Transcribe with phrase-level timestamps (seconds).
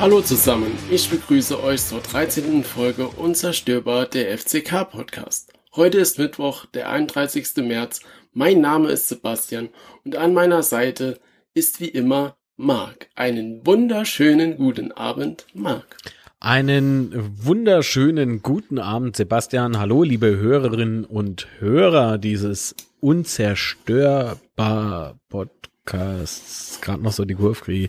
[0.00, 2.62] Hallo zusammen, ich begrüße euch zur 13.
[2.62, 5.52] Folge Unzerstörbar der FCK Podcast.
[5.74, 7.64] Heute ist Mittwoch, der 31.
[7.64, 8.02] März.
[8.32, 9.70] Mein Name ist Sebastian
[10.04, 11.18] und an meiner Seite
[11.52, 13.08] ist wie immer Marc.
[13.16, 15.96] Einen wunderschönen guten Abend, Marc.
[16.38, 19.80] Einen wunderschönen guten Abend, Sebastian.
[19.80, 26.80] Hallo, liebe Hörerinnen und Hörer dieses unzerstörbar Podcasts.
[26.82, 27.88] Gerade noch so die Kurve kriege.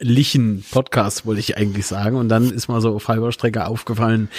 [0.00, 2.16] Unzerstörlichen Podcast wollte ich eigentlich sagen.
[2.16, 4.30] Und dann ist mal so auf halber Strecke aufgefallen,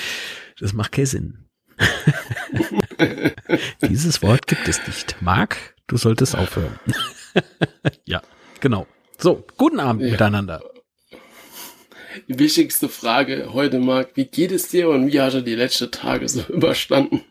[0.59, 1.37] das macht keinen Sinn.
[3.81, 5.17] Dieses Wort gibt es nicht.
[5.21, 6.75] Marc, du solltest aufhören.
[8.05, 8.21] ja,
[8.59, 8.87] genau.
[9.17, 10.11] So, guten Abend ja.
[10.11, 10.61] miteinander.
[12.27, 15.91] Die wichtigste Frage heute, Marc, wie geht es dir und wie hast du die letzten
[15.91, 17.21] Tage so überstanden?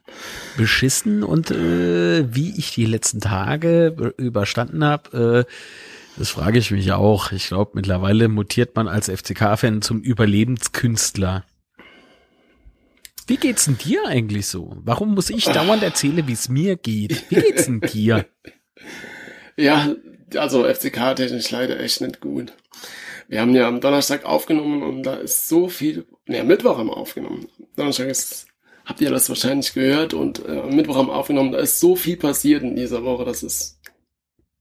[0.56, 5.52] Beschissen und äh, wie ich die letzten Tage überstanden habe, äh,
[6.20, 7.32] das frage ich mich auch.
[7.32, 11.46] Ich glaube, mittlerweile mutiert man als FCK-Fan zum Überlebenskünstler.
[13.26, 14.76] Wie geht's denn dir eigentlich so?
[14.84, 17.24] Warum muss ich dauernd erzählen, wie es mir geht?
[17.30, 18.26] Wie geht's denn dir?
[19.56, 19.94] Ja,
[20.36, 22.52] also FCK-technisch leider echt nicht gut.
[23.28, 26.98] Wir haben ja am Donnerstag aufgenommen und da ist so viel, ne, Mittwoch haben wir
[26.98, 27.46] aufgenommen.
[27.76, 28.46] Donnerstag ist,
[28.84, 32.18] habt ihr das wahrscheinlich gehört und äh, Mittwoch haben wir aufgenommen, da ist so viel
[32.18, 33.79] passiert in dieser Woche, das ist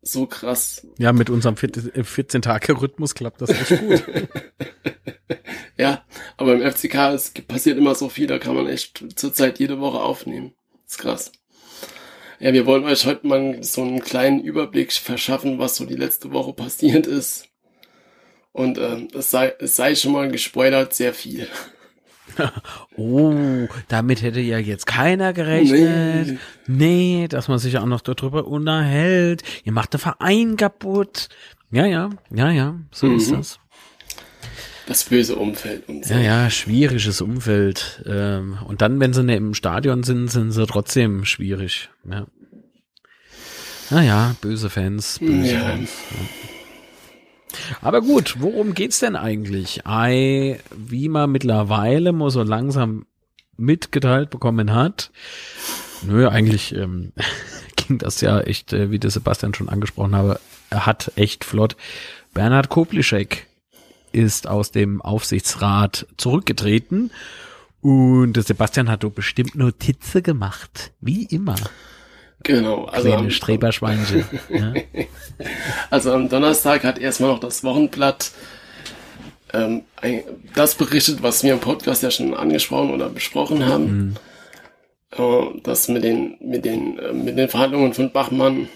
[0.02, 0.88] so krass.
[0.98, 4.04] Ja, mit unserem 14-Tage-Rhythmus klappt das echt gut.
[5.78, 6.04] ja,
[6.38, 10.00] aber im FCK es passiert immer so viel, da kann man echt zurzeit jede Woche
[10.00, 10.54] aufnehmen.
[10.86, 11.32] Das ist krass.
[12.40, 16.32] Ja, wir wollen euch heute mal so einen kleinen Überblick verschaffen, was so die letzte
[16.32, 17.50] Woche passiert ist.
[18.54, 21.48] Und äh, es, sei, es sei schon mal gespoilert, sehr viel.
[22.98, 26.28] oh, damit hätte ja jetzt keiner gerechnet.
[26.28, 27.22] Nee.
[27.22, 29.44] nee, dass man sich auch noch darüber unterhält.
[29.64, 31.30] Ihr macht den Verein kaputt.
[31.72, 33.18] Ja, ja, ja, ja, so mhm.
[33.18, 33.60] ist das.
[34.88, 36.16] Das böse Umfeld und so.
[36.16, 38.04] Ja, ja, schwieriges Umfeld.
[38.08, 41.90] Ähm, und dann, wenn sie nicht im Stadion sind, sind sie trotzdem schwierig.
[42.10, 42.26] Ja.
[43.92, 45.60] Naja, böse Fans, böse ja.
[45.60, 45.92] Fans.
[46.12, 46.49] Ja.
[47.82, 49.86] Aber gut, worum geht's denn eigentlich?
[49.86, 53.06] Ei, wie man mittlerweile mal so langsam
[53.58, 55.12] mitgeteilt bekommen hat.
[56.04, 57.12] Nö, eigentlich ähm,
[57.76, 60.40] ging das ja echt, äh, wie der Sebastian schon angesprochen habe,
[60.70, 61.76] er hat echt flott.
[62.34, 63.48] Bernhard Koplischek
[64.12, 67.12] ist aus dem Aufsichtsrat zurückgetreten
[67.82, 71.56] und der Sebastian hat doch bestimmt Notizen gemacht, wie immer.
[72.44, 72.86] Genau.
[72.86, 74.26] Also Kleine Streberschweinchen.
[74.50, 74.74] ja.
[75.90, 78.32] Also am Donnerstag hat erstmal noch das Wochenblatt
[79.54, 79.84] ähm,
[80.54, 83.98] das berichtet, was wir im Podcast ja schon angesprochen oder besprochen haben.
[83.98, 84.16] Mhm.
[85.12, 88.68] Äh, das mit den, mit den, äh, mit den Verhandlungen von Bachmann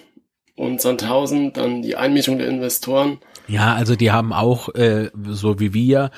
[0.56, 3.20] und Sandhausen, dann die Einmischung der Investoren.
[3.48, 6.12] Ja, also die haben auch, äh, so wie wir,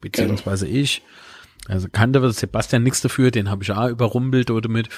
[0.00, 0.78] beziehungsweise genau.
[0.78, 1.02] ich,
[1.68, 4.88] also kannte Sebastian nichts dafür, den habe ich auch überrumpelt oder mit.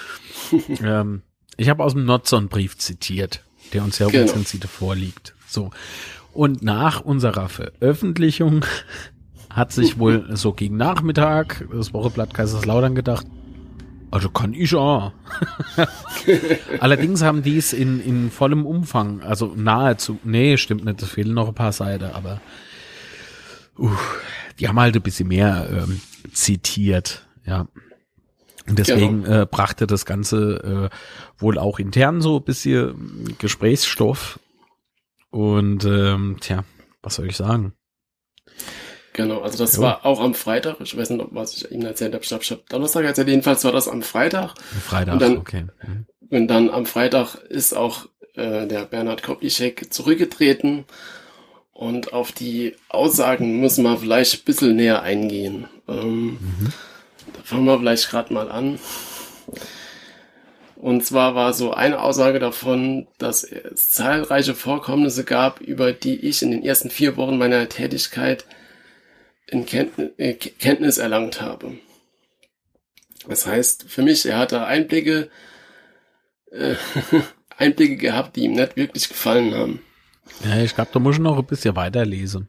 [0.83, 1.23] ähm,
[1.59, 3.43] ich habe aus dem Notson-Brief zitiert,
[3.75, 4.23] der uns ja genau.
[4.23, 5.35] unzensiert vorliegt.
[5.47, 5.71] So.
[6.33, 8.65] Und nach unserer Veröffentlichung
[9.51, 13.27] hat sich wohl so gegen Nachmittag das Wocheblatt Kaiserslautern gedacht,
[14.11, 15.13] also kann ich auch.
[16.81, 21.35] Allerdings haben die es in, in vollem Umfang, also nahezu, nee, stimmt nicht, es fehlen
[21.35, 22.41] noch ein paar Seiten, aber
[23.79, 23.91] uh,
[24.61, 26.01] die haben halt ein bisschen mehr ähm,
[26.33, 27.67] zitiert, ja.
[28.69, 29.43] Und deswegen genau.
[29.43, 34.39] äh, brachte das Ganze äh, wohl auch intern so ein bisschen Gesprächsstoff.
[35.31, 36.65] Und ähm, tja,
[37.03, 37.73] was soll ich sagen?
[39.19, 39.83] Genau, also das jo.
[39.83, 40.77] war auch am Freitag.
[40.81, 42.23] Ich weiß nicht, was ich Ihnen erzählt habe.
[42.23, 43.29] Ich glaube, ich habe Donnerstag erzählt.
[43.29, 44.55] Jedenfalls war das am Freitag.
[44.59, 45.67] Freitag, und dann, okay.
[45.83, 46.07] Mhm.
[46.31, 50.85] Und dann am Freitag ist auch äh, der Bernhard Koplischek zurückgetreten.
[51.73, 55.67] Und auf die Aussagen müssen wir vielleicht ein bisschen näher eingehen.
[55.89, 56.73] Ähm, mhm.
[57.33, 58.79] Da fangen wir vielleicht gerade mal an.
[60.77, 66.41] Und zwar war so eine Aussage davon, dass es zahlreiche Vorkommnisse gab, über die ich
[66.43, 68.45] in den ersten vier Wochen meiner Tätigkeit
[69.49, 71.79] in Kenntnis, äh, Kenntnis erlangt habe.
[73.27, 75.31] Das heißt, für mich, er hatte Einblicke,
[76.53, 76.77] äh,
[77.57, 79.83] Einblicke gehabt, die ihm nicht wirklich gefallen haben.
[80.45, 82.49] Ja, ich glaube, da muss ich noch ein bisschen weiterlesen.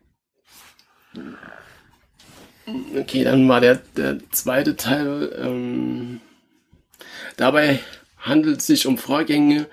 [2.97, 5.31] Okay, dann war der, der zweite Teil.
[5.41, 6.21] Ähm,
[7.37, 7.79] dabei
[8.17, 9.67] handelt es sich um Vorgänge,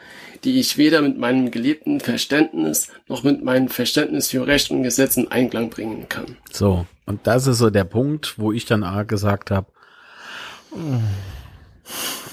[0.44, 5.16] die ich weder mit meinem gelebten Verständnis noch mit meinem Verständnis für Recht und Gesetz
[5.16, 6.36] in Einklang bringen kann.
[6.52, 9.72] So, und das ist so der Punkt, wo ich dann auch gesagt habe,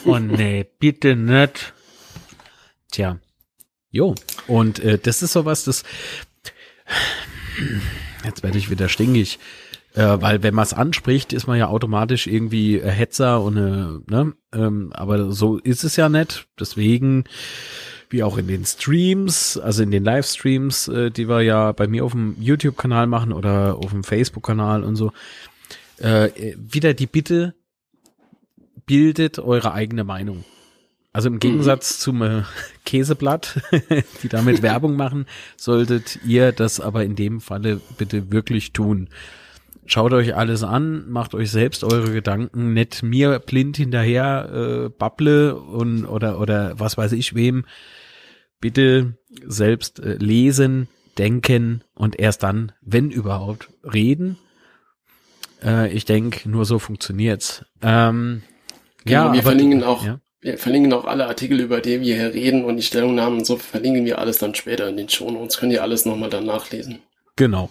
[0.06, 1.74] oh nee, bitte nicht.
[2.92, 3.20] Tja,
[3.90, 4.14] jo,
[4.48, 5.84] und äh, das ist sowas, das
[8.24, 9.40] jetzt werde ich wieder stinkig.
[9.94, 14.34] Äh, weil wenn man es anspricht, ist man ja automatisch irgendwie Hetzer und äh, ne,
[14.52, 16.48] ähm, aber so ist es ja nicht.
[16.60, 17.26] Deswegen,
[18.10, 22.06] wie auch in den Streams, also in den Livestreams, äh, die wir ja bei mir
[22.06, 25.12] auf dem YouTube-Kanal machen oder auf dem Facebook-Kanal und so,
[26.00, 27.54] äh, wieder die Bitte,
[28.86, 30.44] bildet eure eigene Meinung.
[31.14, 32.02] Also im Gegensatz mhm.
[32.02, 32.42] zum äh,
[32.86, 33.62] Käseblatt,
[34.24, 39.10] die damit Werbung machen, solltet ihr das aber in dem Falle bitte wirklich tun.
[39.86, 44.50] Schaut euch alles an, macht euch selbst eure Gedanken, nicht mir blind hinterher
[44.86, 47.66] äh, babble und oder oder was weiß ich wem.
[48.62, 50.88] Bitte selbst äh, lesen,
[51.18, 54.38] denken und erst dann, wenn überhaupt, reden.
[55.62, 57.66] Äh, ich denke, nur so funktioniert's.
[57.82, 58.44] Ähm,
[59.04, 60.20] genau, ja, wir aber, verlinken auch, ja?
[60.40, 63.58] wir verlinken auch alle Artikel, über die wir hier reden und die Stellungnahmen und so
[63.58, 65.58] verlinken wir alles dann später in den Show Notes.
[65.58, 67.00] Könnt ihr alles nochmal dann nachlesen.
[67.36, 67.70] Genau.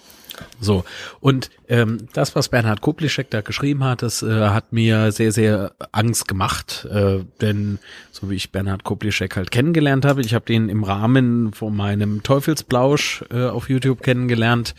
[0.61, 0.85] So,
[1.21, 5.73] und ähm, das, was Bernhard Kuplischek da geschrieben hat, das äh, hat mir sehr, sehr
[5.93, 7.79] Angst gemacht, äh, denn
[8.11, 12.23] so wie ich Bernhard Kuplischek halt kennengelernt habe, ich habe den im Rahmen von meinem
[12.23, 14.75] Teufelsblausch äh, auf YouTube kennengelernt,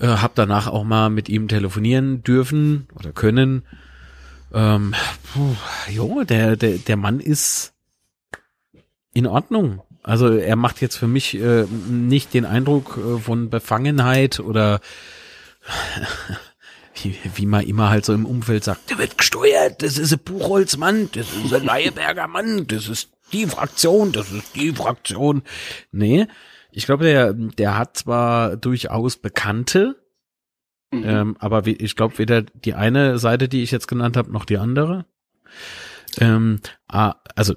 [0.00, 3.62] äh, habe danach auch mal mit ihm telefonieren dürfen oder können.
[4.52, 4.94] Ähm,
[5.32, 5.54] puh,
[5.90, 7.72] jo, der, der, der Mann ist
[9.14, 9.80] in Ordnung.
[10.06, 14.78] Also er macht jetzt für mich äh, nicht den Eindruck äh, von Befangenheit oder
[17.02, 20.20] wie, wie man immer halt so im Umfeld sagt, der wird gesteuert, das ist ein
[20.20, 25.42] Buchholzmann, das ist ein Leieberger Mann, das ist die Fraktion, das ist die Fraktion.
[25.90, 26.28] Nee,
[26.70, 29.96] ich glaube, der, der hat zwar durchaus Bekannte,
[30.92, 31.02] mhm.
[31.04, 34.58] ähm, aber ich glaube weder die eine Seite, die ich jetzt genannt habe, noch die
[34.58, 35.04] andere.
[36.20, 37.56] Ähm, ah, also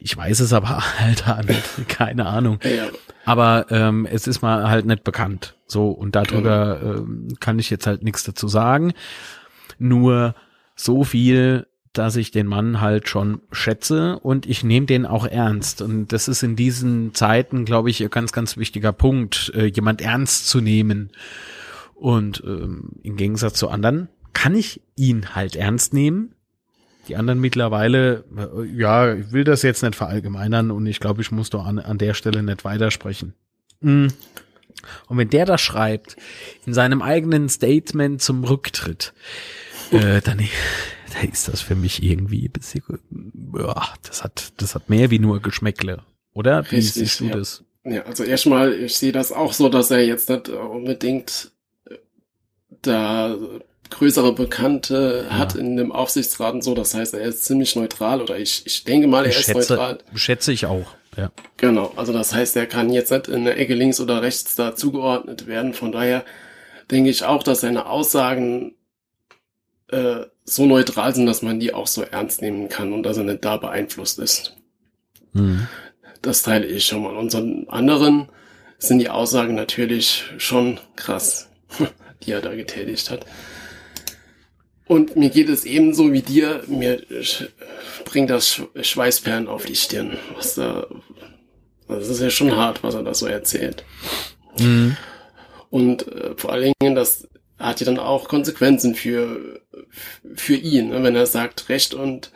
[0.00, 2.58] ich weiß es aber halt nicht, keine Ahnung.
[2.64, 2.88] Ja.
[3.24, 5.54] Aber ähm, es ist mal halt nicht bekannt.
[5.66, 6.94] So, und darüber genau.
[6.96, 8.92] ähm, kann ich jetzt halt nichts dazu sagen.
[9.78, 10.34] Nur
[10.74, 15.82] so viel, dass ich den Mann halt schon schätze und ich nehme den auch ernst.
[15.82, 20.00] Und das ist in diesen Zeiten, glaube ich, ein ganz, ganz wichtiger Punkt, äh, jemand
[20.00, 21.10] ernst zu nehmen.
[21.94, 26.34] Und ähm, im Gegensatz zu anderen kann ich ihn halt ernst nehmen,
[27.10, 28.24] die anderen mittlerweile,
[28.72, 31.98] ja, ich will das jetzt nicht verallgemeinern und ich glaube, ich muss doch an, an
[31.98, 33.34] der Stelle nicht weitersprechen.
[33.80, 34.12] Mhm.
[35.08, 36.16] Und wenn der das schreibt,
[36.66, 39.12] in seinem eigenen Statement zum Rücktritt,
[39.90, 40.38] äh, dann,
[41.14, 42.82] dann ist das für mich irgendwie ein bisschen,
[43.58, 46.02] ja, das hat, das hat mehr wie nur Geschmäckle,
[46.32, 46.64] oder?
[46.70, 47.36] Wie Richtig, siehst du ja.
[47.36, 47.64] das?
[47.82, 51.50] Ja, also erstmal, ich sehe das auch so, dass er jetzt nicht unbedingt
[51.86, 51.96] äh,
[52.82, 53.36] da
[53.90, 55.38] größere Bekannte ja.
[55.38, 56.74] hat in dem Aufsichtsrat und so.
[56.74, 59.72] Das heißt, er ist ziemlich neutral oder ich, ich denke mal, er ich ist schätze,
[59.74, 59.98] neutral.
[60.14, 61.30] Schätze ich auch, ja.
[61.56, 64.74] Genau, also das heißt, er kann jetzt nicht in der Ecke links oder rechts da
[64.74, 65.74] zugeordnet werden.
[65.74, 66.24] Von daher
[66.90, 68.74] denke ich auch, dass seine Aussagen
[69.88, 73.24] äh, so neutral sind, dass man die auch so ernst nehmen kann und dass er
[73.24, 74.56] nicht da beeinflusst ist.
[75.32, 75.68] Mhm.
[76.22, 77.16] Das teile ich schon mal.
[77.16, 77.38] Und so
[77.68, 78.28] anderen
[78.78, 81.48] sind die Aussagen natürlich schon krass,
[82.22, 83.26] die er da getätigt hat.
[84.90, 87.00] Und mir geht es ebenso wie dir, mir
[88.04, 90.18] bringt das Schweißperlen auf die Stirn.
[90.34, 90.84] Was da,
[91.86, 93.84] das ist ja schon hart, was er da so erzählt.
[94.58, 94.96] Mhm.
[95.70, 99.60] Und äh, vor allen Dingen, das hat ja dann auch Konsequenzen für,
[100.34, 102.32] für ihn, ne, wenn er sagt, Recht und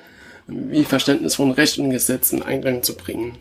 [0.47, 3.37] wie Verständnis von Recht und Gesetz in Einklang zu bringen.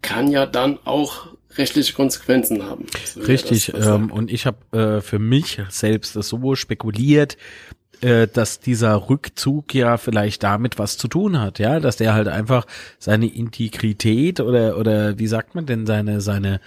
[0.00, 2.86] Kann ja dann auch rechtliche Konsequenzen haben.
[3.04, 7.36] So Richtig, ähm, und ich habe äh, für mich selbst das so spekuliert,
[8.00, 12.28] äh, dass dieser Rückzug ja vielleicht damit was zu tun hat, ja, dass der halt
[12.28, 12.66] einfach
[12.98, 16.60] seine Integrität oder oder wie sagt man denn seine seine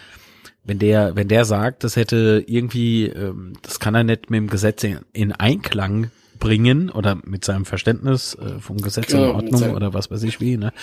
[0.64, 4.50] wenn der wenn der sagt, das hätte irgendwie ähm, das kann er nicht mit dem
[4.50, 6.12] Gesetz in, in Einklang
[6.42, 10.42] bringen oder mit seinem Verständnis äh, vom Gesetz genau, in Ordnung oder was weiß ich
[10.42, 10.74] wie, ne?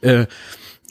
[0.00, 0.26] Äh,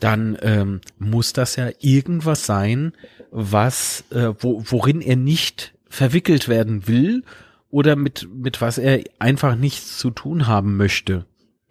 [0.02, 2.94] dann ähm, muss das ja irgendwas sein,
[3.32, 7.24] was, äh, wo, worin er nicht verwickelt werden will
[7.70, 11.26] oder mit, mit was er einfach nichts zu tun haben möchte.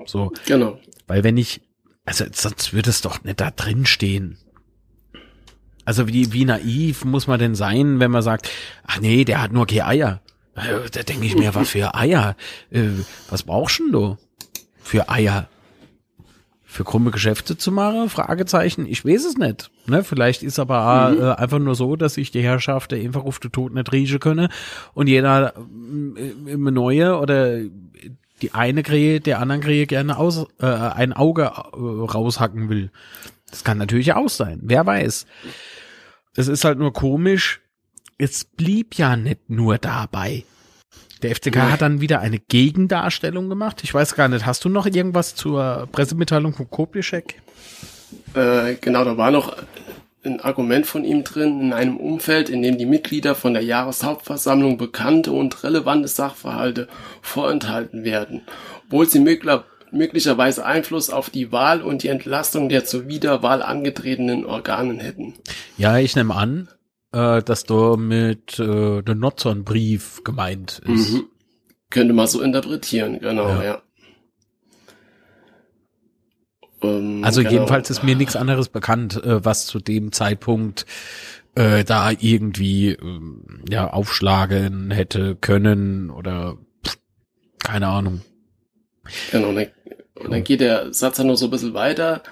[0.07, 0.33] So.
[0.47, 0.79] Genau.
[1.07, 1.61] Weil wenn ich,
[2.05, 4.39] also sonst würde es doch nicht da drin stehen.
[5.85, 8.49] Also wie, wie naiv muss man denn sein, wenn man sagt,
[8.85, 10.23] ach nee, der hat nur keine Eier.
[10.55, 12.37] Äh, da denke ich mir, was für Eier?
[12.71, 12.89] Äh,
[13.29, 14.19] was brauchst du denn
[14.83, 15.49] für Eier?
[16.71, 18.09] Für krumme Geschäfte zu machen?
[18.09, 18.87] Fragezeichen.
[18.87, 19.71] Ich weiß es nicht.
[19.87, 20.05] Ne?
[20.05, 21.21] Vielleicht ist aber mhm.
[21.21, 24.49] äh, einfach nur so, dass sich die Herrschaft einfach auf den Tod nicht riechen könne
[24.95, 27.59] und jeder äh, im Neue oder
[28.41, 32.91] die eine Krähe der anderen Krähe gerne aus, äh, ein Auge äh, raushacken will.
[33.51, 34.61] Das kann natürlich auch sein.
[34.63, 35.27] Wer weiß.
[36.37, 37.61] Es ist halt nur komisch,
[38.17, 40.45] es blieb ja nicht nur dabei.
[41.23, 41.71] Der FCK ja.
[41.71, 43.81] hat dann wieder eine Gegendarstellung gemacht.
[43.83, 47.41] Ich weiß gar nicht, hast du noch irgendwas zur Pressemitteilung von Kopischek?
[48.35, 49.57] Äh, genau, da war noch
[50.25, 54.77] ein Argument von ihm drin, in einem Umfeld, in dem die Mitglieder von der Jahreshauptversammlung
[54.77, 56.89] bekannte und relevante Sachverhalte
[57.23, 58.43] vorenthalten werden,
[58.87, 65.01] obwohl sie möglicherweise Einfluss auf die Wahl und die Entlastung der zur Wiederwahl angetretenen Organen
[65.01, 65.35] hätten.
[65.79, 66.69] Ja, ich nehme an,
[67.13, 71.13] äh, dass da mit äh, der Notzon-Brief gemeint ist.
[71.13, 71.27] Mhm.
[71.91, 73.65] Könnte man so interpretieren, genau, ja.
[73.65, 73.83] ja.
[76.83, 77.53] Ähm, also genau.
[77.53, 80.87] jedenfalls ist mir nichts anderes bekannt, äh, was zu dem Zeitpunkt
[81.55, 83.21] äh, da irgendwie äh,
[83.69, 86.99] ja aufschlagen hätte können oder pff,
[87.63, 88.21] keine Ahnung.
[89.33, 89.67] Genau, und dann,
[90.15, 92.23] und dann geht der Satz ja noch so ein bisschen weiter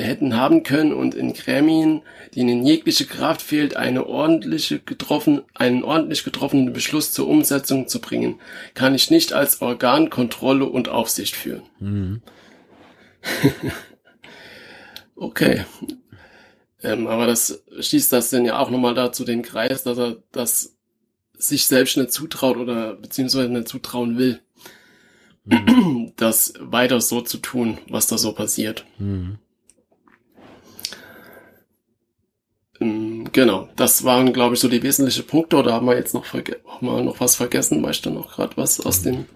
[0.00, 2.02] hätten haben können und in Gremien,
[2.34, 8.40] denen jegliche Kraft fehlt, eine ordentliche getroffen, einen ordentlich getroffenen Beschluss zur Umsetzung zu bringen,
[8.74, 11.62] kann ich nicht als Organ Kontrolle und Aufsicht führen.
[11.78, 12.22] Mhm.
[15.14, 15.64] okay.
[16.82, 20.76] Ähm, aber das schließt das denn ja auch nochmal dazu den Kreis, dass er das
[21.34, 24.40] sich selbst nicht zutraut oder beziehungsweise nicht zutrauen will,
[25.44, 26.12] mhm.
[26.16, 28.86] das weiter so zu tun, was da so passiert.
[28.98, 29.38] Mhm.
[33.32, 35.56] Genau, das waren, glaube ich, so die wesentlichen Punkte.
[35.56, 36.44] Oder haben wir jetzt noch, wir
[36.80, 37.82] noch was vergessen?
[37.82, 39.26] Weißt du noch gerade was aus dem?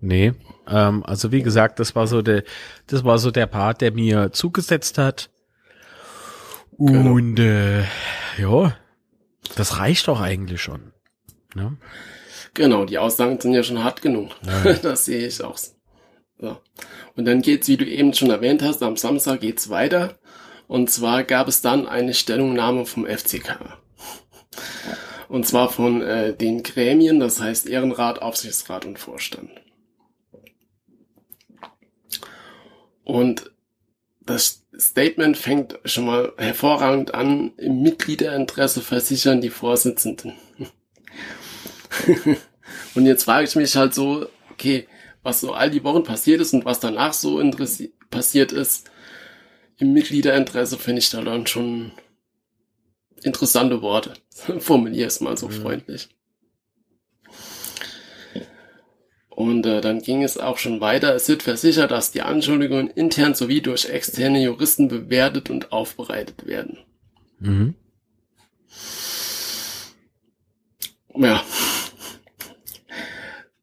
[0.00, 0.32] Nee,
[0.66, 2.44] ähm, also wie gesagt, das war so der,
[2.86, 5.30] das war so der Part, der mir zugesetzt hat.
[6.78, 7.12] Genau.
[7.12, 7.82] Und äh,
[8.38, 8.76] ja,
[9.56, 10.92] das reicht doch eigentlich schon.
[11.54, 11.76] Ne?
[12.54, 14.30] Genau, die Aussagen sind ja schon hart genug.
[14.44, 14.74] Ja.
[14.82, 15.58] Das sehe ich auch.
[16.38, 16.56] So.
[17.16, 20.18] Und dann geht's, wie du eben schon erwähnt hast, am Samstag geht's weiter
[20.66, 23.78] und zwar gab es dann eine Stellungnahme vom FCK.
[25.28, 29.50] Und zwar von äh, den Gremien, das heißt Ehrenrat, Aufsichtsrat und Vorstand.
[33.04, 33.50] Und
[34.20, 40.34] das Statement fängt schon mal hervorragend an, im Mitgliederinteresse versichern die Vorsitzenden.
[42.94, 44.88] und jetzt frage ich mich halt so, okay,
[45.22, 47.42] was so all die Wochen passiert ist und was danach so
[48.10, 48.90] passiert ist,
[49.78, 51.92] im Mitgliederinteresse finde ich da dann schon
[53.22, 54.14] interessante Worte.
[54.58, 55.52] Formuliere es mal so mhm.
[55.52, 56.08] freundlich.
[59.28, 61.12] Und äh, dann ging es auch schon weiter.
[61.14, 66.78] Es wird versichert, dass die Anschuldigungen intern sowie durch externe Juristen bewertet und aufbereitet werden.
[67.40, 67.74] Mhm.
[71.16, 71.42] Ja.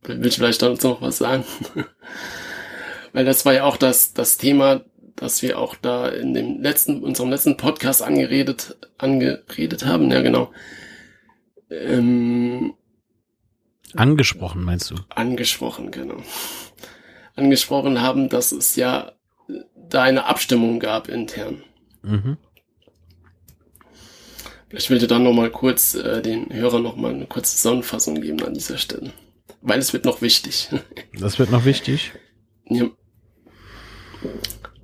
[0.01, 1.45] Will ich vielleicht dazu noch was sagen?
[3.13, 4.83] Weil das war ja auch das, das Thema
[5.21, 10.51] dass wir auch da in dem letzten, unserem letzten Podcast angeredet, angeredet haben, ja genau.
[11.69, 12.73] Ähm,
[13.93, 14.95] angesprochen, meinst du?
[15.09, 16.17] Angesprochen, genau.
[17.35, 19.11] Angesprochen haben, dass es ja
[19.75, 21.61] da eine Abstimmung gab intern.
[22.01, 22.37] Mhm.
[24.69, 28.21] Vielleicht will ich dann noch mal kurz äh, den Hörern noch mal eine kurze Zusammenfassung
[28.21, 29.13] geben an dieser Stelle.
[29.61, 30.69] Weil es wird noch wichtig.
[31.13, 32.11] Das wird noch wichtig?
[32.67, 32.89] Ja.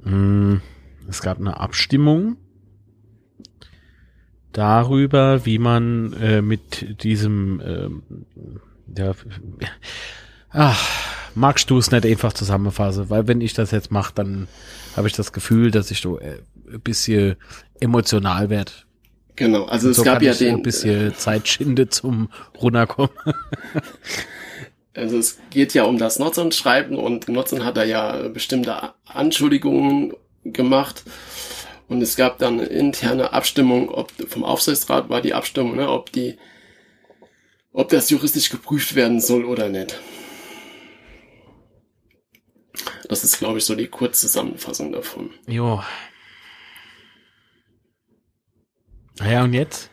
[0.07, 0.61] Hm,
[1.09, 2.37] es gab eine Abstimmung
[4.53, 7.89] darüber, wie man äh, mit diesem, äh,
[8.97, 9.13] ja,
[10.49, 10.89] ach,
[11.35, 14.47] magst du es nicht einfach zusammenfassen, weil wenn ich das jetzt mache, dann
[14.95, 16.39] habe ich das Gefühl, dass ich so äh,
[16.71, 17.35] ein bisschen
[17.79, 18.71] emotional werde.
[19.35, 23.11] Genau, also es so gab ja den ein bisschen Zeit schinde zum runterkommen.
[24.97, 30.13] Also es geht ja um das Nutzern-Schreiben und Nutzern hat da ja bestimmte Anschuldigungen
[30.43, 31.03] gemacht.
[31.87, 36.37] Und es gab dann interne Abstimmung, ob vom Aufsichtsrat war die Abstimmung, ne, ob die,
[37.71, 39.99] ob das juristisch geprüft werden soll oder nicht.
[43.07, 45.29] Das ist, glaube ich, so die Kurzzusammenfassung davon.
[45.45, 45.83] Jo.
[49.19, 49.91] Naja, und jetzt?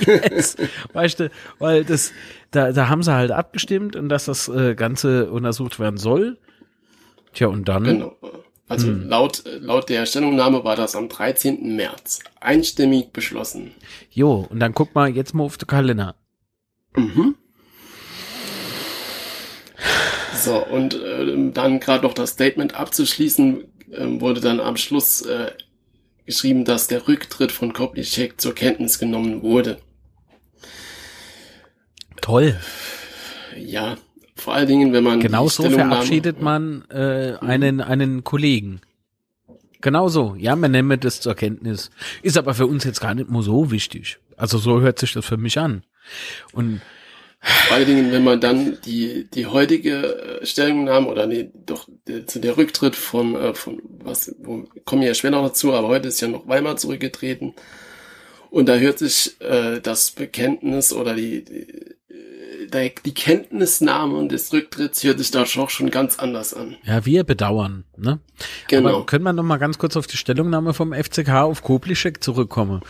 [0.06, 0.56] yes.
[0.92, 2.12] Weißt du, weil das,
[2.50, 6.38] da, da haben sie halt abgestimmt und dass das äh, Ganze untersucht werden soll.
[7.32, 7.84] Tja, und dann.
[7.84, 8.16] Genau.
[8.68, 9.08] Also hm.
[9.08, 11.76] laut, laut der Stellungnahme war das am 13.
[11.76, 12.20] März.
[12.40, 13.72] Einstimmig beschlossen.
[14.10, 16.14] Jo, und dann guck mal jetzt mal auf den Kalender.
[16.96, 17.34] Mhm.
[20.34, 25.52] So, und äh, dann gerade noch das Statement abzuschließen, äh, wurde dann am Schluss äh,
[26.32, 29.78] geschrieben, dass der Rücktritt von Koplicek zur Kenntnis genommen wurde.
[32.20, 32.58] Toll.
[33.56, 33.96] Ja,
[34.34, 38.80] vor allen Dingen, wenn man genau so verabschiedet man äh, einen einen Kollegen.
[39.82, 40.34] Genau so.
[40.38, 41.90] Ja, man nehme das zur Kenntnis.
[42.22, 44.18] Ist aber für uns jetzt gar nicht mehr so wichtig.
[44.36, 45.82] Also so hört sich das für mich an.
[46.52, 46.80] Und
[47.42, 52.20] vor allen Dingen, wenn man dann die, die heutige äh, Stellungnahme oder nee, doch der,
[52.20, 56.20] der Rücktritt von, äh, von was, wo, kommen ja schwer noch dazu, aber heute ist
[56.20, 57.54] ja noch Weimar zurückgetreten.
[58.50, 61.96] Und da hört sich äh, das Bekenntnis oder die, die
[62.72, 66.76] die Kenntnisnahme und des Rücktritts hört sich da auch schon ganz anders an.
[66.84, 68.20] Ja, wir bedauern, ne?
[68.68, 68.88] Genau.
[68.88, 72.80] Aber können wir noch mal ganz kurz auf die Stellungnahme vom FCK auf Koplischek zurückkommen?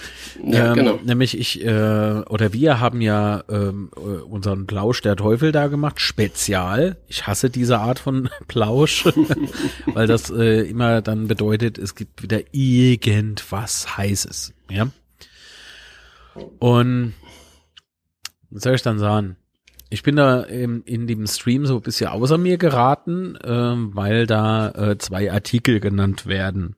[0.44, 1.00] Ja, ähm, genau.
[1.02, 6.00] Nämlich ich äh, oder wir haben ja ähm, äh, unseren Plausch der Teufel da gemacht,
[6.00, 6.96] spezial.
[7.08, 9.04] Ich hasse diese Art von Plausch,
[9.86, 14.88] weil das äh, immer dann bedeutet, es gibt wieder irgendwas Heißes, ja?
[16.58, 17.14] Und
[18.50, 19.36] was soll ich dann sagen?
[19.92, 24.26] Ich bin da in, in dem Stream so ein bisschen außer mir geraten, äh, weil
[24.26, 26.76] da äh, zwei Artikel genannt werden.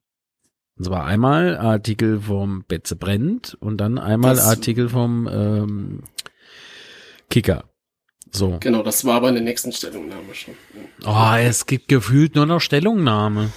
[0.77, 6.03] Und zwar einmal Artikel vom Betze brennt und dann einmal das, Artikel vom ähm,
[7.31, 7.71] Kicker.
[8.33, 8.59] So.
[8.59, 10.55] Genau, das war aber in der nächsten Stellungnahme schon.
[11.07, 13.53] Oh, es gibt gefühlt nur noch Stellungnahme.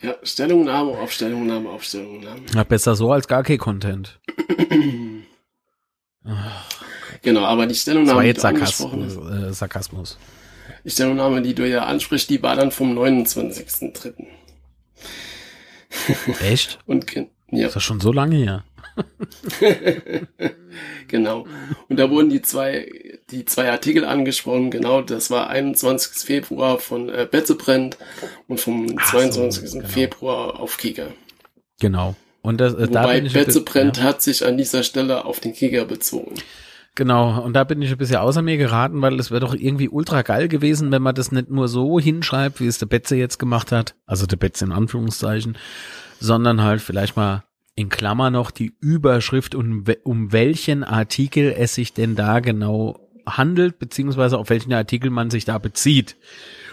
[0.00, 2.40] Ja, Stellungnahme auf Stellungnahme auf Stellungnahme.
[2.54, 4.18] Ja, besser so als gar kein Content.
[7.22, 10.18] Genau, aber die Stellungnahme, die du Sarkasmus, äh, Sarkasmus.
[10.84, 14.14] Die Stellungnahme, die du ja ansprichst, die war dann vom 29.3.
[16.40, 16.78] Echt?
[16.86, 17.06] Und
[17.50, 17.66] ja.
[17.66, 18.64] Ist das schon so lange her?
[21.08, 21.46] genau.
[21.88, 22.90] Und da wurden die zwei,
[23.30, 24.70] die zwei Artikel angesprochen.
[24.70, 26.24] Genau, das war 21.
[26.24, 27.96] Februar von äh, Betzebrennt
[28.48, 29.68] und vom Ach 22.
[29.68, 29.88] So, genau.
[29.88, 31.12] Februar auf Kicker.
[31.80, 32.16] Genau.
[32.42, 34.02] Und das, äh, Wobei da Betzebrennt ja.
[34.04, 36.34] hat sich an dieser Stelle auf den Kicker bezogen.
[36.98, 39.88] Genau, und da bin ich ein bisschen außer mir geraten, weil es wäre doch irgendwie
[39.88, 43.38] ultra geil gewesen, wenn man das nicht nur so hinschreibt, wie es der Betze jetzt
[43.38, 45.56] gemacht hat, also der Betze in Anführungszeichen,
[46.18, 47.44] sondern halt vielleicht mal
[47.76, 53.78] in Klammer noch die Überschrift und um welchen Artikel es sich denn da genau handelt,
[53.78, 56.16] beziehungsweise auf welchen Artikel man sich da bezieht.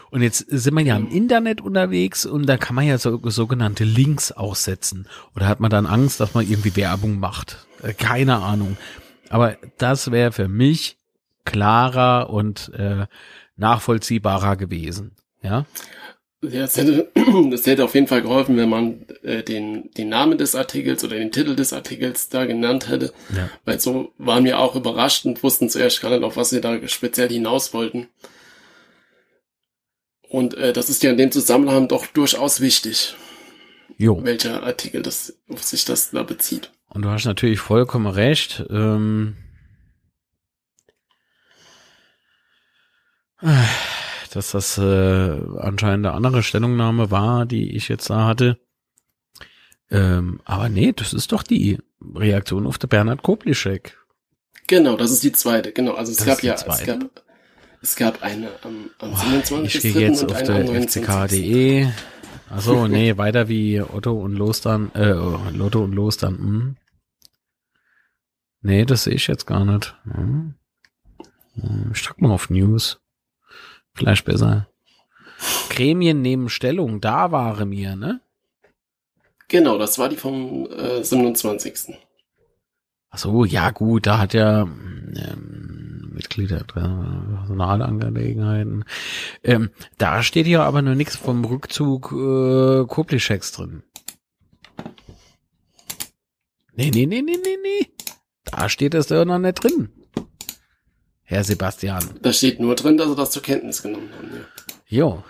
[0.10, 3.84] Und jetzt sind wir ja im Internet unterwegs und da kann man ja so, sogenannte
[3.84, 5.08] Links auch setzen.
[5.36, 7.68] Oder hat man dann Angst, dass man irgendwie Werbung macht?
[7.84, 8.76] Äh, keine Ahnung.
[9.36, 10.98] Aber das wäre für mich
[11.44, 13.06] klarer und äh,
[13.58, 15.12] nachvollziehbarer gewesen.
[15.42, 15.66] Ja.
[16.42, 17.12] Ja, das hätte,
[17.52, 21.18] das hätte auf jeden Fall geholfen, wenn man äh, den, den Namen des Artikels oder
[21.18, 23.12] den Titel des Artikels da genannt hätte.
[23.36, 23.50] Ja.
[23.66, 26.88] Weil so waren wir auch überrascht und wussten zuerst gar nicht, auf was sie da
[26.88, 28.08] speziell hinaus wollten.
[30.30, 33.16] Und äh, das ist ja in dem Zusammenhang doch durchaus wichtig,
[33.98, 34.24] jo.
[34.24, 36.72] welcher Artikel das, auf sich das da bezieht.
[36.96, 38.66] Und du hast natürlich vollkommen recht.
[38.70, 39.36] Ähm,
[44.34, 44.82] dass das äh,
[45.58, 48.60] anscheinend eine andere Stellungnahme war, die ich jetzt da hatte.
[49.92, 51.80] Ähm, aber nee, das ist doch die
[52.16, 53.98] Reaktion auf der Bernhard Koplischek.
[54.68, 55.74] Genau, das ist die zweite.
[55.74, 57.24] Genau, also es das gab ja, es gab,
[57.82, 59.66] es gab eine am, am oh, 27.
[59.66, 61.88] Ich stehe jetzt auf der fck.de.
[62.50, 66.76] Achso, nee, weiter wie Otto und Los dann, äh, Lotto und Los dann, hm.
[68.66, 69.96] Nee, das sehe ich jetzt gar nicht.
[70.06, 70.56] Hm.
[71.94, 73.00] Ich drück mal auf News.
[73.94, 74.68] Vielleicht besser.
[75.70, 78.22] Gremien nehmen Stellung, da waren mir, ne?
[79.50, 81.96] Genau, das war die vom äh, 27.
[83.12, 88.84] Ach so, ja gut, da hat ja ähm, Mitglieder Personalangelegenheiten.
[89.44, 93.84] Ähm, da steht ja aber nur nichts vom Rückzug äh, Koplischeks drin.
[96.74, 97.92] Nee, nee, nee, nee, nee, nee.
[98.46, 99.90] Da steht es doch noch nicht drin.
[101.24, 102.04] Herr Sebastian.
[102.22, 104.30] Da steht nur drin, dass sie das zur Kenntnis genommen haben.
[104.88, 104.98] Ja.
[104.98, 105.24] Jo.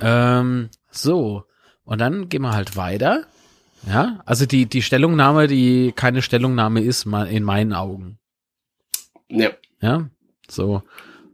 [0.00, 1.44] Ähm, so.
[1.84, 3.26] Und dann gehen wir halt weiter.
[3.86, 8.18] Ja, also die, die Stellungnahme, die keine Stellungnahme ist, mal in meinen Augen.
[9.28, 9.50] Ja.
[9.80, 10.08] Ja,
[10.48, 10.82] so.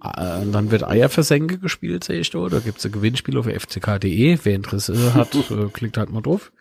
[0.05, 2.49] Äh, dann wird Eierversenke gespielt, sehe ich da.
[2.49, 4.39] Da gibt's ein Gewinnspiel auf fck.de.
[4.43, 6.53] Wer Interesse hat, äh, klickt halt mal drauf.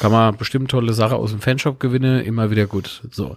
[0.00, 3.02] Kann man bestimmt tolle Sache aus dem Fanshop gewinnen, immer wieder gut.
[3.10, 3.36] So.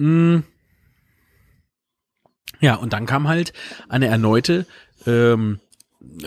[0.00, 0.40] Mm.
[2.60, 3.52] Ja, und dann kam halt
[3.88, 4.66] eine erneute
[5.06, 5.58] ähm,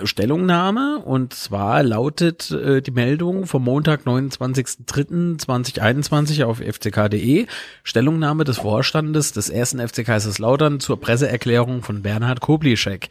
[0.03, 7.47] Stellungnahme und zwar lautet äh, die Meldung vom Montag, 29.03.2021 auf fck.de
[7.83, 13.09] Stellungnahme des Vorstandes des ersten FC Kaiserslautern zur Presseerklärung von Bernhard Koblischek.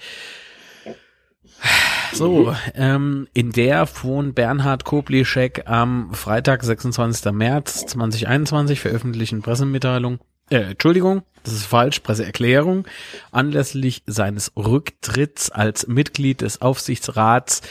[2.12, 7.32] So, ähm, in der von Bernhard Koblischek am Freitag, 26.
[7.32, 10.18] März 2021 veröffentlichten Pressemitteilung
[10.52, 12.86] äh, Entschuldigung, das ist falsch, Presseerklärung.
[13.32, 17.62] Anlässlich seines Rücktritts als Mitglied des Aufsichtsrats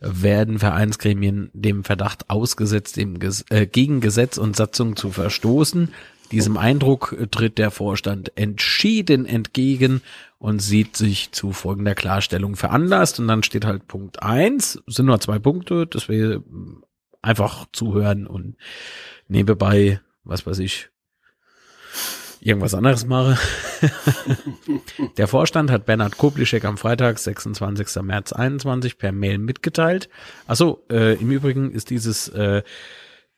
[0.00, 5.92] werden Vereinsgremien dem Verdacht ausgesetzt, dem Ges äh, gegen Gesetz und Satzung zu verstoßen.
[6.32, 10.00] Diesem Eindruck tritt der Vorstand entschieden entgegen
[10.38, 13.18] und sieht sich zu folgender Klarstellung veranlasst.
[13.18, 16.42] Und dann steht halt Punkt eins, sind nur zwei Punkte, dass wir
[17.20, 18.56] einfach zuhören und
[19.26, 20.88] nebenbei, was weiß ich,
[22.40, 23.38] irgendwas anderes mache.
[25.16, 28.02] der Vorstand hat Bernhard Koblischek am Freitag, 26.
[28.02, 30.08] März 21 per Mail mitgeteilt.
[30.46, 32.62] Achso, äh, im Übrigen ist dieses äh,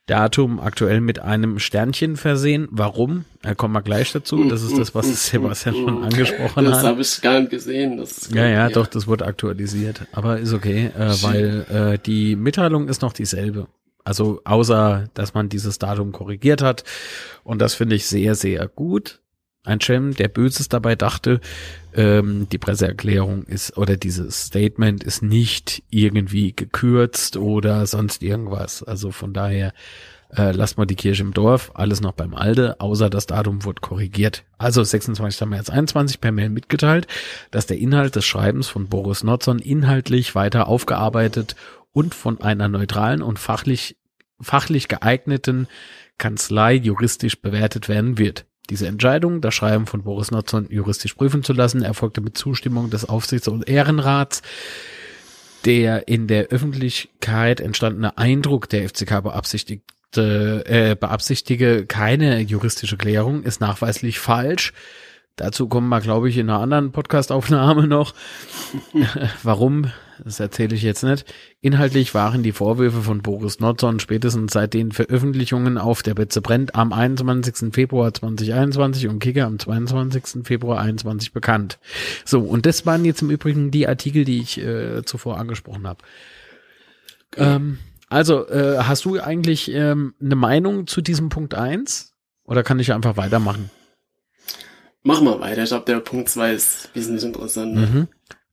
[0.06, 2.66] Datum aktuell mit einem Sternchen versehen.
[2.70, 3.24] Warum?
[3.40, 4.44] Da kommen wir gleich dazu.
[4.44, 6.82] Das ist das, was Sebastian schon angesprochen das hat.
[6.82, 7.96] Das habe ich gar nicht gesehen.
[7.98, 10.02] Das ja, ja, doch, das wurde aktualisiert.
[10.12, 13.68] Aber ist okay, äh, weil äh, die Mitteilung ist noch dieselbe.
[14.04, 16.84] Also außer, dass man dieses Datum korrigiert hat.
[17.44, 19.20] Und das finde ich sehr, sehr gut.
[19.64, 21.40] Ein Cem, der Böses dabei dachte,
[21.94, 28.82] ähm, die Presseerklärung ist oder dieses Statement ist nicht irgendwie gekürzt oder sonst irgendwas.
[28.82, 29.72] Also von daher
[30.36, 33.80] äh, lasst mal die Kirche im Dorf, alles noch beim Alde, außer das Datum wurde
[33.80, 34.44] korrigiert.
[34.58, 35.46] Also 26.
[35.46, 37.06] März 21 per Mail mitgeteilt,
[37.50, 41.54] dass der Inhalt des Schreibens von Boris Notzon inhaltlich weiter aufgearbeitet
[41.92, 43.96] und von einer neutralen und fachlich,
[44.40, 45.68] fachlich geeigneten
[46.18, 48.46] Kanzlei juristisch bewertet werden wird.
[48.70, 53.08] Diese Entscheidung, das Schreiben von Boris Notzon juristisch prüfen zu lassen, erfolgte mit Zustimmung des
[53.08, 54.42] Aufsichts- und Ehrenrats.
[55.64, 63.60] Der in der Öffentlichkeit entstandene Eindruck, der FCK beabsichtigte, äh, beabsichtige keine juristische Klärung, ist
[63.60, 64.72] nachweislich falsch.
[65.36, 68.14] Dazu kommen wir, glaube ich, in einer anderen Podcastaufnahme noch.
[69.42, 69.90] Warum?
[70.24, 71.24] Das erzähle ich jetzt nicht.
[71.60, 76.74] Inhaltlich waren die Vorwürfe von Boris Nordson spätestens seit den Veröffentlichungen auf der Betze brennt
[76.74, 77.74] am 21.
[77.74, 80.44] Februar 2021 und Kicker am 22.
[80.44, 81.78] Februar 2021 bekannt.
[82.24, 86.04] So, und das waren jetzt im Übrigen die Artikel, die ich äh, zuvor angesprochen habe.
[87.36, 87.56] Ja.
[87.56, 92.12] Ähm, also, äh, hast du eigentlich ähm, eine Meinung zu diesem Punkt eins
[92.44, 93.70] Oder kann ich einfach weitermachen?
[95.02, 95.62] Mach mal weiter.
[95.62, 97.80] Ich glaube, der Punkt zwei ist wesentlich interessanter.
[97.80, 98.08] Mhm.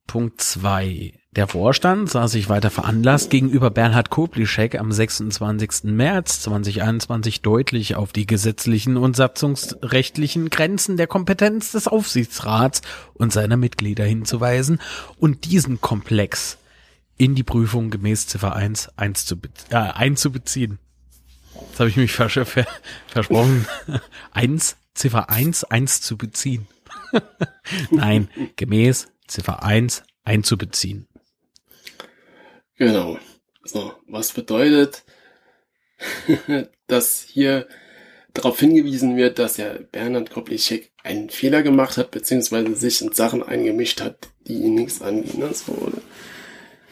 [0.06, 1.19] Punkt zwei.
[1.36, 5.84] Der Vorstand sah sich weiter veranlasst, gegenüber Bernhard Koblischek am 26.
[5.84, 12.82] März 2021 deutlich auf die gesetzlichen und satzungsrechtlichen Grenzen der Kompetenz des Aufsichtsrats
[13.14, 14.80] und seiner Mitglieder hinzuweisen
[15.18, 16.58] und diesen Komplex
[17.16, 20.80] in die Prüfung gemäß Ziffer 1 einzube äh, einzubeziehen.
[21.54, 22.66] Jetzt habe ich mich vers ver
[23.06, 23.66] versprochen.
[24.32, 26.66] 1, Ziffer 1, 1 zu beziehen.
[27.92, 31.06] Nein, gemäß Ziffer 1 einzubeziehen.
[32.80, 33.18] Genau.
[33.62, 35.04] So, was bedeutet,
[36.86, 37.68] dass hier
[38.32, 43.42] darauf hingewiesen wird, dass ja Bernhard Koplischek einen Fehler gemacht hat, beziehungsweise sich in Sachen
[43.42, 45.40] eingemischt hat, die ihn nichts angehen.
[45.40, 45.52] Ne?
[45.52, 45.92] So,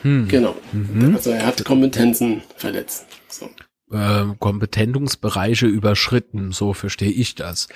[0.02, 0.28] hm.
[0.28, 0.56] Genau.
[0.72, 1.14] Mhm.
[1.14, 3.06] Also er hat Kompetenzen verletzt.
[3.28, 3.48] So.
[3.90, 7.66] Äh, Kompetenzbereiche überschritten, so verstehe ich das.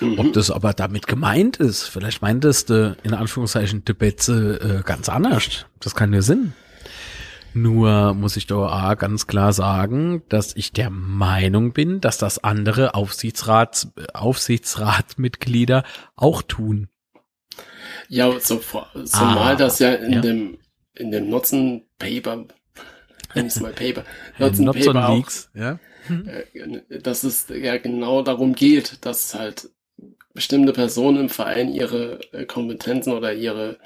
[0.00, 0.18] Mhm.
[0.18, 5.08] Ob das aber damit gemeint ist, vielleicht meint es de, in Anführungszeichen Betze äh, ganz
[5.08, 5.64] anders.
[5.80, 6.52] Das kann ja Sinn.
[7.54, 12.42] Nur muss ich doch A, ganz klar sagen, dass ich der Meinung bin, dass das
[12.42, 15.84] andere Aufsichtsrats, Aufsichtsratmitglieder
[16.16, 16.88] auch tun.
[18.08, 18.60] Ja, so,
[19.04, 20.20] zumal ah, das ja in ja.
[20.20, 20.58] dem,
[20.94, 22.44] in dem Nutzen Paper,
[23.34, 24.04] nenn ich mal Paper,
[24.38, 25.78] Nutzen Paper auch, Leaks, ja.
[26.08, 29.70] Äh, dass es ja genau darum geht, dass halt
[30.34, 33.78] bestimmte Personen im Verein ihre äh, Kompetenzen oder ihre,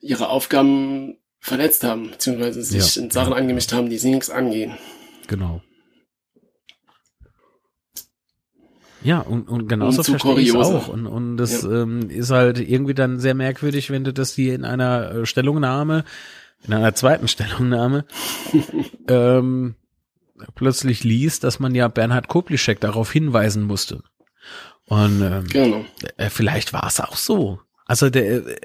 [0.00, 3.02] ihre Aufgaben verletzt haben, beziehungsweise sich ja.
[3.02, 4.76] in Sachen angemischt haben, die sie nichts angehen.
[5.26, 5.62] Genau.
[9.02, 10.88] Ja, und, und genauso und verstehe ich es auch.
[10.88, 11.82] Und, und das ja.
[11.82, 16.04] ähm, ist halt irgendwie dann sehr merkwürdig, wenn du das hier in einer äh, Stellungnahme,
[16.66, 18.04] in einer zweiten Stellungnahme,
[19.08, 19.76] ähm,
[20.54, 24.02] plötzlich liest, dass man ja Bernhard Koplischek darauf hinweisen musste.
[24.86, 25.84] Und ähm, genau.
[26.16, 27.60] äh, vielleicht war es auch so.
[27.86, 28.56] Also der, äh,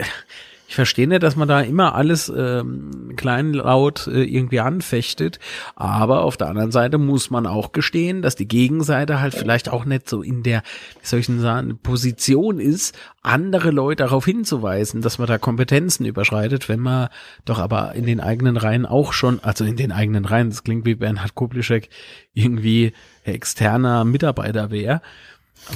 [0.74, 5.38] ich verstehe nicht, dass man da immer alles ähm, kleinlaut äh, irgendwie anfechtet,
[5.76, 9.86] aber auf der anderen Seite muss man auch gestehen, dass die Gegenseite halt vielleicht auch
[9.86, 10.64] nicht so in der,
[11.00, 16.80] wie soll sagen, Position ist, andere Leute darauf hinzuweisen, dass man da Kompetenzen überschreitet, wenn
[16.80, 17.10] man
[17.46, 20.88] doch aber in den eigenen Reihen auch schon, also in den eigenen Reihen, das klingt
[20.88, 21.90] wie Bernhard Kublischek,
[22.34, 22.94] irgendwie
[23.26, 25.04] externer Mitarbeiter wäre,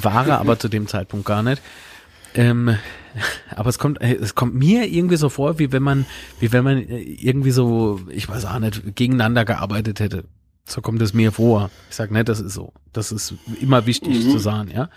[0.02, 1.62] war er aber zu dem Zeitpunkt gar nicht.
[2.34, 2.78] Ähm,
[3.56, 6.06] aber es kommt, äh, es kommt mir irgendwie so vor, wie wenn man,
[6.40, 10.26] wie wenn man äh, irgendwie so, ich weiß auch nicht, gegeneinander gearbeitet hätte.
[10.66, 11.72] So kommt es mir vor.
[11.90, 12.74] Ich sag nicht, das ist so.
[12.92, 14.32] Das ist immer wichtig mhm.
[14.32, 14.90] zu sagen, ja.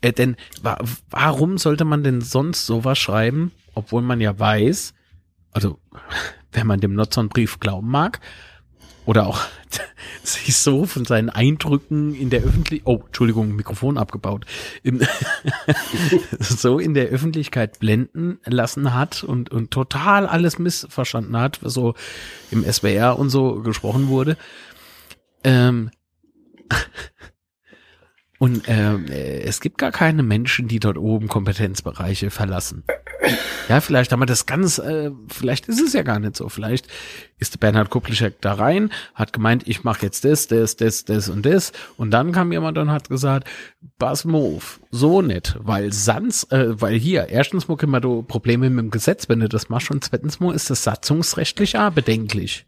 [0.00, 0.78] Äh, denn wa
[1.10, 4.94] warum sollte man denn sonst sowas schreiben, obwohl man ja weiß,
[5.50, 5.78] also
[6.52, 8.20] wenn man dem Nutzer-Brief glauben mag,
[9.04, 9.40] oder auch
[10.22, 14.44] sich so von seinen Eindrücken in der Öffentlichkeit, oh, Entschuldigung, Mikrofon abgebaut,
[16.38, 21.94] so in der Öffentlichkeit blenden lassen hat und, und total alles missverstanden hat, was so
[22.50, 24.36] im SWR und so gesprochen wurde.
[25.44, 25.90] Ähm,
[28.42, 32.82] und ähm, äh, es gibt gar keine Menschen, die dort oben Kompetenzbereiche verlassen.
[33.68, 36.48] Ja, vielleicht haben wir das ganz, äh, vielleicht ist es ja gar nicht so.
[36.48, 36.88] Vielleicht
[37.38, 41.46] ist Bernhard Kuplischek da rein, hat gemeint, ich mache jetzt das, das, das, das und
[41.46, 41.70] das.
[41.96, 43.48] Und dann kam jemand und hat gesagt,
[44.00, 48.90] auf, so nicht, weil sonst, äh, weil hier, erstens mal können wir Probleme mit dem
[48.90, 52.66] Gesetz, wenn du das machst, und zweitens mal ist das satzungsrechtlich auch bedenklich.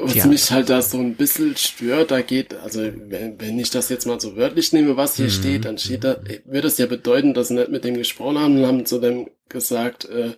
[0.00, 0.26] Was ja.
[0.26, 4.06] mich halt da so ein bisschen stört, da geht, also wenn, wenn ich das jetzt
[4.06, 5.30] mal so wörtlich nehme, was hier mhm.
[5.30, 8.58] steht, dann steht da, würde es ja bedeuten, dass sie nicht mit dem gesprochen haben
[8.58, 10.34] und haben zu dem gesagt, äh,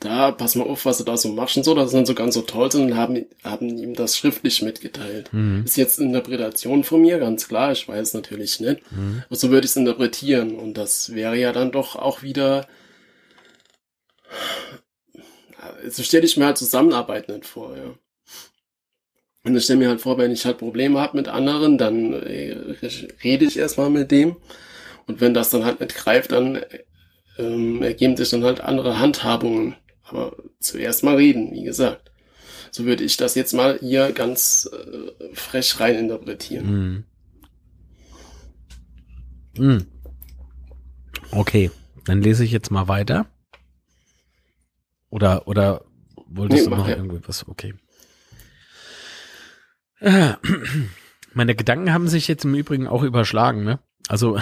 [0.00, 2.14] da, pass mal auf, was du da so machst und so, dass sie dann so
[2.14, 5.32] ganz so toll sind und haben, haben ihm das schriftlich mitgeteilt.
[5.32, 5.62] Mhm.
[5.64, 8.80] Ist jetzt Interpretation von mir, ganz klar, ich weiß natürlich nicht.
[8.92, 9.24] Mhm.
[9.26, 12.66] Aber so würde ich es interpretieren und das wäre ja dann doch auch wieder,
[15.88, 17.94] so stelle ich mir halt Zusammenarbeit nicht vor, ja.
[19.44, 22.56] Und ich stelle mir halt vor, wenn ich halt Probleme habe mit anderen, dann äh,
[23.22, 24.36] rede ich erstmal mit dem.
[25.06, 26.60] Und wenn das dann halt nicht greift, dann
[27.38, 29.76] ähm, ergeben sich dann halt andere Handhabungen.
[30.04, 32.10] Aber zuerst mal reden, wie gesagt.
[32.70, 37.04] So würde ich das jetzt mal hier ganz äh, frech rein interpretieren.
[39.56, 39.62] Mm.
[39.62, 39.86] Mm.
[41.30, 41.70] Okay,
[42.06, 43.26] dann lese ich jetzt mal weiter.
[45.10, 45.84] Oder, oder
[46.26, 46.96] wolltest nee, du noch ja.
[46.96, 47.46] irgendwie was?
[47.46, 47.74] Okay.
[51.34, 53.80] Meine Gedanken haben sich jetzt im Übrigen auch überschlagen, ne?
[54.08, 54.38] Also,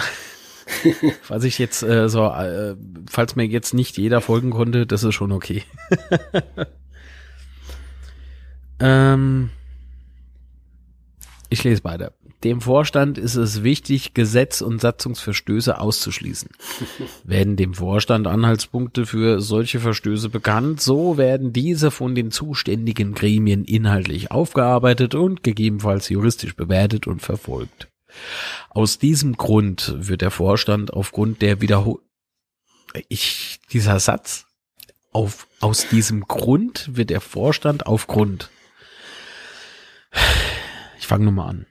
[1.21, 2.75] falls ich jetzt äh, so, äh,
[3.09, 5.63] falls mir jetzt nicht jeder folgen konnte, das ist schon okay.
[8.79, 9.49] ähm,
[11.49, 12.13] ich lese weiter.
[12.43, 16.49] Dem Vorstand ist es wichtig, Gesetz- und Satzungsverstöße auszuschließen.
[17.23, 23.63] Werden dem Vorstand Anhaltspunkte für solche Verstöße bekannt, so werden diese von den zuständigen Gremien
[23.63, 27.87] inhaltlich aufgearbeitet und gegebenenfalls juristisch bewertet und verfolgt.
[28.69, 31.99] Aus diesem Grund wird der Vorstand aufgrund der Wiederhol
[33.09, 34.45] ich dieser Satz
[35.11, 38.51] auf aus diesem Grund wird der Vorstand aufgrund
[40.99, 41.65] ich fange nochmal an.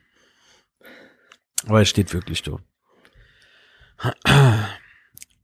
[1.67, 2.59] Aber es steht wirklich so.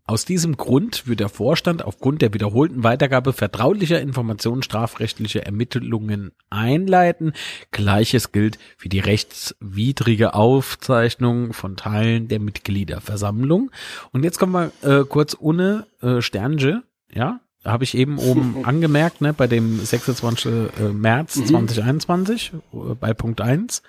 [0.09, 7.33] Aus diesem Grund wird der Vorstand aufgrund der wiederholten Weitergabe vertraulicher Informationen strafrechtliche Ermittlungen einleiten.
[7.69, 13.69] Gleiches gilt für die rechtswidrige Aufzeichnung von Teilen der Mitgliederversammlung.
[14.11, 16.81] Und jetzt kommen wir äh, kurz ohne äh, Sternge,
[17.13, 20.45] ja, habe ich eben oben angemerkt, ne, bei dem 26.
[20.51, 22.91] Äh, März 2021, mhm.
[22.91, 23.83] äh, bei Punkt 1.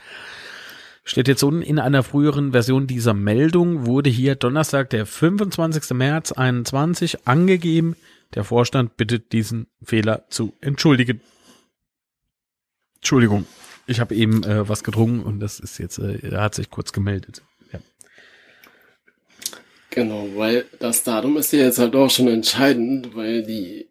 [1.11, 5.90] Steht jetzt unten in einer früheren Version dieser Meldung wurde hier Donnerstag, der 25.
[5.90, 7.96] März 21 angegeben.
[8.35, 11.20] Der Vorstand bittet diesen Fehler zu entschuldigen.
[12.94, 13.44] Entschuldigung,
[13.88, 16.92] ich habe eben äh, was getrunken und das ist jetzt, äh, er hat sich kurz
[16.92, 17.42] gemeldet.
[17.73, 17.81] Ja.
[19.90, 23.90] Genau, weil das Datum ist ja jetzt halt auch schon entscheidend, weil die,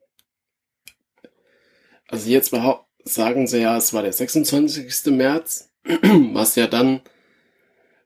[2.08, 2.56] also jetzt
[3.04, 5.08] sagen sie ja, es war der 26.
[5.08, 5.69] März
[6.34, 7.02] was ja dann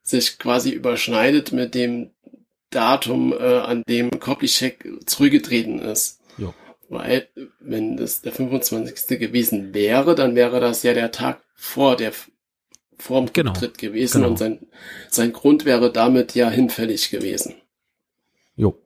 [0.01, 2.11] sich quasi überschneidet mit dem
[2.69, 6.19] Datum, äh, an dem Koplischek zurückgetreten ist.
[6.37, 6.53] Jo.
[6.89, 9.19] Weil, wenn das der 25.
[9.19, 12.13] gewesen wäre, dann wäre das ja der Tag vor der
[12.97, 13.53] vor dem genau.
[13.53, 14.29] Tritt gewesen genau.
[14.29, 14.67] und sein,
[15.09, 17.55] sein Grund wäre damit ja hinfällig gewesen.
[18.55, 18.81] Jo.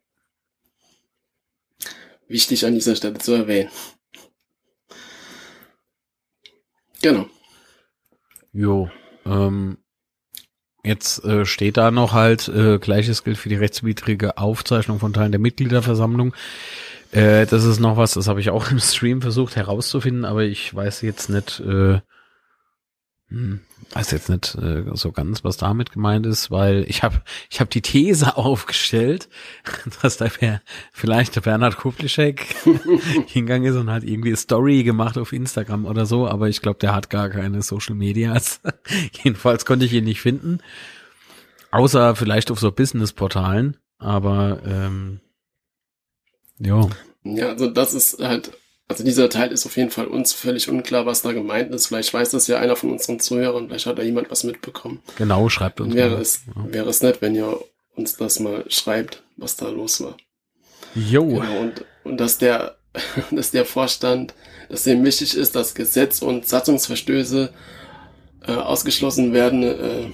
[2.27, 3.69] Wichtig an dieser Stelle zu erwähnen.
[7.01, 7.29] Genau.
[8.57, 8.89] Jo,
[9.23, 9.77] ähm,
[10.83, 15.31] jetzt äh, steht da noch halt, äh, gleiches gilt für die rechtswidrige Aufzeichnung von Teilen
[15.31, 16.33] der Mitgliederversammlung.
[17.11, 20.73] Äh, das ist noch was, das habe ich auch im Stream versucht herauszufinden, aber ich
[20.73, 21.99] weiß jetzt nicht, äh,
[23.29, 23.59] hm,
[23.91, 27.69] weiß jetzt nicht äh, so ganz, was damit gemeint ist, weil ich habe ich hab
[27.69, 29.27] die These aufgestellt,
[30.01, 30.27] dass da
[30.93, 32.45] vielleicht der Bernhard Kuplischek
[33.27, 36.95] hingegangen ist und hat irgendwie Story gemacht auf Instagram oder so, aber ich glaube, der
[36.95, 38.61] hat gar keine Social Medias.
[39.23, 40.59] Jedenfalls konnte ich ihn nicht finden,
[41.71, 45.19] außer vielleicht auf so Business-Portalen, aber ähm,
[46.59, 46.87] ja.
[47.25, 48.57] Ja, also das ist halt
[48.89, 51.87] Also dieser Teil ist auf jeden Fall uns völlig unklar, was da gemeint ist.
[51.87, 55.01] Vielleicht weiß das ja einer von unseren Zuhörern, vielleicht hat da jemand was mitbekommen.
[55.17, 55.93] Genau, schreibt uns.
[55.93, 56.21] Wäre mal.
[56.21, 57.59] es, wäre es nett, wenn ihr
[57.95, 60.15] uns das mal schreibt, was da los war.
[60.95, 61.27] Jo.
[61.27, 62.77] Genau, und, und dass der,
[63.31, 64.33] dass der Vorstand,
[64.69, 67.51] dass dem wichtig ist, dass Gesetz und Satzungsverstöße
[68.47, 69.63] äh, ausgeschlossen werden.
[69.63, 70.11] Äh,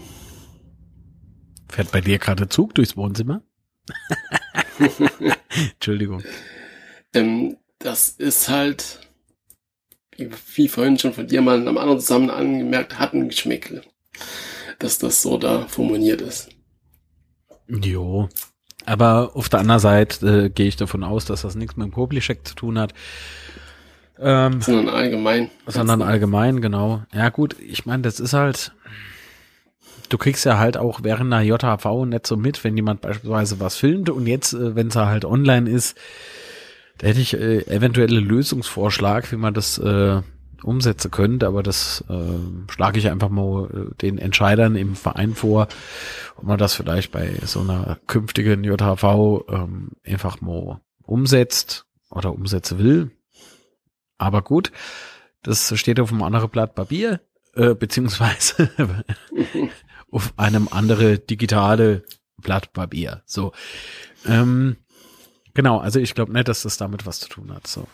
[1.69, 3.43] Fährt bei dir gerade Zug durchs Wohnzimmer?
[5.73, 6.23] Entschuldigung.
[7.13, 8.99] Ähm, das ist halt,
[10.17, 13.81] wie, vorhin schon von dir mal in einem anderen zusammen angemerkt, hat ein Geschmäckle.
[14.79, 16.49] Dass das so da formuliert ist.
[17.67, 18.29] Jo.
[18.85, 21.91] Aber auf der anderen Seite äh, gehe ich davon aus, dass das nichts mit dem
[21.91, 22.93] Publicheck zu tun hat.
[24.19, 25.49] Ähm, sondern allgemein.
[25.67, 27.03] Sondern allgemein, genau.
[27.13, 28.73] Ja gut, ich meine, das ist halt,
[30.09, 33.77] du kriegst ja halt auch während einer JHV nicht so mit, wenn jemand beispielsweise was
[33.77, 35.97] filmt und jetzt, äh, wenn es halt online ist,
[36.97, 40.21] da hätte ich äh, eventuelle Lösungsvorschlag, wie man das äh,
[40.63, 45.67] umsetzen könnte, aber das äh, schlage ich einfach mal äh, den Entscheidern im Verein vor,
[46.35, 52.79] ob man das vielleicht bei so einer künftigen JHV ähm, einfach mal umsetzt oder umsetzen
[52.79, 53.11] will.
[54.17, 54.71] Aber gut,
[55.41, 57.19] das steht auf einem anderen Blatt Papier,
[57.55, 58.69] äh, beziehungsweise
[60.11, 62.03] auf einem andere digitale
[62.37, 63.23] Blatt Papier.
[63.25, 63.51] So.
[64.25, 64.77] Ähm,
[65.53, 67.67] genau, also ich glaube nicht, dass das damit was zu tun hat.
[67.67, 67.87] So.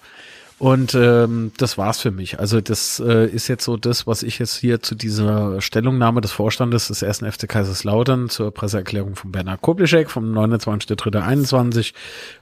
[0.60, 2.38] Und ähm, das war's für mich.
[2.38, 6.34] Also das äh, ist jetzt so das, was ich jetzt hier zu dieser Stellungnahme des
[6.34, 11.94] Vorstandes des ersten FC Kaiserslautern zur Presseerklärung von Bernhard Koblischek vom 29.3.21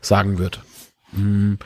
[0.02, 0.58] sagen würde.
[1.12, 1.60] Hm.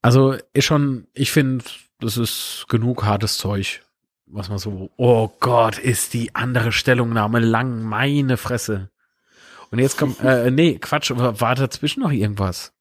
[0.00, 1.64] Also ist schon, ich finde,
[2.00, 3.82] das ist genug hartes Zeug,
[4.24, 8.88] was man so, oh Gott, ist die andere Stellungnahme lang, meine Fresse.
[9.70, 12.72] Und jetzt kommt, äh, nee, Quatsch, war dazwischen noch irgendwas?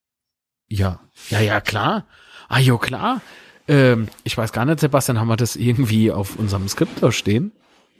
[0.67, 2.07] Ja, ja, ja, klar.
[2.47, 3.21] Ah, jo, klar.
[3.67, 7.51] Ähm, ich weiß gar nicht, Sebastian, haben wir das irgendwie auf unserem Skript da stehen?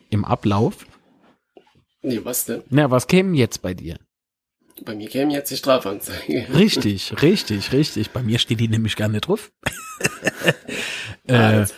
[0.09, 0.85] Im Ablauf?
[2.01, 2.63] Nee, was denn?
[2.69, 3.99] Na, was käme jetzt bei dir?
[4.85, 6.47] Bei mir käme jetzt die Strafanzeige.
[6.53, 8.11] Richtig, richtig, richtig.
[8.11, 9.51] Bei mir steht die nämlich gar nicht drauf.
[11.27, 11.73] äh, also,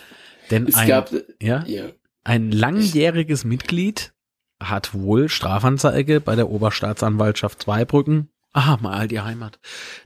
[0.50, 1.90] denn es ein, gab, ja, ja,
[2.24, 4.12] ein langjähriges Mitglied
[4.60, 9.58] hat wohl Strafanzeige bei der Oberstaatsanwaltschaft Zweibrücken Aha, mal die Heimat.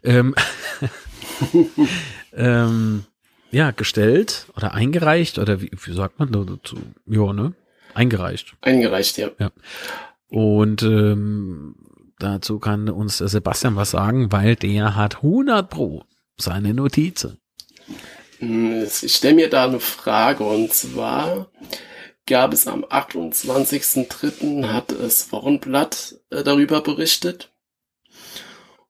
[0.03, 0.35] Ähm,
[2.35, 3.05] ähm,
[3.51, 6.77] ja, gestellt oder eingereicht oder wie, wie sagt man dazu?
[7.07, 7.55] Ja, ne?
[7.95, 8.55] Eingereicht.
[8.61, 9.31] Eingereicht, ja.
[9.39, 9.51] ja.
[10.29, 11.77] Und ähm,
[12.19, 16.05] dazu kann uns der Sebastian was sagen, weil der hat 100 pro
[16.37, 17.39] seine Notizen.
[18.41, 21.49] Hm, ich stelle mir da eine Frage und zwar
[22.27, 24.67] gab es am 28.03.
[24.69, 27.53] hat es Wochenblatt äh, darüber berichtet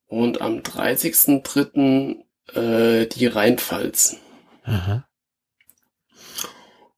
[0.06, 2.24] und am 30.03.
[2.54, 4.18] Äh, die Rheinpfalz.
[4.64, 5.06] Aha.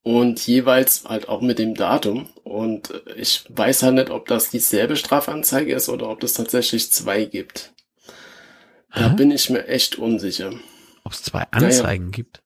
[0.03, 2.29] Und jeweils halt auch mit dem Datum.
[2.45, 7.25] Und ich weiß halt nicht, ob das dieselbe Strafanzeige ist oder ob es tatsächlich zwei
[7.25, 7.75] gibt.
[8.95, 9.15] Da Aha.
[9.15, 10.53] bin ich mir echt unsicher.
[11.05, 12.17] Ob es zwei Anzeigen naja.
[12.17, 12.43] gibt?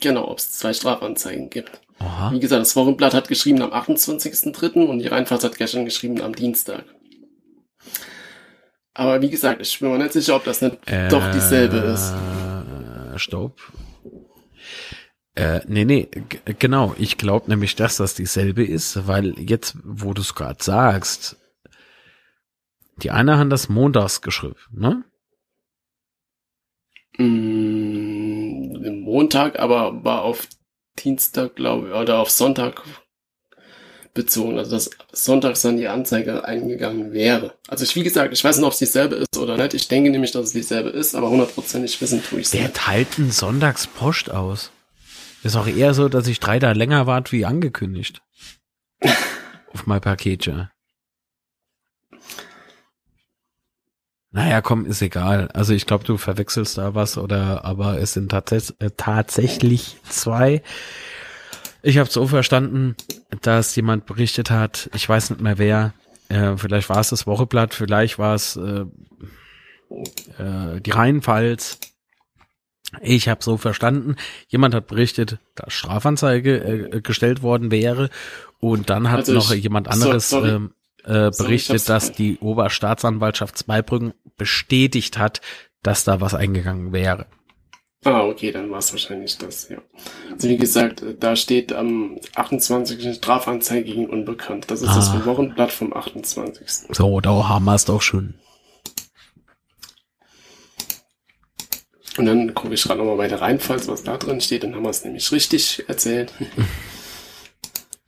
[0.00, 1.80] Genau, ob es zwei Strafanzeigen gibt.
[1.98, 2.32] Aha.
[2.32, 4.84] Wie gesagt, das Wochenblatt hat geschrieben am 28.03.
[4.84, 6.84] und die Rheinpfalz hat gestern geschrieben am Dienstag.
[8.94, 12.14] Aber wie gesagt, ich bin mir nicht sicher, ob das nicht äh, doch dieselbe ist.
[13.16, 13.60] Stopp.
[15.34, 16.08] Äh, nee, nee,
[16.58, 16.94] genau.
[16.98, 21.36] Ich glaube nämlich, dass das dieselbe ist, weil jetzt, wo du es gerade sagst,
[23.02, 25.04] die eine haben das montags geschrieben, ne?
[27.18, 30.48] Mm, Montag, aber war auf
[30.98, 32.82] Dienstag, glaube ich, oder auf Sonntag
[34.16, 37.54] bezogen, also dass sonntags dann die Anzeige eingegangen wäre.
[37.68, 39.74] Also ich, wie gesagt, ich weiß nicht, ob es dieselbe ist oder nicht.
[39.74, 43.18] Ich denke nämlich, dass es dieselbe ist, aber hundertprozentig wissen tue ich es Wer teilt
[43.18, 44.72] einen Sonntagspost aus?
[45.44, 48.22] Ist auch eher so, dass ich drei Tage länger warte wie angekündigt.
[49.72, 50.70] Auf mein Paketje.
[54.36, 55.48] Naja, komm, ist egal.
[55.54, 60.62] Also ich glaube, du verwechselst da was oder aber es sind tats äh, tatsächlich zwei.
[61.82, 62.96] Ich habe so verstanden,
[63.40, 65.94] dass jemand berichtet hat, ich weiß nicht mehr wer,
[66.28, 68.84] äh, vielleicht war es das Wocheblatt, vielleicht war es äh,
[70.38, 71.78] äh, die Rheinpfalz.
[73.00, 74.16] Ich habe so verstanden,
[74.48, 78.10] jemand hat berichtet, dass Strafanzeige äh, gestellt worden wäre
[78.60, 80.72] und dann hat also noch jemand anderes so, ähm,
[81.06, 85.40] äh, berichtet, sorry, dass die Oberstaatsanwaltschaft Zweibrücken bestätigt hat,
[85.82, 87.26] dass da was eingegangen wäre.
[88.04, 89.78] Ah, okay, dann war es wahrscheinlich das, ja.
[90.30, 93.16] Also wie gesagt, da steht am 28.
[93.16, 94.70] Strafanzeige gegen Unbekannt.
[94.70, 94.94] Das ist ah.
[94.94, 96.94] das Wochenblatt vom 28.
[96.94, 98.34] So, da haben wir es doch schon.
[102.16, 104.84] Und dann gucke ich gerade nochmal weiter rein, falls was da drin steht, dann haben
[104.84, 106.32] wir es nämlich richtig erzählt.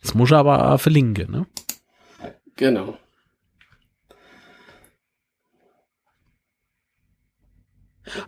[0.00, 1.46] Das muss ich aber verlinken, ne?
[2.58, 2.98] Genau.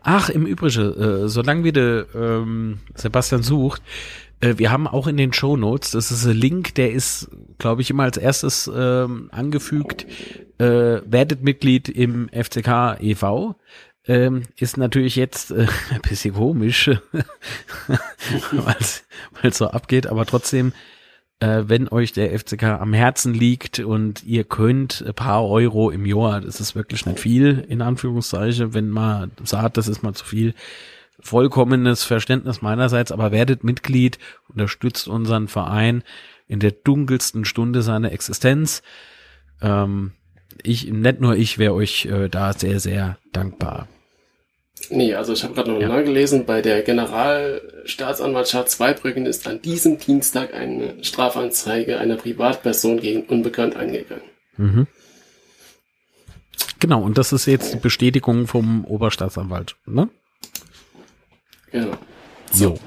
[0.03, 3.83] Ach, im Übrigen, äh, solange wir de, ähm, Sebastian sucht,
[4.41, 7.29] äh, wir haben auch in den Show Notes, das ist ein Link, der ist,
[7.59, 10.07] glaube ich, immer als erstes ähm, angefügt,
[10.59, 13.57] äh, werdet Mitglied im FCK e.V.
[14.07, 16.89] Ähm, ist natürlich jetzt äh, ein bisschen komisch,
[18.53, 20.73] weil es so abgeht, aber trotzdem
[21.41, 26.07] äh, wenn euch der FCK am Herzen liegt und ihr könnt ein paar Euro im
[26.07, 30.25] Jahr, das ist wirklich nicht viel, in Anführungszeichen, wenn man sagt, das ist mal zu
[30.25, 30.55] viel,
[31.19, 34.19] vollkommenes Verständnis meinerseits, aber werdet Mitglied,
[34.49, 36.03] unterstützt unseren Verein
[36.47, 38.83] in der dunkelsten Stunde seiner Existenz.
[39.61, 40.13] Ähm,
[40.63, 43.89] ich, nicht nur ich, wäre euch äh, da sehr, sehr dankbar.
[44.89, 45.89] Nee, also ich habe gerade noch ja.
[45.89, 53.77] nachgelesen, bei der Generalstaatsanwaltschaft Zweibrücken ist an diesem Dienstag eine Strafanzeige einer Privatperson gegen Unbekannt
[53.77, 54.25] eingegangen.
[54.57, 54.87] Mhm.
[56.79, 60.09] Genau, und das ist jetzt die Bestätigung vom Oberstaatsanwalt, ne?
[61.71, 61.97] Genau.
[62.51, 62.79] So.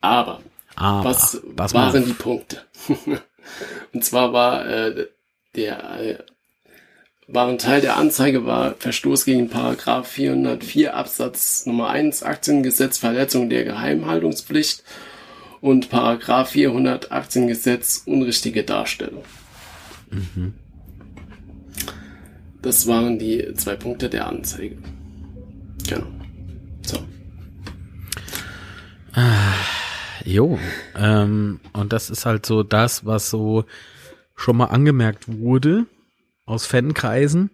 [0.00, 0.40] Aber,
[0.74, 2.62] Aber was, was waren die Punkte?
[3.92, 5.06] und zwar war äh,
[5.54, 6.18] der äh,
[7.28, 13.64] waren Teil der Anzeige war Verstoß gegen Paragraph 404 Absatz Nummer 1 Aktiengesetz Verletzung der
[13.64, 14.82] Geheimhaltungspflicht
[15.60, 19.24] und Paragraph 400 Aktiengesetz unrichtige Darstellung.
[20.10, 20.54] Mhm.
[22.62, 24.78] Das waren die zwei Punkte der Anzeige.
[25.86, 26.06] Genau.
[26.82, 26.98] So.
[29.12, 29.52] Ah,
[30.24, 30.58] jo,
[30.96, 33.66] ähm, und das ist halt so das, was so
[34.34, 35.86] schon mal angemerkt wurde
[36.48, 37.50] aus Fankreisen,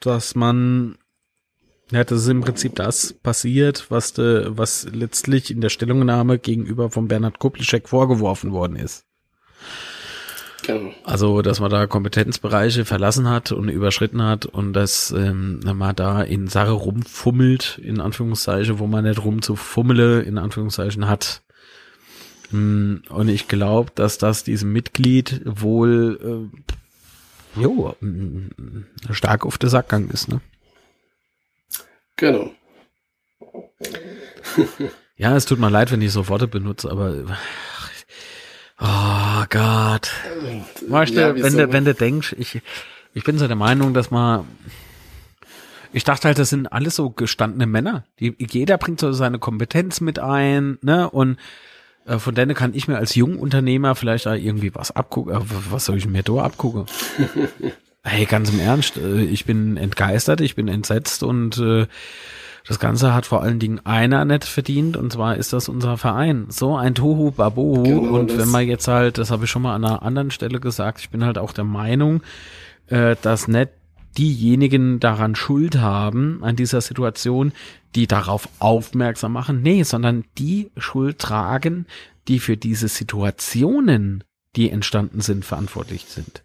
[0.00, 0.96] dass man,
[1.90, 6.90] ja, das ist im Prinzip das passiert, was, de, was letztlich in der Stellungnahme gegenüber
[6.90, 9.04] von Bernhard Kuplischek vorgeworfen worden ist.
[10.62, 10.92] Genau.
[11.04, 16.22] Also, dass man da Kompetenzbereiche verlassen hat und überschritten hat und dass ähm, man da
[16.22, 21.42] in Sache rumfummelt, in Anführungszeichen, wo man nicht rumzufummele, in Anführungszeichen hat.
[22.50, 26.70] Mm, und ich glaube, dass das diesem Mitglied wohl äh,
[27.56, 27.96] jo,
[29.10, 30.40] stark auf der Sackgang ist, ne?
[32.16, 32.52] Genau.
[35.16, 37.14] ja, es tut mir leid, wenn ich so Worte benutze, aber
[38.80, 40.10] oh Gott.
[40.88, 42.60] Weißt du, ja, wenn du, wenn du denkst, ich,
[43.14, 44.46] ich bin so der Meinung, dass man
[45.92, 48.04] ich dachte halt, das sind alles so gestandene Männer.
[48.20, 51.10] Die, jeder bringt so seine Kompetenz mit ein, ne?
[51.10, 51.36] Und
[52.18, 55.34] von denen kann ich mir als Jungunternehmer vielleicht da irgendwie was abgucken.
[55.34, 55.40] Äh,
[55.70, 56.86] was soll ich mir da abgucken?
[58.02, 61.86] hey, ganz im Ernst, äh, ich bin entgeistert, ich bin entsetzt und äh,
[62.66, 66.46] das Ganze hat vor allen Dingen einer nicht verdient und zwar ist das unser Verein.
[66.50, 69.74] So ein Tohu Babohu genau, und wenn man jetzt halt, das habe ich schon mal
[69.74, 72.22] an einer anderen Stelle gesagt, ich bin halt auch der Meinung,
[72.88, 73.70] äh, dass nicht
[74.18, 77.52] diejenigen daran Schuld haben, an dieser Situation,
[77.94, 79.62] die darauf aufmerksam machen.
[79.62, 81.86] Nee, sondern die Schuld tragen,
[82.28, 84.24] die für diese Situationen,
[84.56, 86.44] die entstanden sind, verantwortlich sind.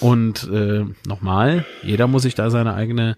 [0.00, 3.16] Und äh, nochmal, jeder muss sich da seine eigene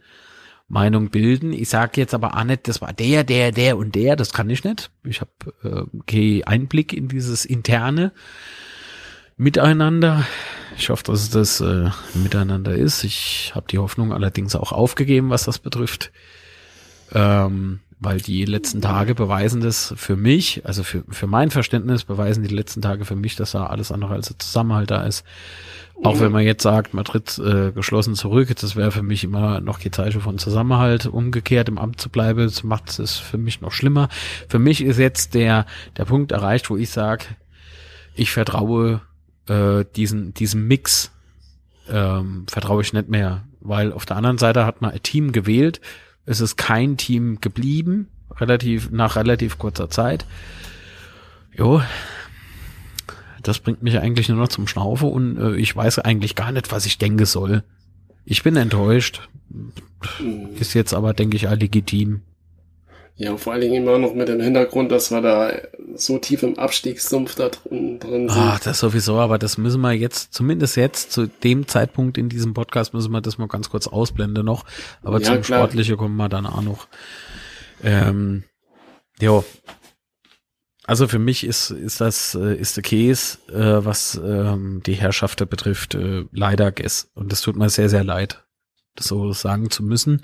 [0.69, 1.53] Meinung bilden.
[1.53, 4.51] Ich sage jetzt aber auch nicht, das war der, der, der und der, das kann
[4.51, 4.91] ich nicht.
[5.05, 5.31] Ich habe
[5.63, 8.13] äh, okay Einblick in dieses interne
[9.37, 10.27] Miteinander.
[10.79, 13.03] Ich hoffe, dass es das äh, Miteinander ist.
[13.05, 16.13] Ich habe die Hoffnung allerdings auch aufgegeben, was das betrifft.
[17.13, 22.43] Ähm, weil die letzten Tage beweisen das für mich, also für, für mein Verständnis beweisen
[22.43, 25.25] die letzten Tage für mich, dass da alles andere als ein Zusammenhalt da ist.
[26.03, 29.61] Auch wenn man jetzt sagt, man tritt äh, geschlossen zurück, das wäre für mich immer
[29.61, 31.07] noch die Zeichen von Zusammenhalt.
[31.07, 34.11] Umgekehrt im Amt zu bleiben, das macht es für mich noch schlimmer.
[34.47, 35.65] Für mich ist jetzt der,
[35.97, 37.25] der Punkt erreicht, wo ich sage,
[38.15, 39.01] ich vertraue
[39.49, 41.11] äh, diesen, diesem Mix
[41.89, 45.81] ähm, vertraue ich nicht mehr, weil auf der anderen Seite hat man ein Team gewählt,
[46.25, 50.27] es ist kein Team geblieben, relativ, nach relativ kurzer Zeit.
[51.57, 51.81] Jo,
[53.43, 56.73] das bringt mich eigentlich nur noch zum Schnaufe und äh, ich weiß eigentlich gar nicht,
[56.73, 57.63] was ich denken soll.
[58.25, 59.29] Ich bin enttäuscht.
[60.59, 62.23] Ist jetzt aber, denke ich, all legitim.
[63.19, 65.51] Ja, vor allen Dingen immer noch mit dem Hintergrund, dass wir da
[65.95, 68.39] so tief im Abstiegssumpf da drin, drin sind.
[68.39, 72.53] Ach, das sowieso, aber das müssen wir jetzt, zumindest jetzt, zu dem Zeitpunkt in diesem
[72.53, 74.67] Podcast, müssen wir das mal ganz kurz ausblenden noch.
[75.03, 75.61] Aber ja, zum klar.
[75.61, 76.89] Sportliche kommen wir dann auch noch.
[77.83, 78.45] Ähm,
[79.19, 79.45] jo.
[80.85, 85.49] Also für mich ist, ist das, äh, ist der Case, äh, was ähm, die Herrschaft
[85.49, 87.11] betrifft, äh, leider Guess.
[87.15, 88.45] Und das tut mir sehr, sehr leid.
[88.95, 90.23] das so sagen zu müssen,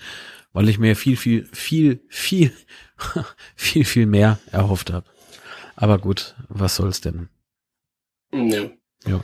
[0.53, 2.53] weil ich mir viel, viel, viel, viel,
[3.57, 5.07] viel, viel mehr erhofft habe.
[5.77, 7.29] Aber gut, was soll's denn?
[8.33, 8.71] Ja.
[9.07, 9.21] Ja.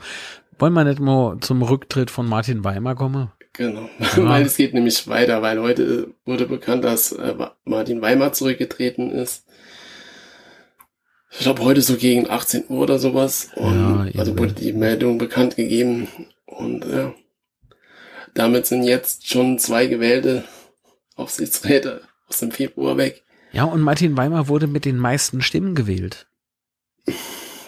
[0.58, 3.30] Wollen wir nicht mal zum Rücktritt von Martin Weimar kommen?
[3.52, 4.16] Genau, ja.
[4.28, 9.44] weil es geht nämlich weiter, weil heute wurde bekannt, dass äh, Martin Weimar zurückgetreten ist.
[11.30, 13.50] Ich glaube heute so gegen 18 Uhr oder sowas.
[13.54, 16.08] Und ja, also wurde die Meldung bekannt gegeben.
[16.46, 17.14] Und ja,
[18.34, 20.44] damit sind jetzt schon zwei gewählte
[21.18, 23.24] Aufsichtsräte aus dem Februar weg.
[23.52, 26.26] Ja, und Martin Weimar wurde mit den meisten Stimmen gewählt.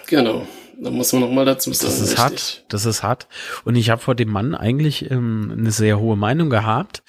[0.06, 0.46] Genau.
[0.82, 1.92] Da muss man noch mal dazu sagen.
[1.92, 2.18] Das ist richtig.
[2.18, 2.64] hart.
[2.68, 3.28] Das ist hart.
[3.64, 7.02] Und ich habe vor dem Mann eigentlich ähm, eine sehr hohe Meinung gehabt,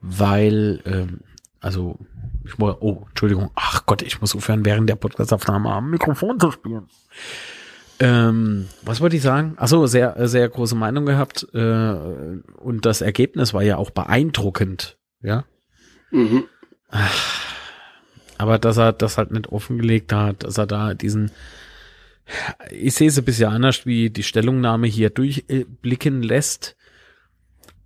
[0.00, 1.20] weil, ähm,
[1.60, 1.98] also,
[2.44, 6.50] ich muss, oh, Entschuldigung, ach Gott, ich muss aufhören, während der Podcastaufnahme am Mikrofon zu
[6.50, 6.88] spielen.
[7.98, 9.54] Ähm, was wollte ich sagen?
[9.56, 11.46] Ach so, sehr, sehr große Meinung gehabt.
[11.54, 15.44] Äh, und das Ergebnis war ja auch beeindruckend, ja.
[16.10, 16.44] Mhm.
[18.38, 21.30] Aber dass er das halt nicht offengelegt hat, dass er da diesen
[22.70, 26.76] ich sehe es ein bisschen anders, wie die Stellungnahme hier durchblicken lässt.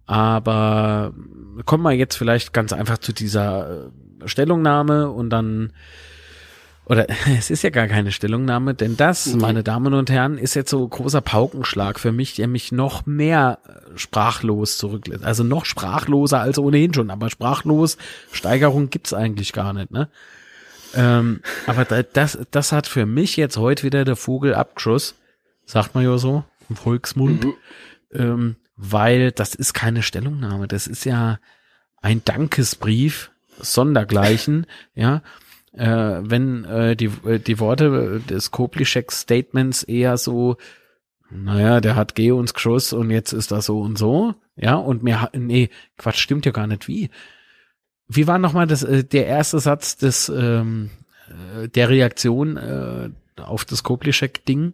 [0.07, 1.13] Aber
[1.65, 3.89] kommen wir jetzt vielleicht ganz einfach zu dieser
[4.23, 5.73] äh, Stellungnahme und dann,
[6.89, 7.07] oder
[7.39, 9.41] es ist ja gar keine Stellungnahme, denn das, mhm.
[9.41, 13.59] meine Damen und Herren, ist jetzt so großer Paukenschlag für mich, der mich noch mehr
[13.95, 15.25] sprachlos zurücklässt.
[15.25, 17.99] Also noch sprachloser als ohnehin schon, aber sprachlos,
[18.33, 20.09] Steigerung gibt's eigentlich gar nicht, ne?
[20.95, 25.15] Ähm, aber das, das hat für mich jetzt heute wieder der Vogel abgeschoss,
[25.67, 27.55] sagt man ja so im Volksmund, mhm.
[28.13, 31.39] ähm, weil das ist keine Stellungnahme, das ist ja
[32.01, 33.31] ein Dankesbrief,
[33.61, 35.23] Sondergleichen, ja.
[35.79, 40.57] Äh, wenn äh, die, äh, die Worte des Koplischek-Statements eher so,
[41.31, 45.03] naja, der hat Geh uns geschoss und jetzt ist das so und so, ja, und
[45.03, 47.11] mir, nee, Quatsch, stimmt ja gar nicht wie
[48.09, 50.91] wie war nochmal das, äh, der erste Satz des, ähm,
[51.29, 53.11] äh, der Reaktion äh,
[53.41, 54.73] auf das Koblischek-Ding?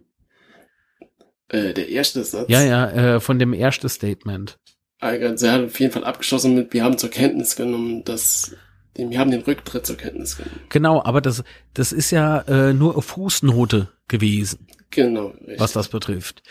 [1.49, 2.49] Äh, der erste Satz?
[2.49, 4.57] Ja, ja, äh, von dem ersten Statement.
[4.99, 8.55] Also er hat auf jeden Fall abgeschossen mit, wir haben zur Kenntnis genommen, dass
[8.95, 10.61] wir haben den Rücktritt zur Kenntnis genommen.
[10.69, 11.43] Genau, aber das,
[11.73, 14.67] das ist ja äh, nur Fußnote gewesen.
[14.91, 15.27] Genau.
[15.27, 15.59] Richtig.
[15.59, 16.43] Was das betrifft.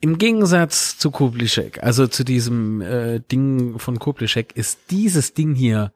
[0.00, 5.92] Im Gegensatz zu Kublischek, also zu diesem äh, Ding von Kublischek, ist dieses Ding hier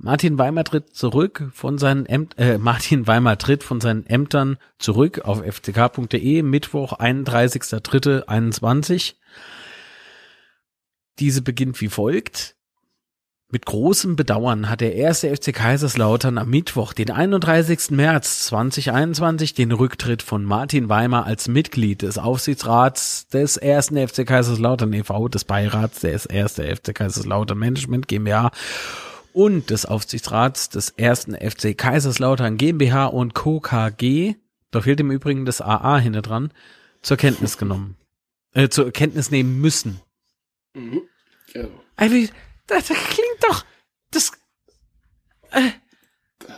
[0.00, 5.22] Martin Weimar tritt zurück von seinen Ämtern, äh, Martin Weimar tritt von seinen Ämtern zurück
[5.24, 9.14] auf fck.de, Mittwoch, 31.3.21.
[11.18, 12.57] Diese beginnt wie folgt.
[13.50, 17.92] Mit großem Bedauern hat der erste FC Kaiserslautern am Mittwoch, den 31.
[17.92, 24.92] März 2021, den Rücktritt von Martin Weimer als Mitglied des Aufsichtsrats des ersten FC Kaiserslautern
[24.92, 28.50] e.V., des Beirats des ersten FC Kaiserslautern Management GmbH
[29.32, 33.60] und des Aufsichtsrats des ersten FC Kaiserslautern GmbH und Co.
[33.60, 34.34] KG,
[34.72, 36.52] da fehlt im Übrigen das AA hinter dran,
[37.00, 37.96] zur Kenntnis genommen,
[38.52, 40.02] äh, zur Kenntnis nehmen müssen.
[40.74, 41.00] Mhm.
[41.54, 41.70] Genau.
[41.96, 42.28] Also,
[42.68, 43.64] das, klingt doch,
[44.10, 44.32] das,
[45.50, 45.70] äh,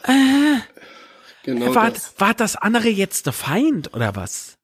[0.04, 0.60] äh,
[1.44, 2.12] genau war, das.
[2.18, 4.58] war das andere jetzt der Feind oder was?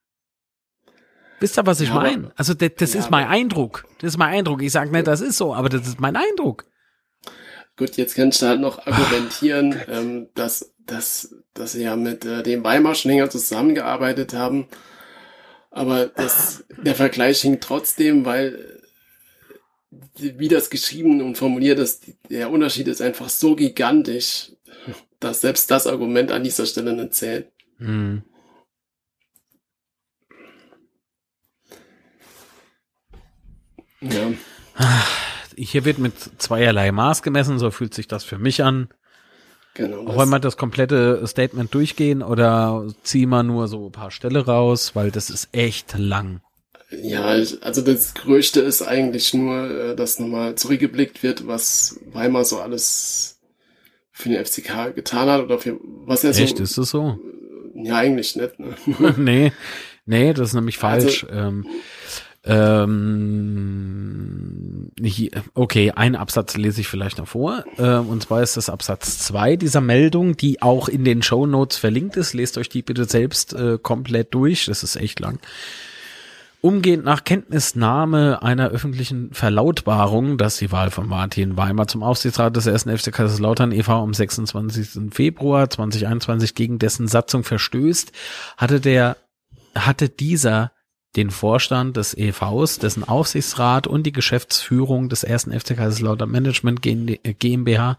[1.41, 2.33] Wisst ihr, was ich ja, meine?
[2.37, 3.85] Also das, das ja, ist mein Eindruck.
[3.99, 4.63] Das ist mein Eindruck.
[4.63, 6.65] Ich sage nicht, das ist so, aber das ist mein Eindruck.
[7.77, 12.43] Gut, jetzt kannst du halt noch argumentieren, ähm, dass, dass, dass sie ja mit äh,
[12.43, 14.67] dem Weimar schon länger zusammengearbeitet haben.
[15.71, 18.76] Aber das, der Vergleich hinkt trotzdem, weil
[20.19, 24.53] wie das geschrieben und formuliert ist, der Unterschied ist einfach so gigantisch,
[25.21, 27.51] dass selbst das Argument an dieser Stelle nicht zählt.
[27.79, 28.23] Hm.
[34.01, 34.33] Ja.
[35.57, 38.89] Hier wird mit zweierlei Maß gemessen, so fühlt sich das für mich an.
[39.75, 40.07] Genau.
[40.15, 44.95] Wollen wir das komplette Statement durchgehen oder ziehen wir nur so ein paar Stelle raus,
[44.95, 46.41] weil das ist echt lang.
[46.91, 52.61] Ja, also das Größte ist eigentlich nur, äh, dass nochmal zurückgeblickt wird, was Weimar so
[52.61, 53.41] alles
[54.13, 56.43] für den FCK getan hat oder für was er so.
[56.43, 57.19] Echt, ist das so?
[57.75, 58.59] Ja, eigentlich nicht.
[58.59, 58.75] Ne?
[59.17, 59.53] nee,
[60.07, 61.25] nee, das ist nämlich falsch.
[61.25, 61.67] Also, ähm,
[62.49, 63.33] ähm,
[65.55, 67.65] okay, ein Absatz lese ich vielleicht noch vor.
[67.77, 71.77] Äh, und zwar ist das Absatz zwei dieser Meldung, die auch in den Show Notes
[71.77, 72.33] verlinkt ist.
[72.35, 74.67] Lest euch die bitte selbst äh, komplett durch.
[74.67, 75.41] Das ist echt lang.
[76.67, 82.67] Umgehend nach Kenntnisnahme einer öffentlichen Verlautbarung, dass die Wahl von Martin Weimar zum Aufsichtsrat des
[82.67, 83.93] ersten FC Kaiserslautern e.V.
[84.03, 85.15] am 26.
[85.15, 88.11] Februar 2021 gegen dessen Satzung verstößt,
[88.57, 89.17] hatte der,
[89.77, 90.73] hatte dieser
[91.15, 97.97] den Vorstand des EVs, dessen Aufsichtsrat und die Geschäftsführung des ersten FC Kaiserslautern Management GmbH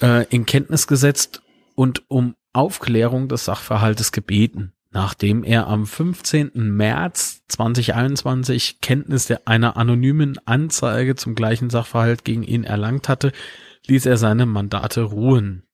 [0.00, 1.42] äh, in Kenntnis gesetzt
[1.74, 6.52] und um Aufklärung des Sachverhaltes gebeten, nachdem er am 15.
[6.54, 13.32] März 2021 Kenntnis einer anonymen Anzeige zum gleichen Sachverhalt gegen ihn erlangt hatte,
[13.86, 15.64] ließ er seine Mandate ruhen.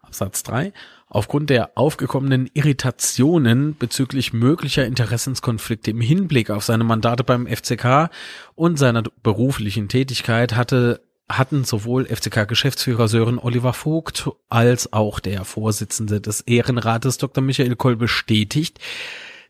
[0.00, 0.72] Absatz 3.
[1.10, 8.10] Aufgrund der aufgekommenen Irritationen bezüglich möglicher Interessenskonflikte im Hinblick auf seine Mandate beim FCK
[8.54, 16.20] und seiner beruflichen Tätigkeit hatte hatten sowohl FCK-Geschäftsführer Sören Oliver Vogt als auch der Vorsitzende
[16.20, 17.42] des Ehrenrates Dr.
[17.42, 18.78] Michael Koll bestätigt,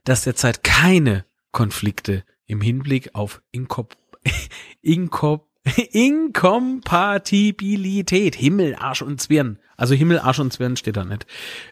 [0.05, 3.97] dass derzeit keine Konflikte im Hinblick auf Inkop
[4.83, 5.49] Inkop
[5.93, 11.27] Inkompatibilität, Himmel, Arsch und Zwirn, also Himmel, Arsch und Zwirn steht da nicht,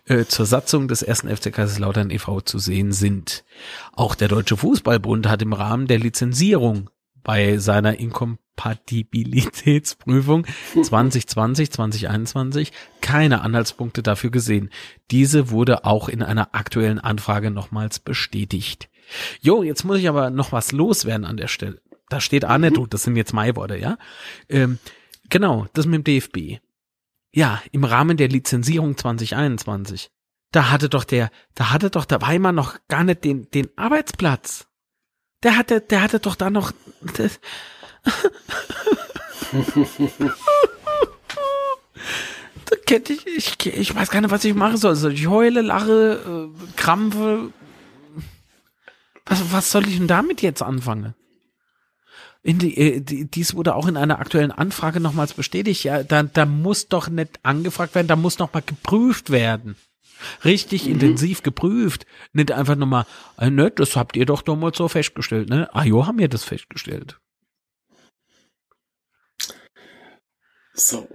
[0.05, 2.41] äh, zur Satzung des ersten FC Kaiserslautern e.V.
[2.41, 3.45] zu sehen sind.
[3.93, 6.89] Auch der Deutsche Fußballbund hat im Rahmen der Lizenzierung
[7.27, 10.47] bei seiner Inkompatibilitätsprüfung
[10.81, 12.71] 2020, 2021
[13.01, 14.71] keine Anhaltspunkte dafür gesehen.
[15.11, 18.89] Diese wurde auch in einer aktuellen Anfrage nochmals bestätigt.
[19.41, 21.83] Jo, jetzt muss ich aber noch was loswerden an der Stelle.
[22.09, 22.87] Da steht mhm.
[22.91, 23.99] das sind jetzt Maiworte, ja.
[24.49, 24.79] Ähm,
[25.29, 26.61] genau, das mit dem DFB.
[27.33, 30.13] Ja, im Rahmen der Lizenzierung 2021.
[30.53, 34.69] Da hatte doch der, da hatte doch der Weimar noch gar nicht den, den Arbeitsplatz.
[35.47, 36.73] Der hatte, der hatte doch da noch.
[42.65, 44.97] Da kennt ich, ich, ich weiß gar nicht, was ich machen soll.
[44.97, 47.53] Soll ich heule, lache, äh, krampfe?
[49.25, 51.15] Was, was soll ich denn damit jetzt anfangen?
[52.43, 55.85] Die, äh, die, dies wurde auch in einer aktuellen Anfrage nochmals bestätigt.
[55.85, 59.77] Ja, da, da muss doch nicht angefragt werden, da muss noch mal geprüft werden.
[60.45, 60.93] Richtig mhm.
[60.93, 62.07] intensiv geprüft.
[62.33, 63.07] Nicht einfach nochmal,
[63.39, 65.69] äh, ne, das habt ihr doch damals so festgestellt, ne?
[65.73, 67.19] Ah, jo, haben wir das festgestellt.
[70.75, 71.09] So,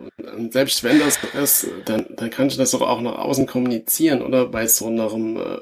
[0.50, 4.24] selbst wenn das so ist, dann, dann kannst du das doch auch nach außen kommunizieren,
[4.24, 4.48] oder?
[4.48, 5.60] Bei so einem, äh,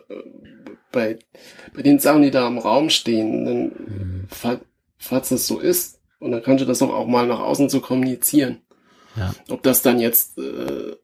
[0.91, 1.19] bei,
[1.73, 4.27] bei den Sachen, die da im Raum stehen, dann, mhm
[4.99, 5.99] falls das so ist.
[6.19, 8.61] Und dann kannst du das auch, auch mal nach außen so kommunizieren.
[9.19, 9.35] Ja.
[9.49, 10.95] Ob das dann jetzt, äh,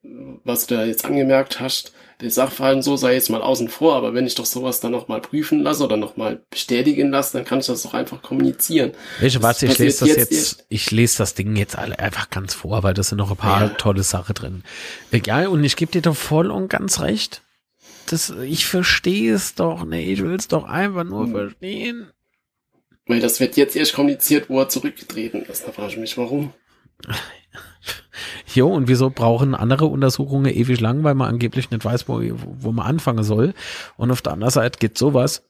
[0.44, 4.14] was du da jetzt angemerkt hast, der Sachverhalt so sei jetzt mal außen vor, aber
[4.14, 7.66] wenn ich doch sowas dann nochmal prüfen lasse oder nochmal bestätigen lasse, dann kann ich
[7.66, 8.94] das doch einfach kommunizieren.
[9.20, 12.54] Welche, warte, ich lese das jetzt, jetzt, ich lese das Ding jetzt alle einfach ganz
[12.54, 13.70] vor, weil das sind noch ein paar ja.
[13.70, 14.64] tolle Sachen drin.
[15.26, 17.42] Ja, und ich gebe dir doch voll und ganz recht.
[18.06, 21.32] Das, ich verstehe es doch nicht, ich will es doch einfach nur hm.
[21.32, 22.12] verstehen.
[23.08, 25.68] Weil das wird jetzt erst kommuniziert, wo er zurückgetreten ist.
[25.68, 26.54] Da frage ich mich, warum.
[28.54, 32.72] Jo, und wieso brauchen andere Untersuchungen ewig lang, weil man angeblich nicht weiß, wo, wo
[32.72, 33.54] man anfangen soll.
[33.98, 35.44] Und auf der anderen Seite geht sowas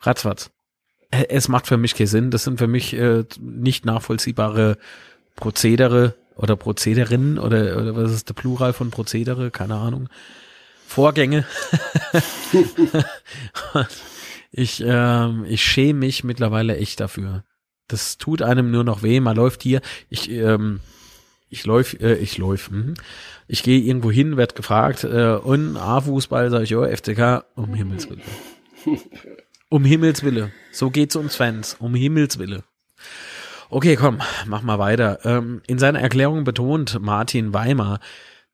[0.00, 0.50] ratzfatz.
[1.10, 2.30] Es macht für mich keinen Sinn.
[2.30, 4.78] Das sind für mich äh, nicht nachvollziehbare
[5.36, 9.50] Prozedere oder Prozederinnen oder, oder was ist der Plural von Prozedere?
[9.50, 10.08] Keine Ahnung.
[10.86, 11.44] Vorgänge.
[14.56, 17.42] Ich, ähm, ich schäme mich mittlerweile echt dafür.
[17.88, 19.18] Das tut einem nur noch weh.
[19.18, 20.78] Man läuft hier, ich, ähm,
[21.54, 22.94] ich läuf, äh, ich läuf, mh.
[23.46, 28.10] ich gehe irgendwo hin, werd gefragt, äh, und A-Fußball, sag ich, oh, FCK, um Himmels
[28.10, 28.22] Willen.
[29.70, 30.52] Um Himmels Willen.
[30.72, 32.62] So geht's uns Fans, um Himmels Willen.
[33.70, 35.20] Okay, komm, mach mal weiter.
[35.24, 38.00] Ähm, in seiner Erklärung betont Martin Weimar,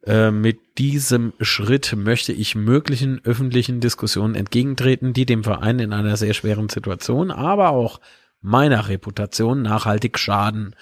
[0.07, 6.17] äh, mit diesem Schritt möchte ich möglichen öffentlichen Diskussionen entgegentreten, die dem Verein in einer
[6.17, 8.01] sehr schweren Situation, aber auch
[8.41, 10.75] meiner Reputation nachhaltig schaden.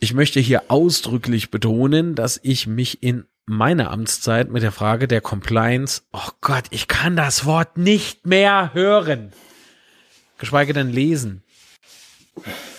[0.00, 5.20] Ich möchte hier ausdrücklich betonen, dass ich mich in meiner Amtszeit mit der Frage der
[5.20, 9.32] Compliance, oh Gott, ich kann das Wort nicht mehr hören,
[10.38, 11.42] geschweige denn lesen.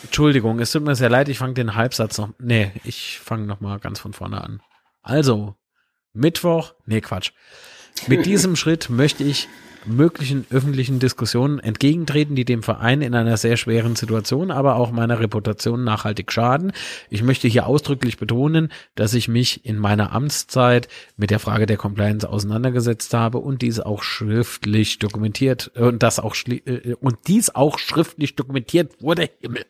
[0.03, 3.59] Entschuldigung, es tut mir sehr leid, ich fange den Halbsatz noch, nee, ich fange noch
[3.59, 4.61] mal ganz von vorne an.
[5.01, 5.55] Also,
[6.13, 7.32] Mittwoch, nee, Quatsch.
[8.07, 9.49] Mit diesem Schritt möchte ich
[9.86, 15.19] möglichen öffentlichen Diskussionen entgegentreten, die dem Verein in einer sehr schweren Situation, aber auch meiner
[15.19, 16.71] Reputation nachhaltig schaden.
[17.09, 21.77] Ich möchte hier ausdrücklich betonen, dass ich mich in meiner Amtszeit mit der Frage der
[21.77, 27.53] Compliance auseinandergesetzt habe und dies auch schriftlich dokumentiert äh, und das auch äh, und dies
[27.53, 29.30] auch schriftlich dokumentiert wurde.
[29.39, 29.65] Himmel,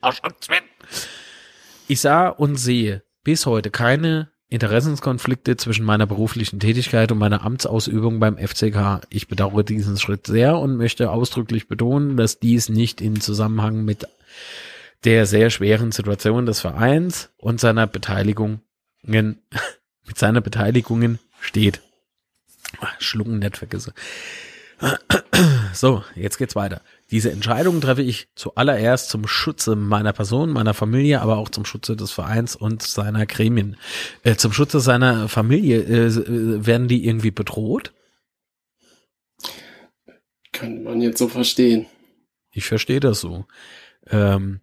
[1.87, 8.19] Ich sah und sehe bis heute keine Interessenskonflikte zwischen meiner beruflichen Tätigkeit und meiner Amtsausübung
[8.19, 9.01] beim FCK.
[9.09, 14.07] Ich bedauere diesen Schritt sehr und möchte ausdrücklich betonen, dass dies nicht in Zusammenhang mit
[15.03, 18.61] der sehr schweren Situation des Vereins und seiner Beteiligungen,
[19.03, 21.81] mit seiner Beteiligungen steht.
[22.97, 23.93] Schlucken nicht vergesse.
[25.73, 26.81] So, jetzt geht's weiter.
[27.11, 31.95] Diese Entscheidung treffe ich zuallererst zum Schutze meiner Person, meiner Familie, aber auch zum Schutze
[31.95, 33.77] des Vereins und seiner Gremien.
[34.23, 37.93] Äh, zum Schutze seiner Familie äh, werden die irgendwie bedroht?
[40.51, 41.85] Könnte man jetzt so verstehen.
[42.51, 43.45] Ich verstehe das so.
[44.09, 44.61] Ähm,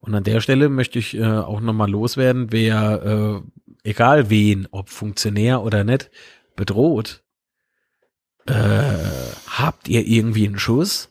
[0.00, 4.90] und an der Stelle möchte ich äh, auch nochmal loswerden, wer, äh, egal wen, ob
[4.90, 6.10] Funktionär oder nicht,
[6.56, 7.23] bedroht.
[8.46, 8.82] Äh,
[9.46, 11.08] habt ihr irgendwie einen Schuss?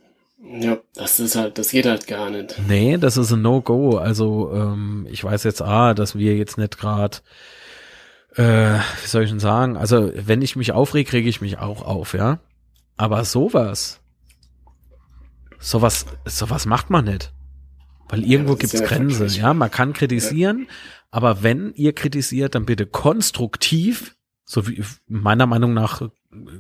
[0.59, 2.55] Ja, das ist halt, das geht halt gar nicht.
[2.67, 3.97] Nee, das ist ein No-Go.
[3.97, 7.17] Also ähm, ich weiß jetzt, ah, dass wir jetzt nicht gerade,
[8.35, 9.77] äh, wie soll ich denn sagen?
[9.77, 12.39] Also wenn ich mich aufreg, rege ich mich auch auf, ja.
[12.97, 13.99] Aber sowas,
[15.59, 17.33] sowas, sowas macht man nicht.
[18.09, 19.27] Weil irgendwo ist gibt's ja Grenzen.
[19.29, 20.67] Ja, man kann kritisieren,
[21.09, 24.15] aber wenn ihr kritisiert, dann bitte konstruktiv,
[24.45, 26.09] so wie meiner Meinung nach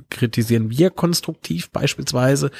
[0.09, 2.51] kritisieren wir konstruktiv beispielsweise.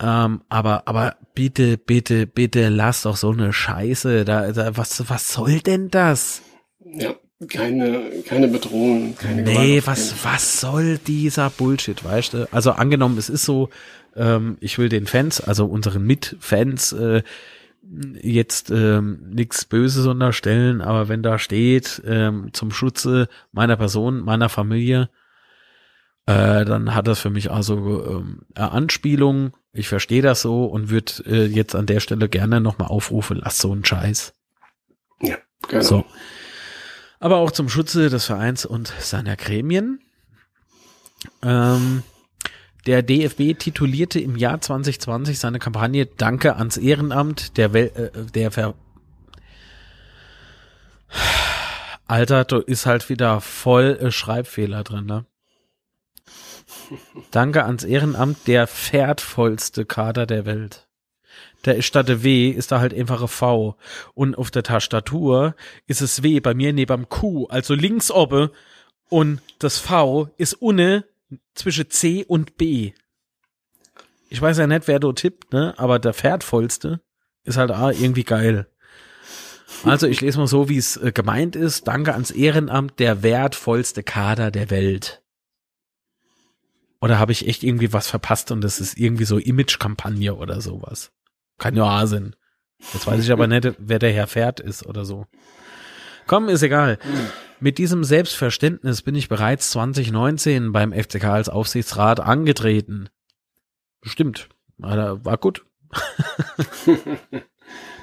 [0.00, 4.24] Ähm, aber, aber bitte, bitte, bitte lass doch so eine Scheiße.
[4.24, 6.42] Da, da, was, was soll denn das?
[6.84, 7.14] Ja,
[7.48, 12.52] keine, keine Bedrohung, keine Nee, Gewalt was, was soll dieser Bullshit, weißt du?
[12.52, 13.70] Also angenommen, es ist so,
[14.14, 17.22] ähm, ich will den Fans, also unseren Mitfans, äh,
[18.22, 24.48] jetzt ähm, nichts Böses unterstellen, aber wenn da steht, ähm, zum Schutze meiner Person, meiner
[24.48, 25.08] Familie,
[26.26, 29.56] äh, dann hat das für mich also ähm, Anspielung.
[29.72, 33.58] Ich verstehe das so und würde äh, jetzt an der Stelle gerne nochmal aufrufen, lass
[33.58, 34.34] so einen Scheiß.
[35.20, 35.36] Ja,
[35.68, 35.82] genau.
[35.82, 36.04] So.
[37.20, 40.00] Aber auch zum Schutze des Vereins und seiner Gremien.
[41.42, 42.02] Ähm,
[42.86, 48.50] der DFB titulierte im Jahr 2020 seine Kampagne Danke ans Ehrenamt der Wel äh, der
[48.50, 48.74] Ver
[52.06, 55.24] Alter, du ist halt wieder voll äh, Schreibfehler drin, ne?
[57.30, 60.86] Danke ans Ehrenamt der wertvollste Kader der Welt.
[61.64, 63.76] Der ist statt der W ist da halt einfach ein V.
[64.14, 65.54] Und auf der Tastatur
[65.86, 68.50] ist es W bei mir neben Q, also links oben.
[69.08, 71.04] Und das V ist unne
[71.54, 72.92] zwischen C und B.
[74.28, 75.74] Ich weiß ja nicht, wer du tippt, ne?
[75.76, 77.00] Aber der wertvollste
[77.44, 78.68] ist halt ah, irgendwie geil.
[79.84, 81.86] Also ich lese mal so, wie es äh, gemeint ist.
[81.86, 85.22] Danke ans Ehrenamt, der wertvollste Kader der Welt.
[87.06, 91.12] Oder habe ich echt irgendwie was verpasst und das ist irgendwie so Image-Kampagne oder sowas?
[91.56, 92.34] Kann ja sein.
[92.92, 95.28] Jetzt weiß ich aber nicht, wer der Herr Pferd ist oder so.
[96.26, 96.98] Komm, ist egal.
[97.60, 103.08] Mit diesem Selbstverständnis bin ich bereits 2019 beim FCK als Aufsichtsrat angetreten.
[104.02, 104.48] Stimmt.
[104.76, 105.64] War gut.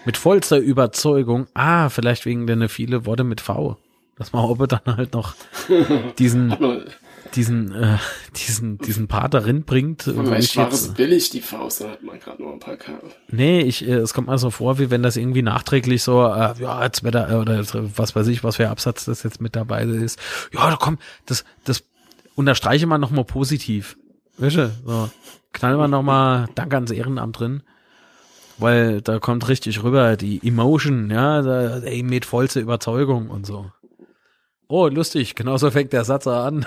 [0.05, 1.47] mit vollster Überzeugung.
[1.53, 3.77] Ah, vielleicht wegen der viele Worte mit V.
[4.15, 5.35] Dass man Oppe dann halt noch
[6.17, 6.57] diesen,
[7.35, 7.97] diesen, äh,
[8.35, 10.03] diesen, diesen Part darin bringt.
[10.03, 12.93] vielleicht ich war es billig, die Faust, dann hat man gerade nur ein paar K.
[13.29, 16.53] Nee, ich, äh, es kommt mir so vor, wie wenn das irgendwie nachträglich so, äh,
[16.59, 19.41] ja, jetzt wird er, oder jetzt, äh, was weiß ich, was für Absatz das jetzt
[19.41, 20.19] mit dabei ist.
[20.53, 21.83] Ja, da komm, das, das
[22.35, 23.97] unterstreiche mal nochmal positiv.
[24.37, 25.09] Weißt du, so,
[25.51, 27.63] knall mal nochmal Danke ans Ehrenamt drin.
[28.59, 33.71] Weil da kommt richtig rüber die Emotion, ja, da, ey, mit vollster Überzeugung und so.
[34.75, 36.65] Oh, lustig, genauso fängt der Satz an.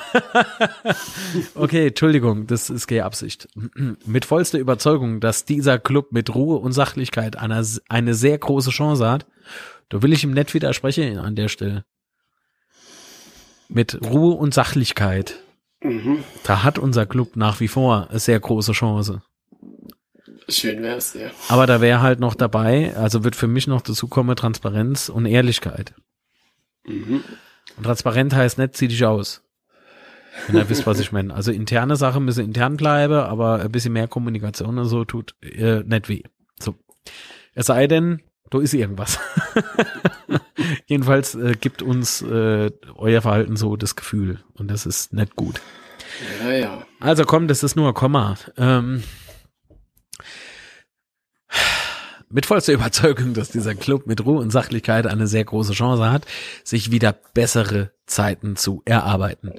[1.57, 3.49] okay, Entschuldigung, das ist Absicht.
[4.05, 9.11] Mit vollster Überzeugung, dass dieser Club mit Ruhe und Sachlichkeit eine, eine sehr große Chance
[9.11, 9.27] hat,
[9.89, 11.85] da will ich ihm nicht widersprechen an der Stelle.
[13.69, 15.41] Mit Ruhe und Sachlichkeit,
[15.83, 16.23] Mhm.
[16.45, 19.23] da hat unser Club nach wie vor eine sehr große Chance.
[20.49, 21.31] Schön wär's, ja.
[21.49, 25.27] Aber da wäre halt noch dabei, also wird für mich noch dazu kommen Transparenz und
[25.27, 25.93] Ehrlichkeit.
[26.87, 27.25] Mhm.
[27.77, 29.43] Und transparent heißt nicht, zieh dich aus.
[30.47, 31.35] Wenn ihr wisst, was ich meine.
[31.35, 35.83] Also interne Sachen müssen intern bleiben, aber ein bisschen mehr Kommunikation und so tut äh,
[35.83, 36.23] nicht weh.
[36.61, 36.75] So.
[37.55, 39.19] Es sei denn, da ist irgendwas.
[40.87, 44.41] Jedenfalls äh, gibt uns äh, euer Verhalten so das Gefühl.
[44.55, 45.61] Und das ist nicht gut.
[46.43, 46.87] Ja, ja.
[47.01, 48.37] Also komm, das ist nur ein Komma.
[48.57, 49.03] Ähm,
[52.29, 56.27] mit vollster Überzeugung, dass dieser Club mit Ruhe und Sachlichkeit eine sehr große Chance hat,
[56.65, 59.53] sich wieder bessere Zeiten zu erarbeiten.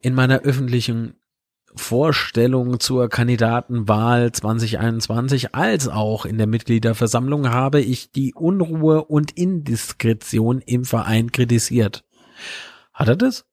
[0.00, 1.14] In meiner öffentlichen
[1.76, 10.60] Vorstellung zur Kandidatenwahl 2021 als auch in der Mitgliederversammlung habe ich die Unruhe und Indiskretion
[10.60, 12.04] im Verein kritisiert.
[12.92, 13.44] Hat er das?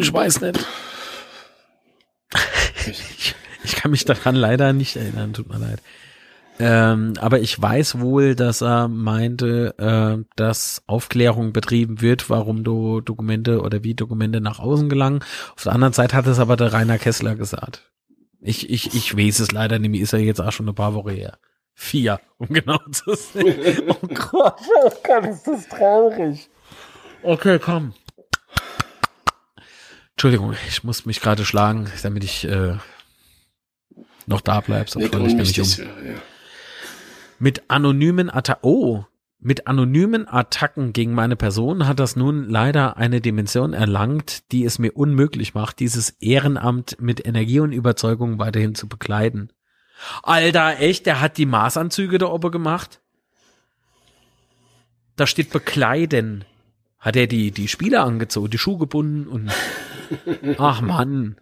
[0.00, 0.66] Ich weiß nicht.
[2.86, 3.34] Ich,
[3.64, 5.80] ich kann mich daran leider nicht erinnern, tut mir leid.
[6.60, 13.00] Ähm, aber ich weiß wohl, dass er meinte, äh, dass Aufklärung betrieben wird, warum du
[13.00, 15.24] Dokumente oder wie Dokumente nach außen gelangen.
[15.56, 17.90] Auf der anderen Seite hat es aber der Rainer Kessler gesagt.
[18.40, 21.10] Ich, ich, ich weiß es leider nicht, ist er jetzt auch schon ein paar Wochen
[21.10, 21.38] her.
[21.72, 23.46] Vier, um genau zu sein.
[23.88, 26.48] oh Gott, oh Gott, ist das traurig.
[27.24, 27.94] Okay, komm.
[30.12, 32.76] Entschuldigung, ich muss mich gerade schlagen, damit ich äh,
[34.26, 35.68] noch da bleib, sonst falle ich nämlich um.
[35.84, 36.14] Ja.
[37.38, 39.04] Mit anonymen Attacken, oh,
[39.38, 44.78] mit anonymen Attacken gegen meine Person hat das nun leider eine Dimension erlangt, die es
[44.78, 49.52] mir unmöglich macht, dieses Ehrenamt mit Energie und Überzeugung weiterhin zu bekleiden.
[50.22, 53.02] Alter, echt, der hat die Maßanzüge da oben gemacht?
[55.16, 56.44] Da steht bekleiden.
[56.98, 59.52] Hat er die, die Spieler angezogen, die Schuhe gebunden und,
[60.58, 61.36] ach Mann.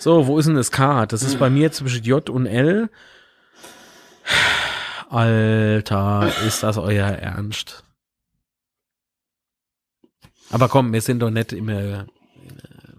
[0.00, 1.04] So, wo ist denn das K?
[1.04, 2.88] Das ist bei mir zwischen J und L.
[5.10, 7.84] Alter, ist das euer Ernst?
[10.48, 12.06] Aber komm, wir sind doch nicht immer,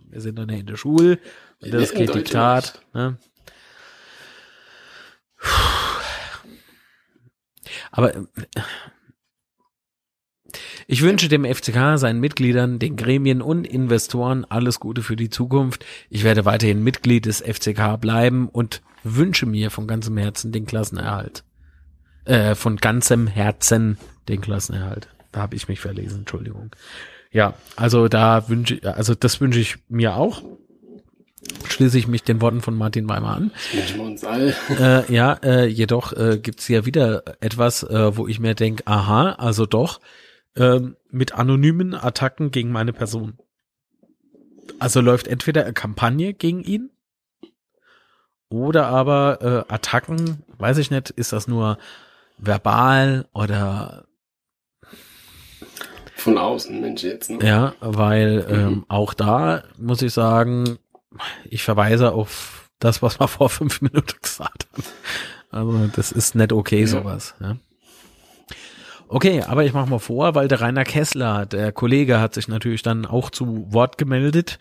[0.09, 1.17] wir sind doch nicht in der Schule.
[1.59, 2.79] Das geht Diktat.
[2.93, 3.17] Ne?
[7.89, 8.13] Aber
[10.87, 15.85] ich wünsche dem FCK, seinen Mitgliedern, den Gremien und Investoren alles Gute für die Zukunft.
[16.09, 21.43] Ich werde weiterhin Mitglied des FCK bleiben und wünsche mir von ganzem Herzen den Klassenerhalt.
[22.25, 23.97] Äh, von ganzem Herzen
[24.27, 25.07] den Klassenerhalt.
[25.31, 26.71] Da habe ich mich verlesen, Entschuldigung.
[27.31, 30.43] Ja, also da wünsche also das wünsche ich mir auch.
[31.67, 33.51] Schließe ich mich den Worten von Martin Weimer an.
[33.73, 34.53] Wünschen wir uns all.
[34.69, 39.31] Äh, ja, äh, jedoch äh, gibt ja wieder etwas, äh, wo ich mir denke, aha,
[39.33, 39.99] also doch,
[40.55, 43.37] ähm, mit anonymen Attacken gegen meine Person.
[44.79, 46.91] Also läuft entweder eine Kampagne gegen ihn
[48.49, 51.77] oder aber äh, Attacken, weiß ich nicht, ist das nur
[52.37, 54.05] verbal oder
[56.15, 57.31] von außen, Mensch jetzt.
[57.31, 57.39] Ne?
[57.43, 58.53] Ja, weil mhm.
[58.53, 60.77] ähm, auch da muss ich sagen,
[61.49, 64.83] ich verweise auf das, was wir vor fünf Minuten gesagt haben.
[65.49, 66.87] Also das ist nicht okay, ja.
[66.87, 67.35] sowas.
[67.39, 67.57] Ja.
[69.13, 72.81] Okay, aber ich mache mal vor, weil der Rainer Kessler, der Kollege, hat sich natürlich
[72.81, 74.57] dann auch zu Wort gemeldet,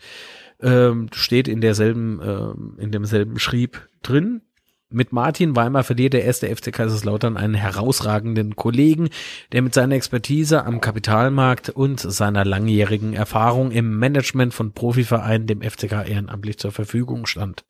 [0.61, 4.41] ähm, steht in derselben, ähm, in demselben Schrieb drin.
[4.89, 9.07] Mit Martin Weimer verliert der erste FC Kaiserslautern einen herausragenden Kollegen,
[9.53, 15.61] der mit seiner Expertise am Kapitalmarkt und seiner langjährigen Erfahrung im Management von Profivereinen dem
[15.61, 17.63] FCK ehrenamtlich zur Verfügung stand.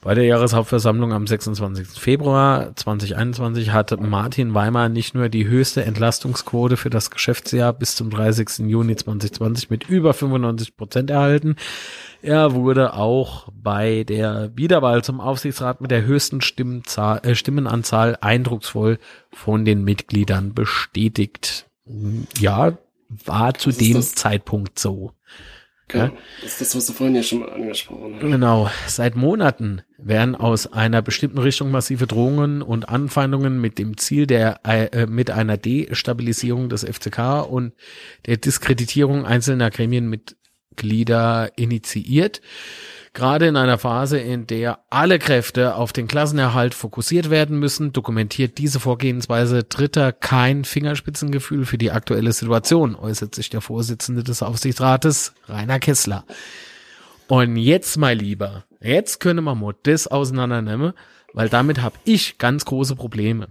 [0.00, 1.88] Bei der Jahreshauptversammlung am 26.
[1.88, 8.10] Februar 2021 hat Martin Weimer nicht nur die höchste Entlastungsquote für das Geschäftsjahr bis zum
[8.10, 8.68] 30.
[8.68, 11.56] Juni 2020 mit über 95 Prozent erhalten.
[12.22, 18.98] Er wurde auch bei der Wiederwahl zum Aufsichtsrat mit der höchsten Stimmenzahl, äh, Stimmenanzahl eindrucksvoll
[19.32, 21.66] von den Mitgliedern bestätigt.
[22.38, 22.78] Ja,
[23.08, 24.00] war zu dem?
[24.02, 25.12] Zeitpunkt so.
[25.94, 26.12] Ja?
[26.42, 28.20] Das ist das, was du vorhin ja schon mal angesprochen hast.
[28.20, 28.70] Genau.
[28.86, 34.60] Seit Monaten werden aus einer bestimmten Richtung massive Drohungen und Anfeindungen mit dem Ziel der
[34.64, 37.72] äh, mit einer Destabilisierung des FCK und
[38.26, 42.40] der Diskreditierung einzelner Gremienmitglieder initiiert.
[43.14, 48.58] Gerade in einer Phase, in der alle Kräfte auf den Klassenerhalt fokussiert werden müssen, dokumentiert
[48.58, 55.32] diese Vorgehensweise Dritter kein Fingerspitzengefühl für die aktuelle Situation, äußert sich der Vorsitzende des Aufsichtsrates,
[55.46, 56.24] Rainer Kessler.
[57.28, 60.92] Und jetzt, mein Lieber, jetzt können wir mal das auseinandernehmen,
[61.34, 63.48] weil damit habe ich ganz große Probleme.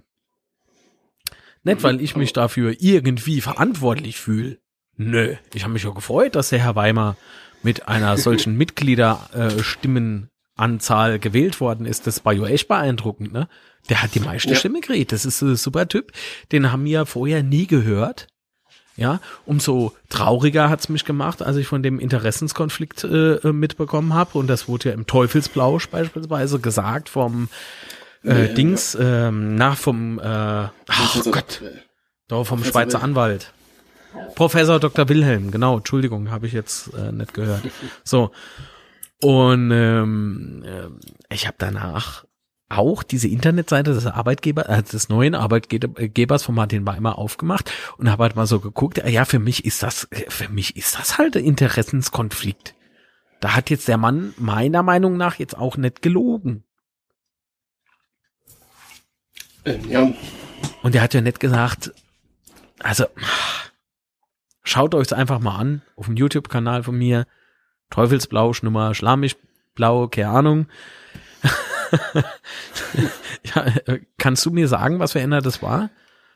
[1.63, 4.59] Nicht, weil ich mich dafür irgendwie verantwortlich fühle.
[4.95, 7.17] Nö, ich habe mich ja gefreut, dass der Herr Weimar
[7.63, 13.47] mit einer solchen Mitgliederstimmenanzahl äh, gewählt worden ist, das war ja echt beeindruckend, ne?
[13.89, 14.55] Der hat die meiste ja.
[14.55, 15.13] Stimme gekriegt.
[15.13, 16.11] Das ist ein super Typ.
[16.51, 18.27] Den haben wir vorher nie gehört.
[18.97, 24.39] Ja, umso trauriger hat's mich gemacht, als ich von dem Interessenskonflikt äh, mitbekommen habe.
[24.39, 27.47] Und das wurde ja im Teufelsblausch beispielsweise gesagt vom
[28.23, 29.27] äh, nee, Dings, ja.
[29.27, 31.61] ähm, nach vom, äh, oh Gott,
[32.27, 33.53] doch vom Schweizer Anwalt.
[34.35, 35.09] Professor Dr.
[35.09, 37.63] Wilhelm, genau, Entschuldigung, habe ich jetzt äh, nicht gehört.
[38.03, 38.31] So.
[39.21, 42.25] Und ähm, äh, ich habe danach
[42.69, 48.23] auch diese Internetseite des Arbeitgeber, äh, des neuen Arbeitgebers von Martin Weimer aufgemacht und habe
[48.23, 51.45] halt mal so geguckt, ja, für mich ist das, für mich ist das halt ein
[51.45, 52.75] Interessenskonflikt.
[53.39, 56.63] Da hat jetzt der Mann meiner Meinung nach jetzt auch nicht gelogen.
[59.63, 60.13] Ähm, ja.
[60.81, 61.93] Und er hat ja nicht gesagt,
[62.79, 63.05] also
[64.67, 67.25] Schaut euch einfach mal an auf dem YouTube-Kanal von mir.
[67.89, 70.67] Teufelsblau, Schnummer, Schlamischblau, keine Ahnung.
[73.45, 75.89] ja, äh, kannst du mir sagen, was für Ender das war?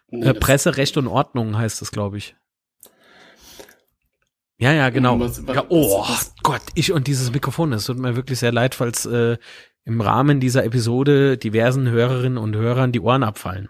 [0.07, 2.37] Nee, äh, Presse, Recht und Ordnung heißt das, glaube ich.
[4.57, 5.19] Ja, ja, genau.
[5.19, 8.53] Was, was, ja, oh was, Gott, ich und dieses Mikrofon, es tut mir wirklich sehr
[8.53, 9.37] leid, falls äh,
[9.83, 13.67] im Rahmen dieser Episode diversen Hörerinnen und Hörern die Ohren abfallen.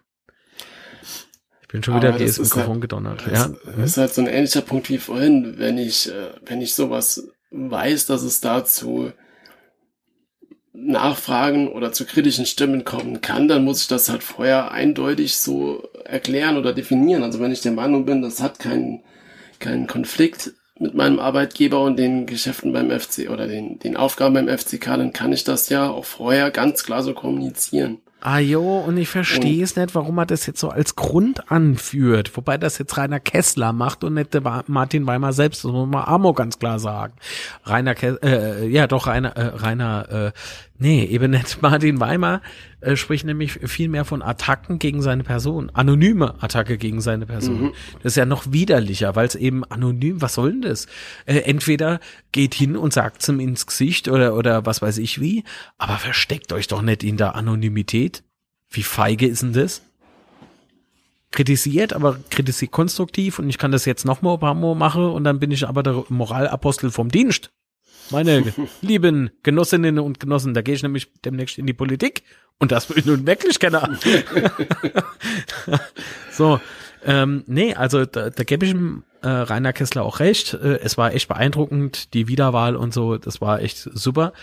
[1.72, 3.24] Ich bin schon wieder das Mikrofon halt, gedonnert.
[3.26, 3.52] Das, ja.
[3.78, 7.30] das ist halt so ein ähnlicher Punkt wie vorhin, wenn ich, äh, wenn ich sowas
[7.52, 9.14] weiß, dass es dazu
[10.74, 15.88] Nachfragen oder zu kritischen Stimmen kommen kann, dann muss ich das halt vorher eindeutig so
[16.04, 17.24] erklären oder definieren.
[17.24, 19.04] Also wenn ich der Meinung bin, das hat keinen
[19.60, 24.50] keinen Konflikt mit meinem Arbeitgeber und den Geschäften beim FC oder den, den Aufgaben beim
[24.50, 28.00] FCK, dann kann ich das ja auch vorher ganz klar so kommunizieren.
[28.24, 32.38] Ah jo, und ich verstehe es nicht, warum er das jetzt so als Grund anführt.
[32.38, 35.66] Wobei das jetzt Rainer Kessler macht und nicht Martin Weimar selbst.
[35.66, 37.14] Das muss man Amo ganz klar sagen.
[37.66, 40.32] Rainer Kessler, äh, ja doch, Rainer, äh, Rainer, äh,
[40.82, 42.42] nee, eben nicht Martin Weimar
[42.82, 45.70] äh, spricht nämlich viel mehr von Attacken gegen seine Person.
[45.74, 47.62] Anonyme Attacke gegen seine Person.
[47.62, 47.74] Mhm.
[48.02, 50.88] Das ist ja noch widerlicher, weil es eben anonym, was soll denn das?
[51.26, 52.00] Äh, entweder
[52.32, 55.44] geht hin und sagt ihm ins Gesicht oder, oder was weiß ich wie,
[55.78, 58.24] aber versteckt euch doch nicht in der Anonymität.
[58.70, 59.84] Wie feige ist denn das?
[61.30, 65.06] Kritisiert, aber kritisiert konstruktiv und ich kann das jetzt noch mal ein paar Mal machen
[65.06, 67.52] und dann bin ich aber der Moralapostel vom Dienst.
[68.12, 72.24] Meine lieben Genossinnen und Genossen, da gehe ich nämlich demnächst in die Politik
[72.60, 73.98] und das will ich nun wirklich keiner.
[76.32, 76.60] so,
[77.04, 80.54] ähm, nee, also da, da gebe ich ihm äh, Rainer Kessler auch recht.
[80.54, 84.34] Äh, es war echt beeindruckend, die Wiederwahl und so, das war echt super.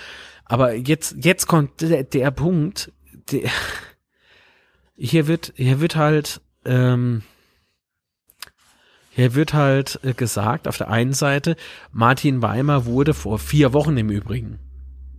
[0.45, 2.93] Aber jetzt, jetzt kommt der, der Punkt,
[3.31, 3.51] der,
[4.97, 7.23] hier wird, hier wird halt, ähm,
[9.19, 11.57] hier wird halt äh, gesagt, auf der einen Seite,
[11.91, 14.61] Martin Weimer wurde vor vier Wochen im Übrigen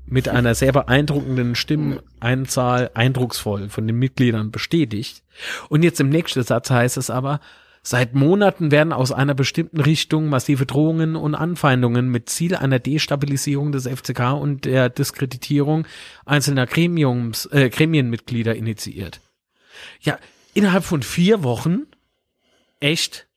[0.06, 5.22] mit einer sehr beeindruckenden Stimmeneinzahl eindrucksvoll von den Mitgliedern bestätigt.
[5.68, 7.42] Und jetzt im nächsten Satz heißt es aber,
[7.82, 13.74] Seit Monaten werden aus einer bestimmten Richtung massive Drohungen und Anfeindungen mit Ziel einer Destabilisierung
[13.74, 15.88] des FCK und der Diskreditierung
[16.26, 19.20] einzelner Gremiums, äh, Gremienmitglieder initiiert.
[20.02, 20.20] Ja,
[20.54, 21.84] innerhalb von vier Wochen?
[22.80, 23.29] Echt?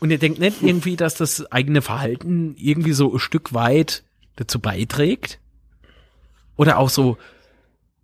[0.00, 4.04] Und ihr denkt nicht irgendwie, dass das eigene Verhalten irgendwie so ein Stück weit
[4.36, 5.40] dazu beiträgt?
[6.56, 7.18] Oder auch so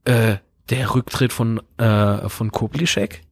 [0.05, 0.37] äh,
[0.71, 3.23] der Rücktritt von äh, von Koblischek?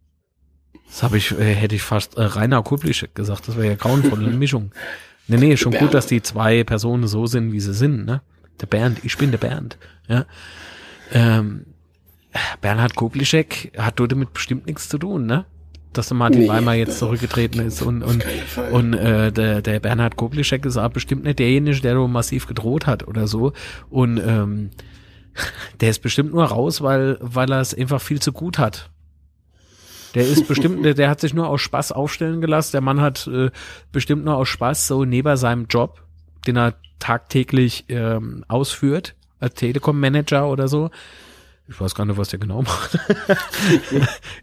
[0.87, 3.49] Das habe ich, äh, hätte ich fast äh, Rainer Koblischek gesagt.
[3.49, 4.73] Das wäre ja grauenvolle Mischung.
[5.27, 8.21] Nee, nee, schon gut, dass die zwei Personen so sind, wie sie sind, ne?
[8.61, 10.27] Der Bernd, ich bin der Bernd, ja.
[11.13, 11.67] Ähm,
[12.61, 15.47] Bernhard Koblischek hat dort damit bestimmt nichts zu tun, ne?
[15.93, 18.25] Dass der Martin nee, Weimar jetzt zurückgetreten ist und und
[18.71, 22.87] und äh, der der Bernhard Koblischek ist auch bestimmt nicht derjenige, der so massiv gedroht
[22.87, 23.53] hat oder so
[23.91, 24.71] und ähm,
[25.81, 28.91] der ist bestimmt nur raus, weil weil er es einfach viel zu gut hat.
[30.15, 32.73] Der ist bestimmt, der, der hat sich nur aus Spaß aufstellen gelassen.
[32.73, 33.51] Der Mann hat äh,
[33.93, 36.03] bestimmt nur aus Spaß so neben seinem Job,
[36.47, 40.91] den er tagtäglich ähm, ausführt als Telekom-Manager oder so,
[41.73, 42.95] ich weiß gar nicht, was der genau macht.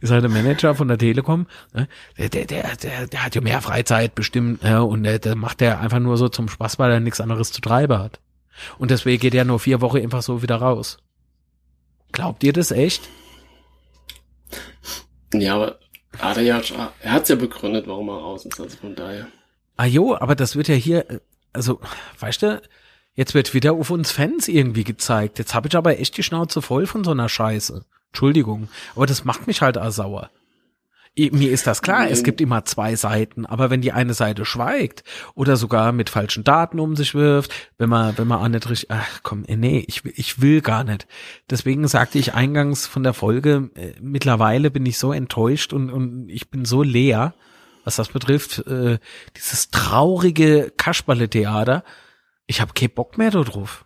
[0.01, 1.47] ist halt der Manager von der Telekom.
[1.73, 1.87] Ne?
[2.17, 4.83] Der, der, der, der, hat ja mehr Freizeit bestimmt ne?
[4.83, 7.61] und der, der macht der einfach nur so zum Spaß, weil er nichts anderes zu
[7.61, 8.19] treiben hat.
[8.77, 10.97] Und deswegen geht er nur vier Wochen einfach so wieder raus.
[12.11, 13.07] Glaubt ihr das echt?
[15.33, 15.79] Ja, aber
[16.17, 16.61] hat er ja,
[17.01, 19.27] er hat's ja begründet, warum er raus ist, also von daher.
[19.77, 21.21] Ah jo, aber das wird ja hier,
[21.53, 21.79] also,
[22.19, 22.61] weißt du,
[23.15, 25.39] Jetzt wird wieder auf uns Fans irgendwie gezeigt.
[25.39, 27.85] Jetzt habe ich aber echt die Schnauze voll von so einer Scheiße.
[28.11, 28.69] Entschuldigung.
[28.95, 30.29] Aber das macht mich halt auch sauer.
[31.17, 35.03] Mir ist das klar, es gibt immer zwei Seiten, aber wenn die eine Seite schweigt
[35.35, 38.89] oder sogar mit falschen Daten um sich wirft, wenn man, wenn man auch nicht richtig,
[38.91, 41.07] ach komm, äh, nee, ich, ich will gar nicht.
[41.49, 46.29] Deswegen sagte ich eingangs von der Folge, äh, mittlerweile bin ich so enttäuscht und, und
[46.29, 47.33] ich bin so leer,
[47.83, 48.99] was das betrifft, äh,
[49.35, 51.83] dieses traurige Kasperle-Theater,
[52.49, 53.85] ich habe keinen Bock mehr darauf.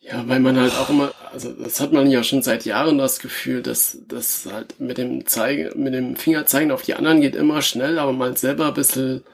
[0.00, 3.20] Ja, weil man halt auch immer, also das hat man ja schon seit Jahren das
[3.20, 7.62] Gefühl, dass das halt mit dem Zeigen, mit dem Fingerzeigen auf die anderen geht immer
[7.62, 9.24] schnell, aber man selber ein bisschen,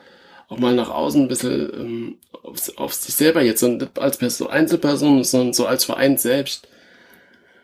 [0.48, 4.48] auch mal nach außen ein bisschen ähm, auf, auf sich selber jetzt, und als Person,
[4.48, 6.68] Einzelperson, sondern so als Verein selbst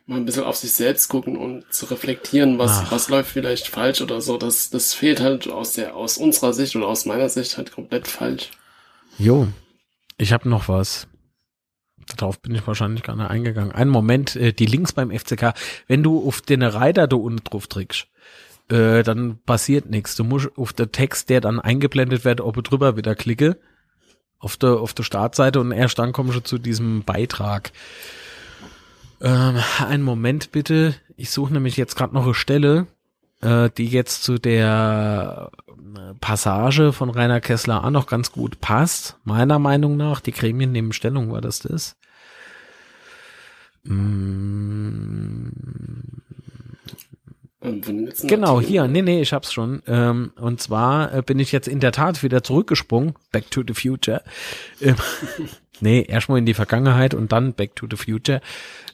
[0.06, 4.00] mal ein bisschen auf sich selbst gucken und zu reflektieren, was, was läuft vielleicht falsch
[4.00, 4.36] oder so.
[4.36, 8.08] Das, das fehlt halt aus der, aus unserer Sicht oder aus meiner Sicht halt komplett
[8.08, 8.50] falsch.
[9.18, 9.48] Jo,
[10.16, 11.08] ich habe noch was.
[12.16, 13.72] Darauf bin ich wahrscheinlich gar nicht eingegangen.
[13.72, 15.54] Einen Moment, äh, die Links beim FCK.
[15.88, 18.06] Wenn du auf den Reiter da unten drauf trägst,
[18.70, 20.14] äh, dann passiert nichts.
[20.14, 23.58] Du musst auf den Text, der dann eingeblendet wird, ob ich drüber wieder klicke,
[24.38, 27.72] auf der, auf der Startseite und erst dann kommst du zu diesem Beitrag.
[29.20, 30.94] Ähm, einen Moment bitte.
[31.16, 32.86] Ich suche nämlich jetzt gerade noch eine Stelle,
[33.40, 35.50] äh, die jetzt zu der
[35.96, 39.16] äh, Passage von Rainer Kessler auch noch ganz gut passt.
[39.24, 41.96] Meiner Meinung nach, die Gremien nehmen Stellung, war das das?
[43.84, 45.48] Mm.
[48.22, 49.82] Genau, hier, nee, nee, ich hab's schon.
[49.86, 53.74] Ähm, und zwar äh, bin ich jetzt in der Tat wieder zurückgesprungen, Back to the
[53.74, 54.22] Future.
[54.80, 54.94] Ähm,
[55.80, 58.40] nee, erstmal in die Vergangenheit und dann Back to the Future.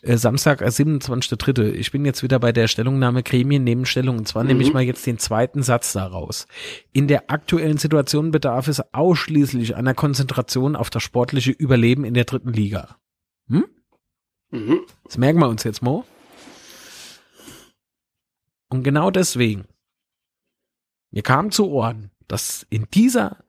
[0.02, 1.72] Äh, Samstag, äh, 27.3.
[1.72, 4.48] Ich bin jetzt wieder bei der Stellungnahme Gremien Nebenstellung und zwar mhm.
[4.48, 6.46] nehme ich mal jetzt den zweiten Satz daraus.
[6.92, 12.24] In der aktuellen Situation bedarf es ausschließlich einer Konzentration auf das sportliche Überleben in der
[12.24, 12.96] dritten Liga.
[13.48, 13.64] Hm?
[14.50, 14.80] Mhm.
[15.04, 16.04] Das merken wir uns jetzt, Mo.
[18.68, 19.66] Und genau deswegen,
[21.10, 23.43] mir kam zu Ohren, dass in dieser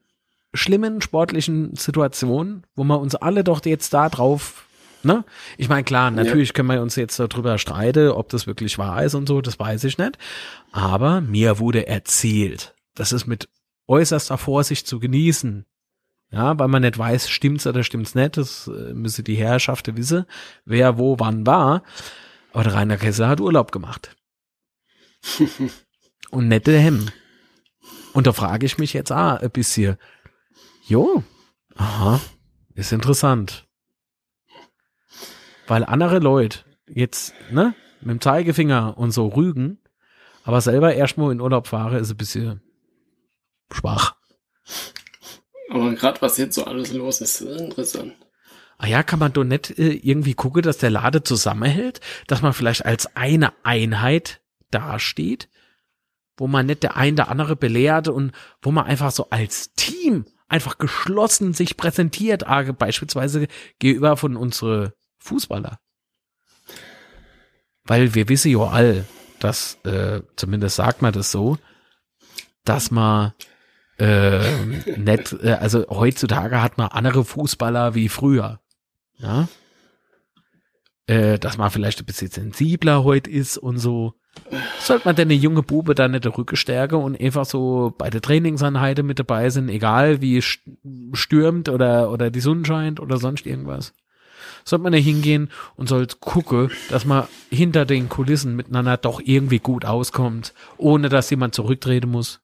[0.55, 4.65] schlimmen sportlichen Situation, wo wir uns alle doch jetzt da drauf,
[5.03, 5.23] ne?
[5.57, 6.53] Ich meine, klar, natürlich ja.
[6.53, 9.83] können wir uns jetzt darüber streiten, ob das wirklich wahr ist und so, das weiß
[9.85, 10.17] ich nicht.
[10.71, 13.47] Aber mir wurde erzählt, das ist mit
[13.87, 15.65] äußerster Vorsicht zu genießen.
[16.31, 20.25] Ja, weil man nicht weiß, stimmt's oder stimmt's nicht, das äh, müsse die Herrschaft wissen,
[20.65, 21.83] wer wo wann war.
[22.51, 24.15] Aber der Rainer Kessler hat Urlaub gemacht.
[26.31, 27.11] und nette Hemden.
[28.13, 29.97] Und da frage ich mich jetzt ah, ein bisschen,
[30.87, 31.23] jo,
[31.75, 32.21] aha,
[32.73, 33.67] ist interessant.
[35.67, 39.79] Weil andere Leute jetzt, ne, mit dem Zeigefinger und so rügen,
[40.43, 42.61] aber selber erstmal in Urlaub fahre, ist ein bisschen
[43.71, 44.15] schwach.
[45.69, 48.13] Aber gerade was jetzt so alles los ist, ist interessant.
[48.77, 52.53] Ah ja, kann man doch nicht äh, irgendwie gucken, dass der Lade zusammenhält, dass man
[52.53, 55.49] vielleicht als eine Einheit dasteht,
[56.37, 60.25] wo man nicht der ein der andere belehrt und wo man einfach so als Team
[60.47, 62.43] einfach geschlossen sich präsentiert,
[62.77, 63.47] beispielsweise
[63.79, 65.79] gegenüber von unsere Fußballer.
[67.83, 69.05] Weil wir wissen ja all,
[69.39, 71.57] dass, äh, zumindest sagt man das so,
[72.63, 73.33] dass man
[73.97, 74.65] äh,
[74.97, 78.59] nicht, äh, also heutzutage hat man andere Fußballer wie früher.
[79.17, 79.47] Ja.
[81.07, 84.13] Äh, dass man vielleicht ein bisschen sensibler heute ist und so.
[84.79, 88.09] Sollte man denn eine junge Bube da nicht der Rücke stärken und einfach so bei
[88.09, 93.45] der Trainingseinheiten mit dabei sind, egal wie stürmt oder, oder die Sonne scheint oder sonst
[93.45, 93.93] irgendwas?
[94.63, 99.59] Sollte man da hingehen und soll gucken, dass man hinter den Kulissen miteinander doch irgendwie
[99.59, 102.41] gut auskommt, ohne dass jemand zurücktreten muss?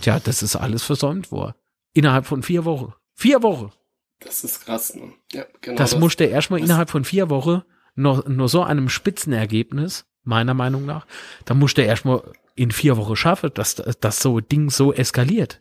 [0.00, 1.54] Tja, das ist alles versäumt worden.
[1.94, 2.92] Innerhalb von vier Wochen.
[3.14, 3.72] Vier Wochen!
[4.20, 5.12] Das ist krass, ne?
[5.32, 5.76] Ja, genau.
[5.76, 7.62] Das, das musste erstmal innerhalb von vier Wochen
[7.94, 11.06] noch, nur so einem Spitzenergebnis meiner Meinung nach.
[11.44, 12.22] Da musst du erstmal
[12.54, 15.60] in vier Wochen schaffen, dass das so Ding so eskaliert.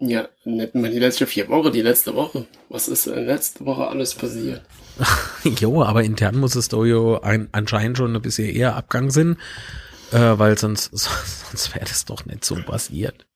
[0.00, 2.46] Ja, nicht mal die letzte vier Wochen, die letzte Woche.
[2.68, 4.62] Was ist in letzte Woche alles passiert?
[5.44, 9.36] jo, aber intern muss es doch jo ein, anscheinend schon ein bisschen eher Abgang sein,
[10.12, 13.26] äh, weil sonst, sonst wäre das doch nicht so passiert.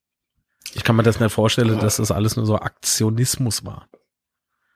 [0.74, 1.80] Ich kann mir das nicht vorstellen, ja.
[1.80, 3.88] dass das alles nur so Aktionismus war.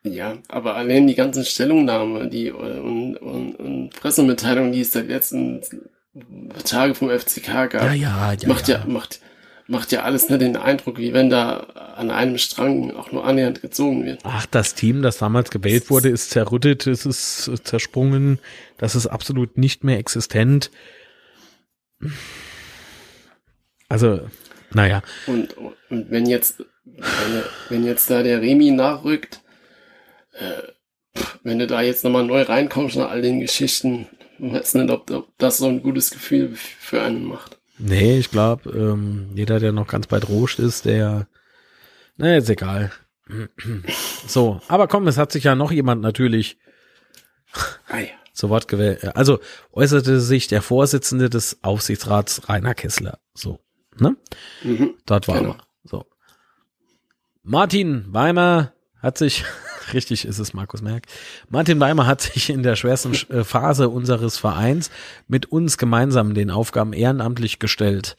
[0.07, 5.63] Ja, aber allein die ganzen Stellungnahmen, die und, und, und Pressemitteilungen, die es seit letzten
[6.65, 9.21] Tage vom FCK gab, ja, ja, ja, macht ja, macht
[9.69, 11.59] macht ja alles nicht den Eindruck, wie wenn da
[11.97, 14.21] an einem Strang auch nur annähernd gezogen wird.
[14.25, 18.39] Ach, das Team, das damals gewählt wurde, ist zerrüttet, es ist zersprungen,
[18.79, 20.71] das ist absolut nicht mehr existent.
[23.89, 24.21] Also,
[24.73, 25.03] naja.
[25.27, 29.46] Und, und wenn jetzt, wenn, wenn jetzt da der Remi nachrückt, äh,
[31.43, 34.07] wenn du da jetzt nochmal neu reinkommst nach all den Geschichten,
[34.39, 37.59] weiß nicht, ob, ob das so ein gutes Gefühl für einen macht.
[37.79, 41.29] Nee, ich glaube, ähm, jeder, der noch ganz bei Trost ist, der,
[42.17, 42.93] naja, ist egal.
[44.27, 46.59] So, aber komm, es hat sich ja noch jemand natürlich
[47.89, 47.99] ja.
[48.33, 49.17] zu Wort gewählt.
[49.17, 49.39] Also
[49.73, 53.21] äußerte sich der Vorsitzende des Aufsichtsrats Rainer Kessler.
[53.35, 53.61] So,
[53.99, 54.17] ne?
[54.63, 55.53] Mhm, Dort war genau.
[55.53, 55.59] er.
[55.85, 56.05] So.
[57.43, 59.45] Martin Weimer hat sich
[59.93, 61.05] richtig ist es Markus Merck.
[61.49, 64.91] Martin Weimer hat sich in der schwersten äh, Phase unseres Vereins
[65.29, 68.17] mit uns gemeinsam den Aufgaben ehrenamtlich gestellt.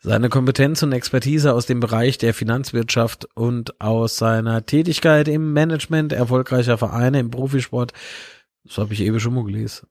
[0.00, 6.12] Seine Kompetenz und Expertise aus dem Bereich der Finanzwirtschaft und aus seiner Tätigkeit im Management
[6.12, 7.92] erfolgreicher Vereine im Profisport,
[8.64, 9.88] das habe ich eben schon mal gelesen.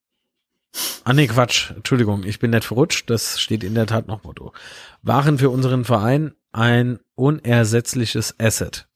[1.04, 4.54] Ah nee, Quatsch, Entschuldigung, ich bin nicht verrutscht, das steht in der Tat noch Motto.
[5.02, 8.88] Waren für unseren Verein ein unersetzliches Asset.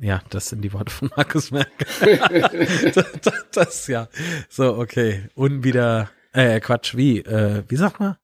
[0.00, 1.86] Ja, das sind die Worte von Markus Merkel.
[2.94, 4.08] das, das, das, ja.
[4.48, 5.28] So, okay.
[5.34, 8.16] Unwieder, äh, Quatsch, wie, äh, wie sagt man?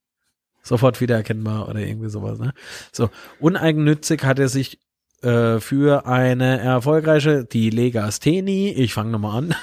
[0.62, 2.52] Sofort wiedererkennbar oder irgendwie sowas, ne?
[2.92, 4.78] So, uneigennützig hat er sich
[5.22, 8.72] äh, für eine erfolgreiche, die Legasthenie.
[8.72, 9.54] Ich fange nochmal an.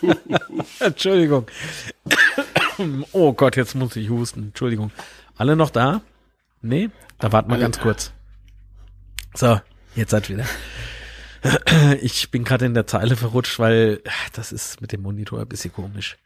[0.80, 1.46] Entschuldigung.
[3.12, 4.44] oh Gott, jetzt muss ich husten.
[4.44, 4.90] Entschuldigung.
[5.36, 6.00] Alle noch da?
[6.62, 6.90] Nee?
[7.18, 8.12] Da warten wir ganz kurz.
[9.34, 9.60] So,
[9.94, 10.44] jetzt seid wieder.
[12.00, 14.00] Ich bin gerade in der Zeile verrutscht, weil
[14.32, 16.16] das ist mit dem Monitor ein bisschen komisch.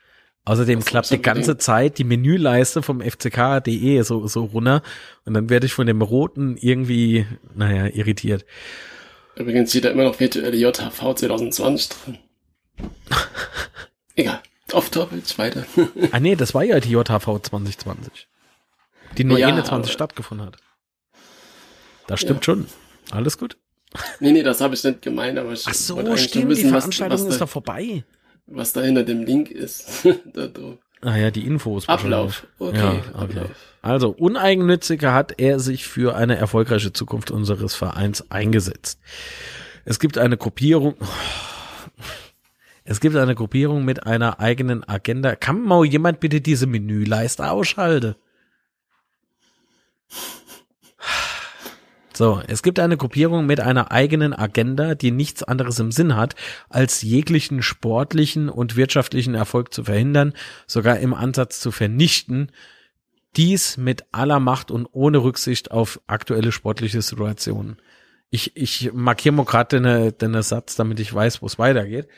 [0.44, 1.60] Außerdem Was klappt die ganze den?
[1.60, 4.82] Zeit die Menüleiste vom fck.de so, so runter
[5.24, 8.44] und dann werde ich von dem roten irgendwie, naja, irritiert.
[9.34, 12.18] Übrigens steht da immer noch virtuelle JHV 2020 drin.
[14.14, 14.40] Egal.
[14.72, 15.64] Off topic, weiter.
[16.10, 18.28] ah nee, das war ja die JHV 2020.
[19.16, 20.56] Die nur ja, 21 stattgefunden hat.
[22.06, 22.44] Das stimmt ja.
[22.44, 22.66] schon.
[23.10, 23.56] Alles gut.
[24.20, 27.18] Nee, nee, das habe ich nicht gemeint, aber ich Ach so, stimmt, wissen, die Veranstaltung
[27.18, 28.04] was, was ist da, vorbei.
[28.46, 30.06] Was da hinter dem Link ist.
[31.02, 31.88] ah ja, die Infos.
[31.88, 32.46] Ablauf.
[32.58, 33.50] Okay, ja, Ablauf.
[33.82, 38.98] Also, uneigennütziger hat er sich für eine erfolgreiche Zukunft unseres Vereins eingesetzt.
[39.84, 40.94] Es gibt eine Gruppierung.
[42.84, 45.34] Es gibt eine Gruppierung mit einer eigenen Agenda.
[45.34, 48.14] Kann mal jemand bitte diese Menüleiste ausschalten?
[52.16, 56.34] So, es gibt eine Gruppierung mit einer eigenen Agenda, die nichts anderes im Sinn hat,
[56.70, 60.32] als jeglichen sportlichen und wirtschaftlichen Erfolg zu verhindern,
[60.66, 62.52] sogar im Ansatz zu vernichten.
[63.36, 67.76] Dies mit aller Macht und ohne Rücksicht auf aktuelle sportliche Situationen.
[68.30, 72.08] Ich, ich markiere mal gerade den, den Satz, damit ich weiß, wo es weitergeht.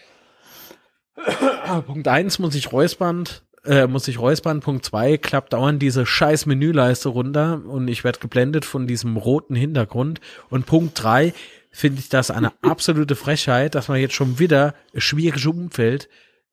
[1.87, 3.25] Punkt eins muss ich räuspern
[3.69, 4.61] äh, muss ich räuspern.
[4.61, 9.55] Punkt zwei, klappt dauernd diese scheiß Menüleiste runter und ich werde geblendet von diesem roten
[9.55, 10.21] Hintergrund.
[10.49, 11.35] Und Punkt drei,
[11.71, 16.09] finde ich das eine absolute Frechheit, dass man jetzt schon wieder ein schwieriges Umfeld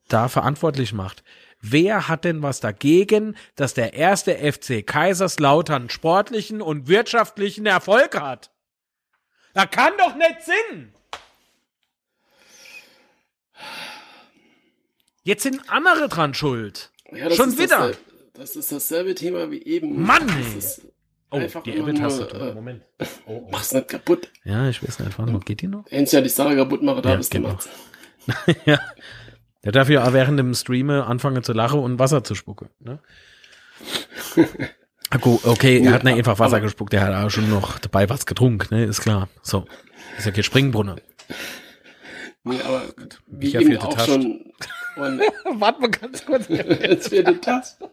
[0.07, 1.23] da verantwortlich macht.
[1.61, 8.51] Wer hat denn was dagegen, dass der erste FC Kaiserslautern sportlichen und wirtschaftlichen Erfolg hat?
[9.53, 10.91] Da kann doch nicht Sinn!
[15.23, 16.91] Jetzt sind andere dran schuld.
[17.15, 17.91] Ja, Schon wieder.
[18.33, 20.01] Das, das, ist dasselbe Thema wie eben.
[20.01, 20.29] Mann.
[21.31, 22.53] Oh, die Ebbe-Taste.
[22.53, 22.83] Moment.
[23.27, 23.49] Oh, oh.
[23.51, 24.31] Mach's nicht kaputt.
[24.43, 25.85] Ja, ich weiß nicht, wann geht die noch?
[25.89, 27.57] Wenn ja die Sache kaputt mache, da ja, bist genau.
[28.27, 28.79] du Ja.
[29.63, 32.69] Der darf ja während dem Streame anfangen zu lachen und Wasser zu spucken.
[32.79, 32.99] Ne?
[35.43, 38.75] okay, er hat nicht einfach Wasser gespuckt, er hat auch schon noch dabei was getrunken,
[38.75, 38.85] ne?
[38.85, 39.27] Ist klar.
[39.41, 39.65] So.
[40.17, 41.01] Ist ja kein Springbrunnen.
[42.45, 42.83] Nee, aber
[43.27, 44.53] wie ja eben auch schon.
[44.95, 46.47] Warte mal ganz kurz.
[46.49, 47.89] Jetzt wird die Taste.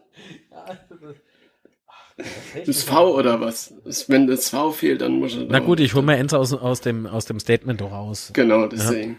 [2.65, 3.73] Das V oder was?
[4.07, 5.45] Wenn das V fehlt, dann muss er.
[5.49, 8.29] Na gut, ich hole mir eins aus, aus, dem, aus dem Statement raus.
[8.33, 9.13] Genau, deswegen.
[9.13, 9.17] Ja.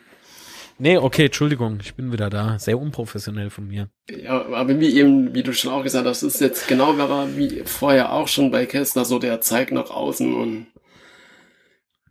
[0.78, 2.58] Nee, okay, Entschuldigung, ich bin wieder da.
[2.60, 3.88] Sehr unprofessionell von mir.
[4.10, 6.96] Ja, aber wie eben, wie du schon auch gesagt hast, ist jetzt genau
[7.36, 10.66] wie vorher auch schon bei Kessler so der Zeig nach außen und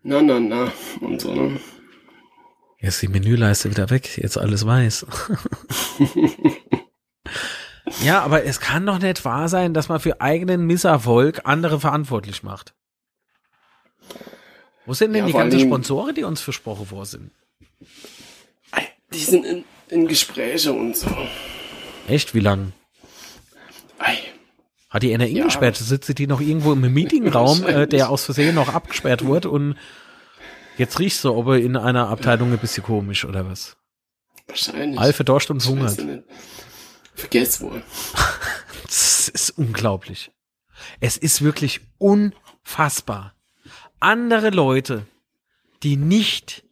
[0.01, 1.59] na, na, na und so, ne?
[2.83, 5.05] Jetzt die Menüleiste wieder weg, jetzt alles weiß.
[8.03, 12.43] ja, aber es kann doch nicht wahr sein, dass man für eigenen Misserfolg andere verantwortlich
[12.43, 12.73] macht.
[14.85, 17.31] Wo sind denn ja, die ganzen Sponsoren, die uns versprochen worden sind?
[19.13, 21.07] Die sind in, in Gespräche und so.
[22.09, 22.35] Echt?
[22.35, 22.73] Wie lang?
[24.89, 25.45] Hat die NRI ja.
[25.45, 25.77] gesperrt?
[25.77, 29.77] Sitzt die noch irgendwo im Meetingraum, äh, der aus Versehen noch abgesperrt wurde und
[30.77, 33.77] Jetzt riechst du aber in einer Abteilung ein bisschen komisch, oder was?
[34.47, 34.99] Wahrscheinlich.
[34.99, 36.03] Alpha Dorscht und hungert.
[37.15, 37.83] Vergesst wohl.
[38.83, 40.31] das ist unglaublich.
[40.99, 43.35] Es ist wirklich unfassbar.
[43.99, 45.05] Andere Leute,
[45.83, 46.65] die nicht,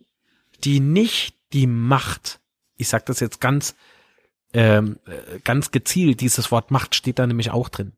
[0.64, 2.40] die nicht die Macht,
[2.76, 3.76] ich sag das jetzt ganz,
[4.54, 7.94] ähm, äh, ganz gezielt, dieses Wort Macht steht da nämlich auch drin.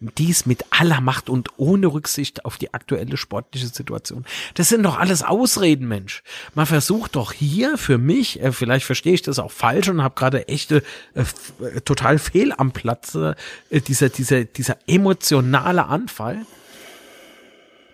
[0.00, 4.24] Dies mit aller Macht und ohne Rücksicht auf die aktuelle sportliche Situation.
[4.54, 6.22] Das sind doch alles Ausreden, Mensch.
[6.54, 10.14] Man versucht doch hier für mich, äh, vielleicht verstehe ich das auch falsch und habe
[10.14, 10.82] gerade echte
[11.14, 11.24] äh,
[11.64, 13.36] äh, total fehl am Platze,
[13.70, 16.46] äh, dieser, dieser, dieser emotionale Anfall,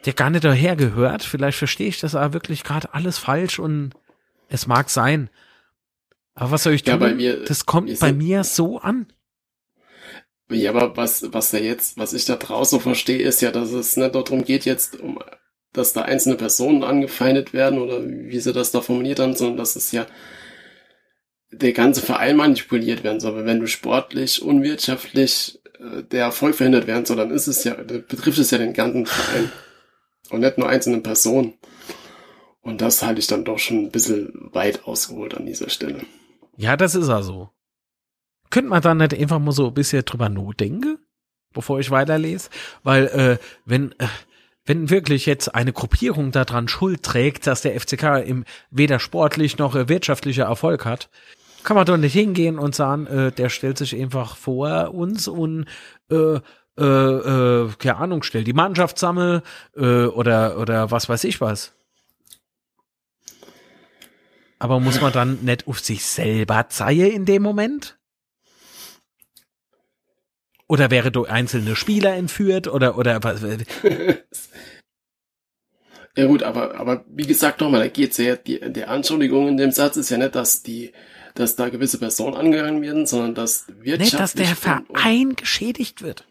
[0.04, 1.22] der gar nicht daher gehört.
[1.22, 3.92] Vielleicht verstehe ich das aber wirklich gerade alles falsch und
[4.48, 5.30] es mag sein.
[6.34, 7.00] Aber was soll ich tun?
[7.00, 9.06] Ja, mir, das kommt bei mir so an.
[10.54, 13.96] Ja, aber was, was da jetzt, was ich da draußen verstehe, ist ja, dass es
[13.96, 15.18] nicht darum geht jetzt, um,
[15.72, 19.76] dass da einzelne Personen angefeindet werden oder wie sie das da formuliert haben, sondern dass
[19.76, 20.06] es ja
[21.50, 23.44] der ganze Verein manipuliert werden soll.
[23.44, 28.38] Wenn du sportlich, unwirtschaftlich äh, der Erfolg verhindert werden soll, dann ist es ja, betrifft
[28.38, 29.52] es ja den ganzen Verein
[30.30, 31.54] und nicht nur einzelne Personen.
[32.62, 36.00] Und das halte ich dann doch schon ein bisschen weit ausgeholt an dieser Stelle.
[36.56, 37.50] Ja, das ist also.
[38.52, 40.98] Könnte man dann nicht einfach mal so ein bisschen drüber nachdenken,
[41.54, 42.50] bevor ich weiterlese?
[42.82, 44.06] Weil, äh, wenn, äh,
[44.66, 49.74] wenn wirklich jetzt eine Gruppierung daran Schuld trägt, dass der FCK im weder sportlich noch
[49.74, 51.08] äh, wirtschaftlicher Erfolg hat,
[51.64, 55.64] kann man doch nicht hingehen und sagen, äh, der stellt sich einfach vor uns und
[56.10, 56.38] äh,
[56.78, 59.40] äh, äh, keine Ahnung, stellt die Mannschaft zusammen
[59.76, 61.72] äh, oder oder was weiß ich was.
[64.58, 67.96] Aber muss man dann nicht auf sich selber zeigen in dem Moment?
[70.72, 73.42] Oder wäre du einzelne Spieler entführt oder oder was?
[76.16, 79.70] ja gut, aber aber wie gesagt nochmal, da geht's ja die die Anschuldigung in dem
[79.70, 80.92] Satz ist ja nicht, dass die
[81.34, 86.26] dass da gewisse Personen angegangen werden, sondern dass wirtschaftlich nicht, dass der Verein geschädigt wird.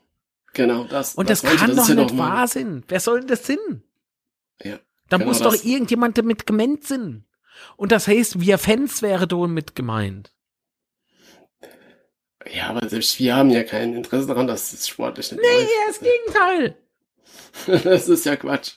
[0.54, 1.14] Genau, das.
[1.14, 2.84] Und das, das kann doch ja nicht wahr sein.
[2.88, 3.84] Wer soll denn das sein?
[4.64, 4.80] Ja.
[5.10, 5.54] Da genau muss das.
[5.54, 7.26] doch irgendjemand damit gemeint sein.
[7.78, 10.34] Und das heißt, wir Fans wäre da mit gemeint.
[12.50, 15.72] Ja, aber selbst wir haben ja kein Interesse daran, dass es sportlich nicht Nee, läuft.
[15.88, 16.78] das Gegenteil.
[17.84, 18.74] das ist ja Quatsch.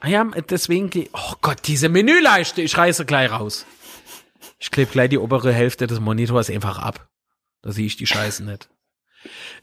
[0.00, 3.64] Ah ja, deswegen, oh Gott, diese Menüleiste, ich reiße gleich raus.
[4.58, 7.08] Ich klebe gleich die obere Hälfte des Monitors einfach ab.
[7.62, 8.68] Da sehe ich die Scheiße nicht.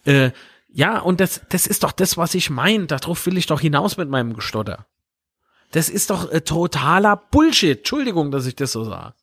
[0.06, 0.32] Äh,
[0.68, 2.86] ja, und das, das ist doch das, was ich meine.
[2.88, 4.86] Darauf will ich doch hinaus mit meinem Gestotter.
[5.72, 7.78] Das ist doch äh, totaler Bullshit.
[7.78, 9.16] Entschuldigung, dass ich das so sah.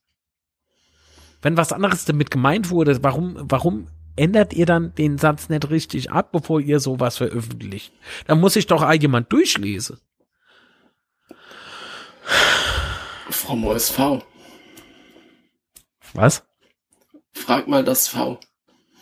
[1.43, 6.11] Wenn was anderes damit gemeint wurde, warum, warum ändert ihr dann den Satz nicht richtig
[6.11, 7.93] ab, bevor ihr sowas veröffentlicht?
[8.27, 9.99] Da muss ich doch jemand durchlesen.
[13.31, 14.23] Frau Mois V.
[16.15, 16.43] Was?
[17.33, 18.39] Frag mal das V.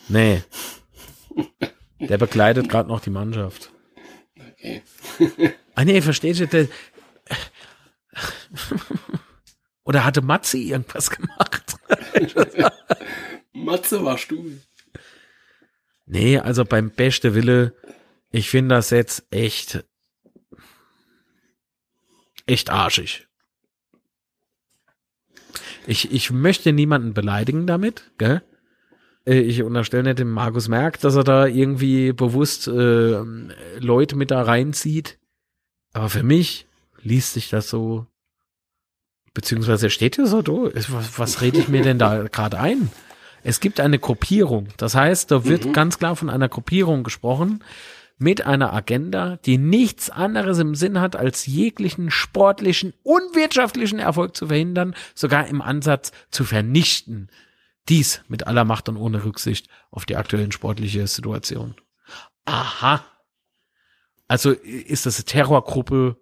[0.07, 0.43] Nee.
[1.99, 3.71] Der begleitet gerade noch die Mannschaft.
[4.37, 4.83] Okay.
[5.75, 6.69] ah nee, versteht ihr?
[9.85, 11.75] Der, oder hatte Matze irgendwas gemacht?
[13.53, 14.59] Matze war stuhl.
[16.05, 17.75] Nee, also beim beste Wille,
[18.31, 19.85] ich finde das jetzt echt,
[22.45, 23.27] echt arschig.
[25.85, 28.43] Ich, ich möchte niemanden beleidigen damit, gell?
[29.25, 33.21] Äh, ich unterstelle nicht dem Markus Merck, dass er da irgendwie bewusst äh,
[33.79, 35.19] Leute mit da reinzieht.
[35.93, 36.67] Aber für mich
[37.01, 38.07] liest sich das so,
[39.39, 42.91] beziehungsweise steht hier so, du, was, was rede ich mir denn da gerade ein?
[43.41, 44.67] Es gibt eine Gruppierung.
[44.75, 45.71] Das heißt, da wird mhm.
[45.71, 47.63] ganz klar von einer Gruppierung gesprochen,
[48.17, 54.35] mit einer Agenda, die nichts anderes im Sinn hat, als jeglichen sportlichen und wirtschaftlichen Erfolg
[54.35, 57.29] zu verhindern, sogar im Ansatz zu vernichten.
[57.87, 61.75] Dies mit aller Macht und ohne Rücksicht auf die aktuellen sportliche Situation.
[62.43, 63.05] Aha.
[64.27, 66.17] Also ist das eine Terrorgruppe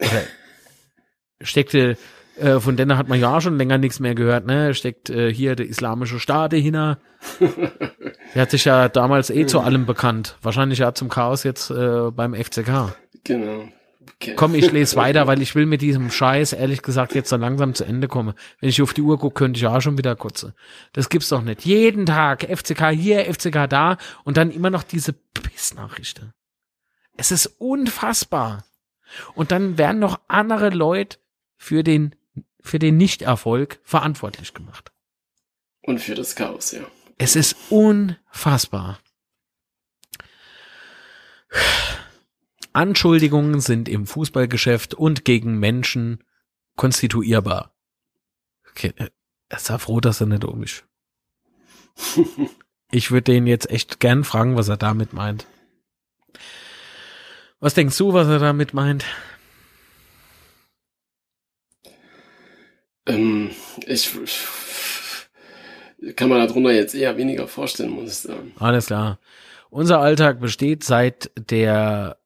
[0.00, 0.22] oder
[1.40, 1.96] steckte
[2.38, 4.74] äh, von denen hat man ja schon länger nichts mehr gehört, ne?
[4.74, 6.98] Steckt äh, hier der islamische Staat dahinter.
[8.34, 10.36] der hat sich ja damals eh zu allem bekannt.
[10.42, 12.94] Wahrscheinlich ja zum Chaos jetzt äh, beim FCK.
[13.24, 13.68] Genau.
[14.16, 14.34] Okay.
[14.36, 17.74] Komm, ich lese weiter, weil ich will mit diesem Scheiß ehrlich gesagt jetzt so langsam
[17.74, 18.34] zu Ende kommen.
[18.60, 20.54] Wenn ich auf die Uhr gucke, könnte ich auch schon wieder kurze.
[20.92, 21.64] Das gibt's doch nicht.
[21.64, 26.32] Jeden Tag FCK hier, FCK da und dann immer noch diese Pissnachrichten.
[27.16, 28.64] Es ist unfassbar.
[29.34, 31.18] Und dann werden noch andere Leute
[31.56, 32.14] für den
[32.66, 34.92] für den Nichterfolg verantwortlich gemacht.
[35.82, 36.80] Und für das Chaos, ja.
[37.18, 38.98] Es ist unfassbar.
[42.72, 46.22] Anschuldigungen sind im Fußballgeschäft und gegen Menschen
[46.76, 47.74] konstituierbar.
[48.70, 49.10] Okay, er
[49.48, 50.84] ist ja froh, dass er nicht um ist.
[52.92, 55.44] Ich würde den jetzt echt gern fragen, was er damit meint.
[57.58, 59.04] Was denkst du, was er damit meint?
[63.06, 63.50] Ähm,
[63.86, 64.10] ich
[66.14, 68.52] kann man darunter jetzt eher weniger vorstellen, muss ich sagen.
[68.58, 69.18] Alles klar.
[69.70, 72.18] Unser Alltag besteht seit der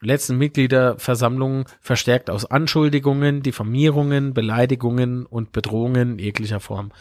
[0.00, 6.92] letzten Mitgliederversammlung verstärkt aus Anschuldigungen, Diffamierungen, Beleidigungen und Bedrohungen jeglicher Form.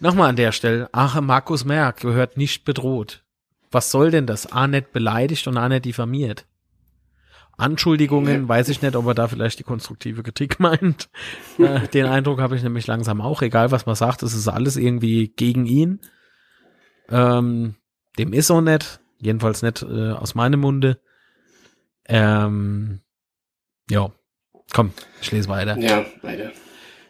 [0.00, 3.22] Nochmal an der Stelle, ach, Markus Merck gehört nicht bedroht.
[3.70, 4.52] Was soll denn das?
[4.52, 6.46] A nicht beleidigt und A nicht diffamiert.
[7.56, 11.08] Anschuldigungen, weiß ich nicht, ob er da vielleicht die konstruktive Kritik meint.
[11.58, 14.76] äh, den Eindruck habe ich nämlich langsam auch, egal was man sagt, es ist alles
[14.76, 16.00] irgendwie gegen ihn.
[17.08, 17.76] Ähm,
[18.18, 21.00] dem ist so nicht, jedenfalls nicht äh, aus meinem Munde.
[22.06, 23.00] Ähm,
[23.90, 24.10] ja,
[24.72, 25.78] komm, ich lese weiter.
[25.78, 26.52] Ja, weiter.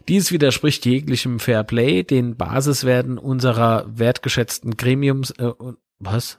[0.08, 5.52] Dies widerspricht jeglichem Fairplay, den Basiswerten unserer wertgeschätzten Gremiums, äh,
[5.98, 6.38] was?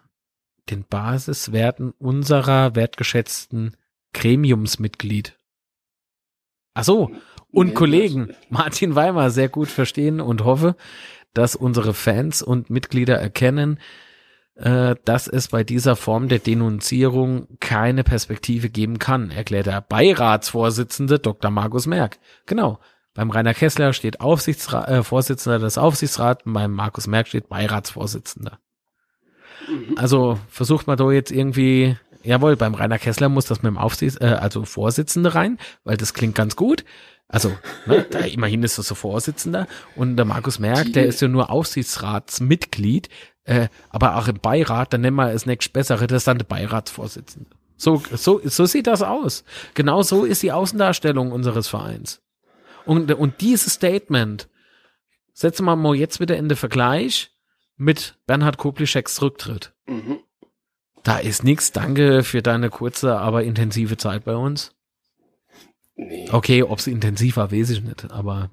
[0.69, 3.75] Den Basiswerten unserer wertgeschätzten
[4.17, 5.37] Gremiumsmitglied.
[6.73, 7.11] Ach so,
[7.51, 10.75] und nee, Kollegen Martin Weimer sehr gut verstehen und hoffe,
[11.33, 13.79] dass unsere Fans und Mitglieder erkennen,
[14.55, 21.19] äh, dass es bei dieser Form der Denunzierung keine Perspektive geben kann, erklärt der Beiratsvorsitzende
[21.19, 21.51] Dr.
[21.51, 22.17] Markus Merck.
[22.47, 22.79] Genau.
[23.13, 28.59] Beim Rainer Kessler steht Aufsichtsrat, äh, Vorsitzender des Aufsichtsrats, beim Markus Merck steht Beiratsvorsitzender.
[29.95, 31.97] Also versucht man da jetzt irgendwie,
[32.27, 36.13] jawohl, beim Rainer Kessler muss das mit dem Aufsichts, äh, also Vorsitzende rein, weil das
[36.13, 36.83] klingt ganz gut.
[37.27, 37.51] Also,
[37.85, 41.49] ne, da immerhin ist das so Vorsitzender und der Markus Merck, der ist ja nur
[41.49, 43.09] Aufsichtsratsmitglied,
[43.45, 46.45] äh, aber auch im Beirat, dann nennen wir es nächst bessere, das ist dann der
[46.45, 47.49] Beiratsvorsitzende.
[47.77, 49.43] So, so, so sieht das aus.
[49.75, 52.21] Genau so ist die Außendarstellung unseres Vereins.
[52.85, 54.49] Und, und dieses Statement
[55.33, 57.31] setzen wir mal jetzt wieder in den Vergleich
[57.75, 59.73] mit Bernhard Koplischeks Rücktritt.
[59.85, 60.19] Mhm.
[61.07, 61.71] Da ist nichts.
[61.71, 64.75] Danke für deine kurze, aber intensive Zeit bei uns.
[65.95, 66.27] Nee.
[66.33, 68.51] Okay, ob es intensiv war, weiß ich nicht, aber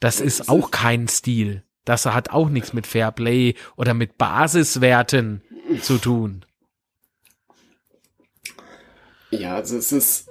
[0.00, 1.64] das ist auch kein Stil.
[1.84, 5.42] Das hat auch nichts mit Fairplay oder mit Basiswerten
[5.82, 6.46] zu tun.
[9.30, 10.30] Ja, also es ist,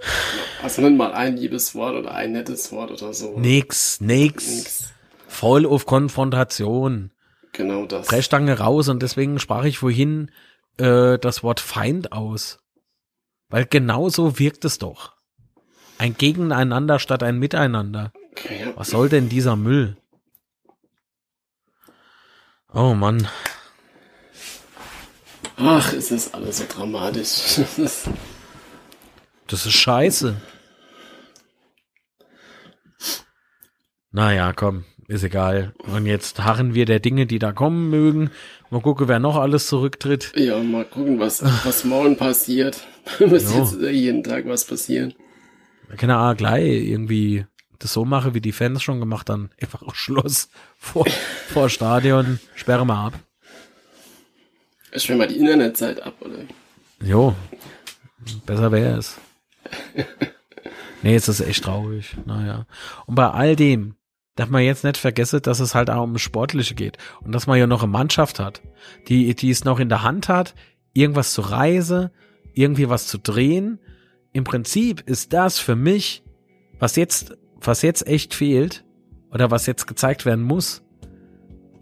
[0.63, 3.37] also nenn mal ein liebes Wort oder ein nettes Wort oder so.
[3.37, 4.47] Nix, nix.
[4.47, 4.93] nix.
[5.27, 7.11] Voll auf Konfrontation.
[7.53, 8.07] Genau das.
[8.07, 10.31] Brechstange raus und deswegen sprach ich vorhin
[10.77, 12.59] äh, das Wort Feind aus.
[13.49, 15.13] Weil genau so wirkt es doch.
[15.97, 18.11] Ein Gegeneinander statt ein Miteinander.
[18.75, 19.97] Was soll denn dieser Müll?
[22.73, 23.27] Oh Mann.
[25.57, 27.59] Ach, ist das alles so dramatisch.
[29.47, 30.41] das ist scheiße.
[34.11, 35.73] Naja, komm, ist egal.
[35.93, 38.31] Und jetzt harren wir der Dinge, die da kommen mögen.
[38.69, 40.31] Mal gucken, wer noch alles zurücktritt.
[40.35, 42.87] Ja, mal gucken, was, was morgen passiert.
[43.19, 45.13] Muss jetzt jeden Tag was passieren.
[45.97, 47.45] Keine Ahnung, gleich irgendwie
[47.79, 49.49] das so mache, wie die Fans schon gemacht haben.
[49.61, 51.05] Einfach Schluss vor,
[51.49, 53.13] vor Stadion, sperre mal ab.
[54.95, 56.39] Sperre mal die Internetzeit ab, oder?
[57.03, 57.35] Jo,
[58.45, 59.17] besser wäre es.
[61.01, 62.15] nee, es ist echt traurig.
[62.25, 62.65] Naja.
[63.07, 63.95] Und bei all dem
[64.35, 66.97] darf man jetzt nicht vergessen, dass es halt auch um Sportliche geht.
[67.21, 68.61] Und dass man ja noch eine Mannschaft hat,
[69.07, 70.55] die, die es noch in der Hand hat,
[70.93, 72.09] irgendwas zu reisen,
[72.53, 73.79] irgendwie was zu drehen.
[74.33, 76.23] Im Prinzip ist das für mich,
[76.79, 78.83] was jetzt was jetzt echt fehlt
[79.31, 80.83] oder was jetzt gezeigt werden muss,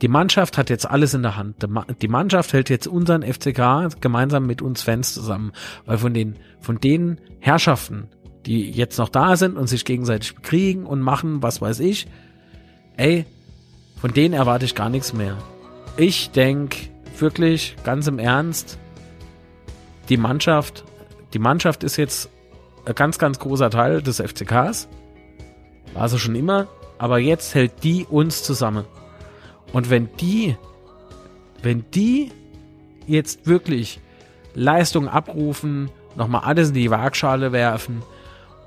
[0.02, 1.66] die Mannschaft hat jetzt alles in der Hand.
[2.02, 5.52] Die Mannschaft hält jetzt unseren FCK gemeinsam mit uns Fans zusammen,
[5.86, 8.08] weil von den, von den Herrschaften,
[8.46, 12.08] die jetzt noch da sind und sich gegenseitig bekriegen und machen, was weiß ich,
[13.00, 13.26] ey,
[14.02, 15.38] von denen erwarte ich gar nichts mehr.
[15.96, 16.76] Ich denk
[17.18, 18.78] wirklich ganz im Ernst,
[20.10, 20.84] die Mannschaft,
[21.34, 22.30] die Mannschaft ist jetzt
[22.86, 24.90] ein ganz, ganz großer Teil des FCKs.
[25.94, 26.68] War sie schon immer,
[26.98, 28.84] aber jetzt hält die uns zusammen.
[29.72, 30.58] Und wenn die,
[31.64, 32.32] wenn die
[33.08, 34.02] jetzt wirklich
[34.56, 38.02] Leistung abrufen, nochmal alles in die Waagschale werfen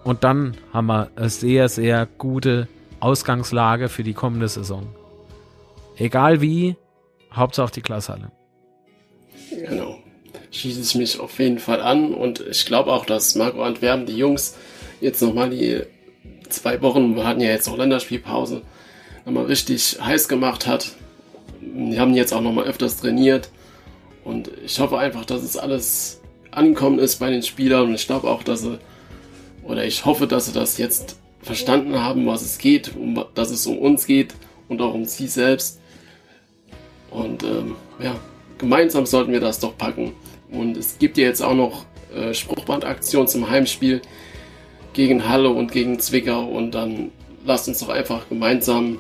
[0.04, 2.66] und dann haben wir eine sehr, sehr gute
[3.03, 4.87] Ausgangslage für die kommende Saison.
[5.97, 6.77] Egal wie,
[7.33, 8.31] Hauptsache die Glashalle.
[9.51, 9.99] Genau.
[10.51, 14.16] Schieße ich mich auf jeden Fall an und ich glaube auch, dass Marco Antwerpen die
[14.16, 14.57] Jungs
[15.01, 15.83] jetzt nochmal die
[16.49, 18.62] zwei Wochen, wir hatten ja jetzt noch Länderspielpause,
[19.24, 20.93] nochmal richtig heiß gemacht hat.
[21.61, 23.51] Die haben jetzt auch nochmal öfters trainiert.
[24.24, 26.20] Und ich hoffe einfach, dass es alles
[26.51, 27.89] angekommen ist bei den Spielern.
[27.89, 28.79] Und ich glaube auch, dass sie,
[29.65, 33.66] oder ich hoffe, dass sie das jetzt verstanden haben, was es geht, um, dass es
[33.66, 34.35] um uns geht
[34.69, 35.81] und auch um sie selbst.
[37.10, 38.14] Und ähm, ja,
[38.59, 40.12] gemeinsam sollten wir das doch packen.
[40.51, 44.01] Und es gibt ja jetzt auch noch äh, Spruchbandaktion zum Heimspiel
[44.93, 47.10] gegen Halle und gegen Zwickau und dann
[47.44, 48.98] lasst uns doch einfach gemeinsam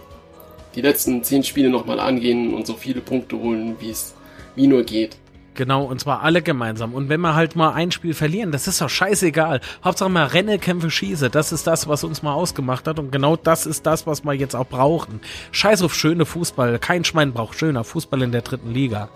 [0.74, 4.14] die letzten zehn Spiele nochmal angehen und so viele Punkte holen, wie es
[4.54, 5.16] wie nur geht.
[5.54, 6.94] Genau, und zwar alle gemeinsam.
[6.94, 9.60] Und wenn wir halt mal ein Spiel verlieren, das ist doch scheißegal.
[9.84, 11.28] Hauptsache mal Renne, Kämpfe, Schieße.
[11.28, 12.98] Das ist das, was uns mal ausgemacht hat.
[12.98, 15.20] Und genau das ist das, was wir jetzt auch brauchen.
[15.50, 16.78] Scheiß auf schöne Fußball.
[16.78, 19.10] Kein Schwein braucht schöner Fußball in der dritten Liga.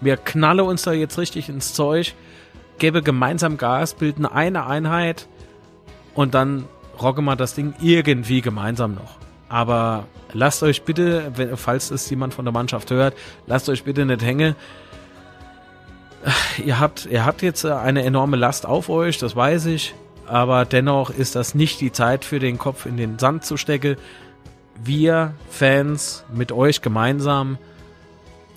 [0.00, 2.14] Wir knallen uns da jetzt richtig ins Zeug,
[2.78, 5.26] gebe gemeinsam Gas, bilden eine Einheit
[6.14, 6.66] und dann
[7.02, 9.16] rocke mal das Ding irgendwie gemeinsam noch.
[9.48, 13.14] Aber lasst euch bitte, falls es jemand von der Mannschaft hört,
[13.48, 14.54] lasst euch bitte nicht hängen.
[16.64, 19.94] Ihr habt, ihr habt jetzt eine enorme Last auf euch, das weiß ich.
[20.26, 23.96] Aber dennoch ist das nicht die Zeit für den Kopf in den Sand zu stecken.
[24.82, 27.58] Wir Fans mit euch gemeinsam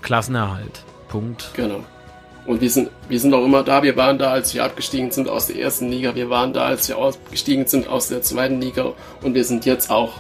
[0.02, 0.84] Klassenerhalt.
[1.08, 1.52] Punkt.
[1.54, 1.84] Genau.
[2.46, 3.84] Und wir sind, wir sind auch immer da.
[3.84, 6.16] Wir waren da, als wir abgestiegen sind aus der ersten Liga.
[6.16, 8.94] Wir waren da, als wir ausgestiegen sind aus der zweiten Liga.
[9.22, 10.14] Und wir sind jetzt auch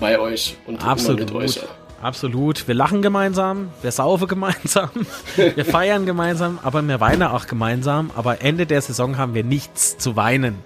[0.00, 1.20] bei euch und Absolut.
[1.20, 1.60] mit euch.
[2.00, 2.68] Absolut.
[2.68, 4.90] Wir lachen gemeinsam, wir saufen gemeinsam,
[5.36, 8.10] wir feiern gemeinsam, aber wir weinen auch gemeinsam.
[8.14, 10.56] Aber Ende der Saison haben wir nichts zu weinen,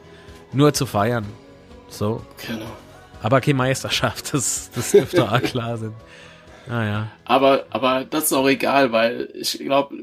[0.52, 1.24] nur zu feiern.
[1.88, 2.22] So.
[2.46, 2.66] Genau.
[3.22, 5.94] Aber keine Meisterschaft, das, das dürfte auch klar sein.
[6.68, 7.09] Naja.
[7.24, 9.96] Aber, aber das ist auch egal, weil ich glaube,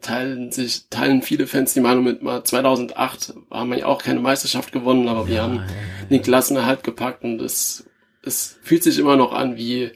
[0.00, 4.20] teilen sich, teilen viele Fans die Meinung mit mal 2008 haben wir ja auch keine
[4.20, 7.84] Meisterschaft gewonnen, aber wir haben ja, ja, den Klassenerhalt gepackt und das
[8.24, 9.90] es fühlt sich immer noch an wie,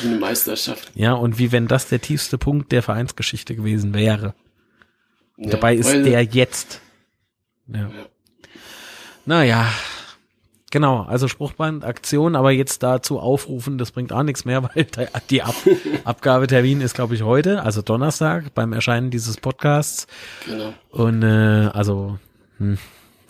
[0.00, 0.90] wie eine Meisterschaft.
[0.94, 4.34] ja, und wie wenn das der tiefste Punkt der Vereinsgeschichte gewesen wäre.
[5.36, 6.80] Ja, Dabei ist der jetzt.
[7.66, 7.80] Ja.
[7.80, 7.88] ja.
[9.24, 9.66] Naja,
[10.70, 14.86] genau, also Spruchband, Aktion, aber jetzt dazu aufrufen, das bringt auch nichts mehr, weil
[15.30, 15.54] die Ab
[16.04, 20.06] Abgabetermin ist, glaube ich, heute, also Donnerstag, beim Erscheinen dieses Podcasts.
[20.46, 20.72] Genau.
[20.90, 22.18] Und äh, also,
[22.58, 22.78] hm,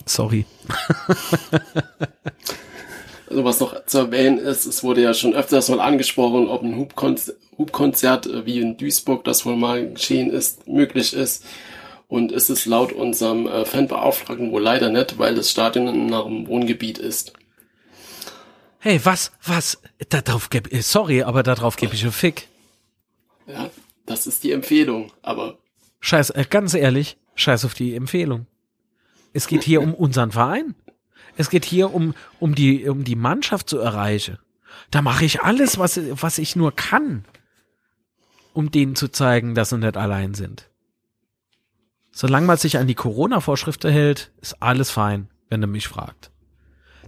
[0.04, 0.44] sorry.
[3.34, 6.76] Was noch zu erwähnen ist, es wurde ja schon öfters mal angesprochen, ob ein
[7.58, 11.44] Hubkonzert äh, wie in Duisburg, das wohl mal geschehen ist, möglich ist.
[12.08, 16.46] Und ist es laut unserem äh, Fanbeauftragten wohl leider nicht, weil das Stadion in einem
[16.46, 17.32] Wohngebiet ist.
[18.78, 19.80] Hey, was, was?
[20.08, 22.48] Darauf gebe äh, sorry, aber darauf gebe ich einen Fick.
[23.46, 23.70] Ja,
[24.06, 25.58] das ist die Empfehlung, aber.
[26.00, 28.46] Scheiß, äh, ganz ehrlich, scheiß auf die Empfehlung.
[29.32, 30.74] Es geht hier um unseren Verein.
[31.36, 34.38] Es geht hier um, um die, um die Mannschaft zu erreichen.
[34.90, 37.24] Da mache ich alles, was, was ich nur kann,
[38.52, 40.68] um denen zu zeigen, dass sie nicht allein sind.
[42.10, 46.30] Solange man sich an die Corona-Vorschriften hält, ist alles fein, wenn du mich fragt.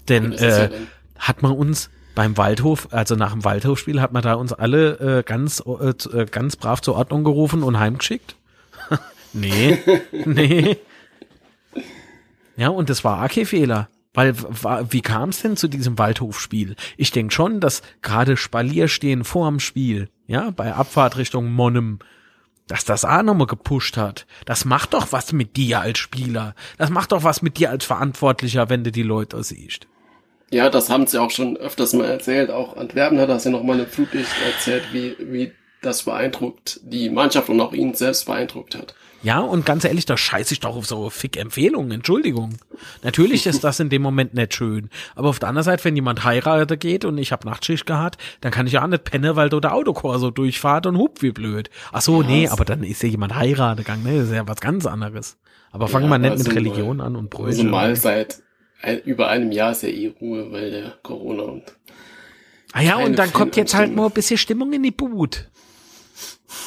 [0.09, 0.70] Denn äh,
[1.18, 5.22] hat man uns beim Waldhof, also nach dem Waldhofspiel, hat man da uns alle äh,
[5.22, 8.36] ganz, äh, äh ganz brav zur Ordnung gerufen und heimgeschickt?
[9.32, 9.78] nee,
[10.24, 10.78] nee.
[12.56, 13.88] Ja, und das war AK-Fehler.
[14.15, 14.35] Weil,
[14.91, 16.77] wie kam es denn zu diesem Waldhofspiel?
[16.97, 21.99] Ich denke schon, dass gerade Spalier stehen vorm Spiel, ja, bei Abfahrt Richtung Monnem,
[22.69, 24.27] dass das auch nochmal gepusht hat.
[24.47, 26.55] Das macht doch was mit dir als Spieler.
[26.78, 29.89] Das macht doch was mit dir als Verantwortlicher, wenn du die Leute siehst.
[30.51, 32.51] Ja, das haben sie auch schon öfters mal erzählt.
[32.51, 37.49] Auch Antwerpen hat das ja nochmal eine Flutlicht erzählt, wie, wie das beeindruckt die Mannschaft
[37.49, 38.95] und auch ihn selbst beeindruckt hat.
[39.24, 42.59] Ja, und ganz ehrlich, da scheiße ich doch auf so Fick-Empfehlungen, Entschuldigung.
[43.02, 44.90] Natürlich ist das in dem Moment nicht schön.
[45.16, 48.52] Aber auf der anderen Seite, wenn jemand heiratet geht und ich hab Nachtschicht gehabt, dann
[48.52, 51.32] kann ich ja auch nicht pennen, weil da der Autokor so durchfahrt und hupt wie
[51.32, 51.70] blöd.
[51.90, 54.18] Ach so, ja, nee, aber dann ist ja jemand heiratet gegangen, ne?
[54.18, 55.38] Das ist ja was ganz anderes.
[55.72, 57.48] Aber fangen wir ja, nicht mit Religion an und Bräuche.
[57.48, 58.42] Also mal seit
[58.82, 61.62] ein, über einem Jahr ist ja eh Ruhe, weil der Corona und
[62.74, 65.48] Ah ja, und dann kommt jetzt halt mal ein bisschen Stimmung in die Boot.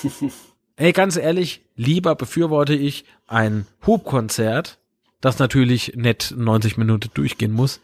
[0.79, 4.77] Ey, ganz ehrlich, lieber befürworte ich ein Hubkonzert,
[5.21, 7.81] das natürlich nicht 90 Minuten durchgehen muss,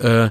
[0.00, 0.30] äh,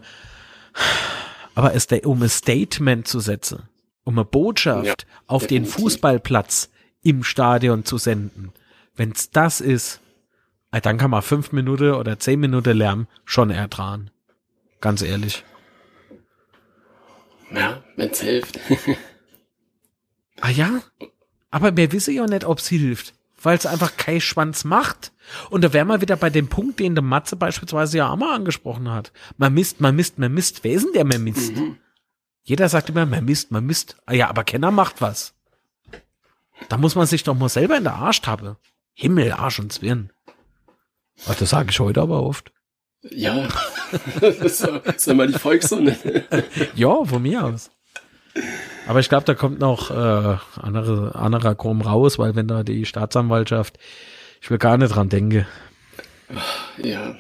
[1.56, 3.64] aber es, um ein Statement zu setzen,
[4.04, 4.96] um eine Botschaft ja,
[5.28, 5.76] auf definitiv.
[5.76, 6.70] den Fußballplatz
[7.04, 8.52] im Stadion zu senden.
[8.98, 10.02] Wenn's das ist,
[10.72, 14.12] dann kann man fünf Minuten oder zehn Minuten Lärm schon ertragen.
[14.82, 15.46] Ganz ehrlich.
[17.50, 18.60] Ja, wenn's hilft.
[20.42, 20.82] ah ja?
[21.54, 23.14] Aber wir wissen ja nicht, ob's hilft,
[23.44, 25.12] weil es einfach kein Schwanz macht.
[25.52, 28.34] Und da wären wir wieder bei dem Punkt, den der Matze beispielsweise ja auch mal
[28.34, 29.12] angesprochen hat.
[29.38, 30.64] Man misst, man misst, man misst.
[30.64, 31.56] Wer ist denn der, man misst?
[31.56, 31.78] Mhm.
[32.42, 33.98] Jeder sagt immer, man misst, man misst.
[34.08, 35.36] Ah ja, aber Kenner macht was.
[36.70, 38.58] Da muss man sich doch mal selber in der Arsch tappe.
[38.96, 40.12] Himmel, Arsch und Zwirn.
[41.28, 42.52] Ach, das sage ich heute aber oft.
[43.12, 43.48] Ja,
[44.20, 45.96] das ist, ist mal die Volkssonne.
[46.74, 47.70] ja, von mir aus.
[48.88, 52.85] Aber ich glaube, da kommt noch äh, andere, anderer Krumm raus, weil wenn da die
[52.85, 53.77] Staatsanwaltschaft,
[54.41, 55.45] ich will gar nicht dran denken.
[56.81, 57.15] Ja,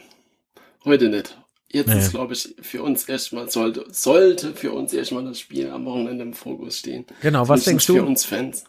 [0.83, 1.37] heute nicht.
[1.71, 1.99] Jetzt nee.
[1.99, 6.23] ist, glaube ich, für uns erstmal, sollte, sollte für uns erstmal das Spiel am Wochenende
[6.23, 7.05] im Fokus stehen.
[7.21, 7.95] Genau, was denkst du?
[7.95, 8.65] Für uns Fans.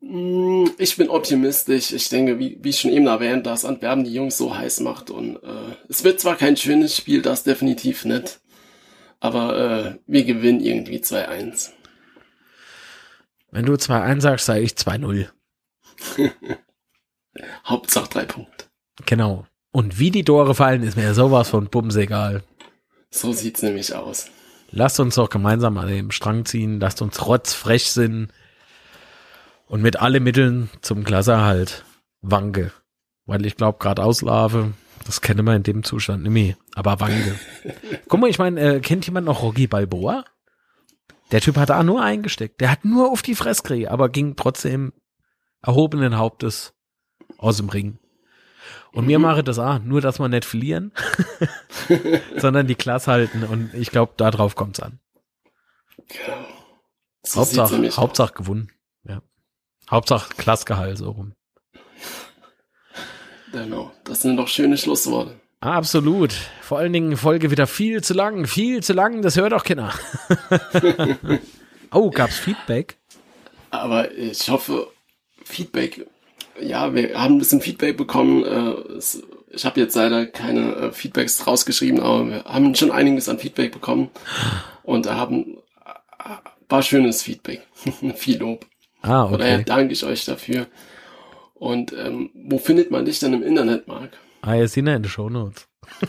[0.00, 1.92] Hm, ich bin optimistisch.
[1.92, 5.10] Ich denke, wie, wie schon eben erwähnt, dass Antwerpen die Jungs so heiß macht.
[5.10, 8.39] Und äh, es wird zwar kein schönes Spiel, das definitiv nicht.
[9.20, 11.70] Aber äh, wir gewinnen irgendwie 2-1.
[13.50, 15.28] Wenn du 2-1 sagst, sage ich 2-0.
[17.66, 18.66] Hauptsache drei Punkte.
[19.06, 19.46] Genau.
[19.72, 22.42] Und wie die Tore fallen, ist mir sowas von Bums egal.
[23.10, 24.30] So sieht's nämlich aus.
[24.70, 28.28] Lasst uns doch gemeinsam an dem Strang ziehen, lasst uns rotzfrech sind
[29.66, 31.84] und mit allen Mitteln zum Klasserhalt
[32.20, 32.72] wanke.
[33.26, 34.72] Weil ich glaube, gerade Auslave,
[35.04, 36.56] das kennen wir in dem Zustand mehr.
[36.74, 37.38] Aber Wange.
[38.08, 40.24] Guck mal, ich meine, äh, kennt jemand noch Rocky Balboa?
[41.32, 42.60] Der Typ hat da nur eingesteckt.
[42.60, 44.92] Der hat nur auf die Fresse gekriegt, aber ging trotzdem
[45.62, 46.74] erhobenen Hauptes
[47.38, 47.98] aus dem Ring.
[48.92, 49.06] Und mhm.
[49.06, 50.92] mir mache das auch, nur dass wir nicht verlieren,
[52.36, 53.44] sondern die Klasse halten.
[53.44, 54.98] Und ich glaube, darauf kommt's an.
[56.08, 56.46] Genau.
[57.22, 58.70] So Hauptsache, Hauptsache gewonnen.
[59.04, 59.22] Ja.
[59.90, 61.34] Hauptsache Klassgehalt so rum.
[63.52, 65.40] Genau, das sind doch schöne Schlussworte.
[65.60, 66.32] Absolut.
[66.62, 69.92] Vor allen Dingen Folge wieder viel zu lang, viel zu lang, das hört auch keiner.
[71.92, 72.96] oh, gab's Feedback?
[73.70, 74.88] Aber ich hoffe,
[75.44, 76.06] Feedback,
[76.60, 78.44] ja, wir haben ein bisschen Feedback bekommen.
[78.44, 78.98] Äh,
[79.52, 83.72] ich habe jetzt leider keine äh, Feedbacks rausgeschrieben, aber wir haben schon einiges an Feedback
[83.72, 84.10] bekommen
[84.82, 86.34] und haben äh,
[86.68, 87.66] war schönes Feedback.
[88.14, 88.66] Viel Lob.
[89.02, 89.38] Ah, okay.
[89.38, 90.66] Daher danke ich euch dafür.
[91.60, 94.16] Und ähm, wo findet man dich denn im Internet, Marc?
[94.40, 95.68] Ah, ihr seht ja in den Show Notes.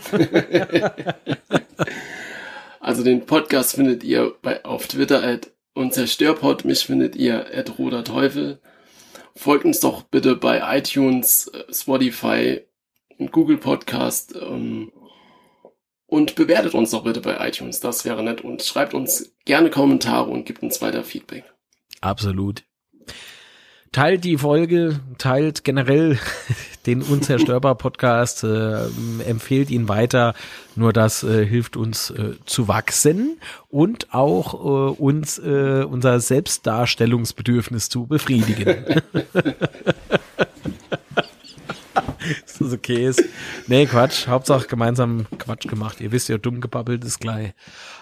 [2.80, 6.64] also den Podcast findet ihr bei, auf Twitter at unzerstörpod.
[6.64, 8.62] Mich findet ihr at Roder Teufel.
[9.36, 12.62] Folgt uns doch bitte bei iTunes, äh, Spotify
[13.18, 14.34] und Google Podcast.
[14.34, 14.90] Ähm,
[16.06, 17.80] und bewertet uns doch bitte bei iTunes.
[17.80, 18.40] Das wäre nett.
[18.40, 21.44] Und schreibt uns gerne Kommentare und gibt uns weiter Feedback.
[22.00, 22.64] Absolut
[23.92, 26.18] teilt die Folge, teilt generell
[26.86, 28.86] den Unzerstörbar Podcast, äh,
[29.26, 30.34] empfehlt ihn weiter.
[30.74, 33.38] Nur das äh, hilft uns äh, zu wachsen
[33.68, 38.66] und auch äh, uns äh, unser Selbstdarstellungsbedürfnis zu befriedigen.
[42.46, 43.22] ist das okay ist.
[43.66, 44.26] Nee, Quatsch.
[44.26, 46.00] Hauptsache gemeinsam Quatsch gemacht.
[46.00, 47.52] Ihr wisst ja, dumm gebabbelt ist gleich.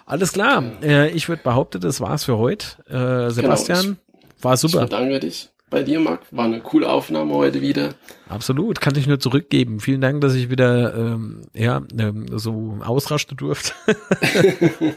[0.06, 0.62] Alles klar.
[0.82, 2.66] Äh, ich würde behaupten, das war's für heute.
[2.88, 3.96] Äh, Sebastian, genau,
[4.36, 4.84] ich, war super.
[4.84, 6.22] Ich danke dich bei dir, Marc.
[6.30, 7.94] War eine coole Aufnahme heute wieder.
[8.28, 9.80] Absolut, kann ich nur zurückgeben.
[9.80, 13.72] Vielen Dank, dass ich wieder ähm, ja ähm, so ausrasten durfte.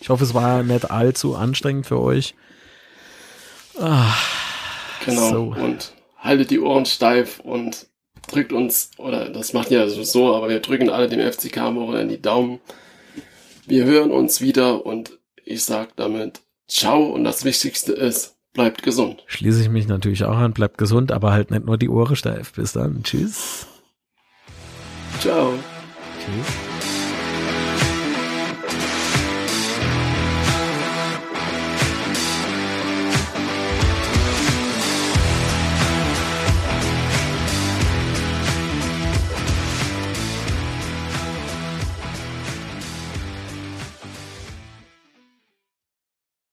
[0.00, 2.34] ich hoffe, es war nicht allzu anstrengend für euch.
[3.78, 4.14] Ah,
[5.04, 5.30] genau.
[5.30, 5.42] So.
[5.60, 7.86] Und haltet die Ohren steif und
[8.30, 11.56] drückt uns, oder das macht ja so, aber wir drücken alle dem FCK
[12.00, 12.60] in die Daumen.
[13.66, 19.22] Wir hören uns wieder und ich sag damit Ciao und das Wichtigste ist, Bleibt gesund.
[19.26, 22.52] Schließe ich mich natürlich auch an, bleibt gesund, aber halt nicht nur die Ohren steif.
[22.52, 23.02] Bis dann.
[23.02, 23.66] Tschüss.
[25.20, 25.54] Ciao.
[26.20, 26.61] Tschüss.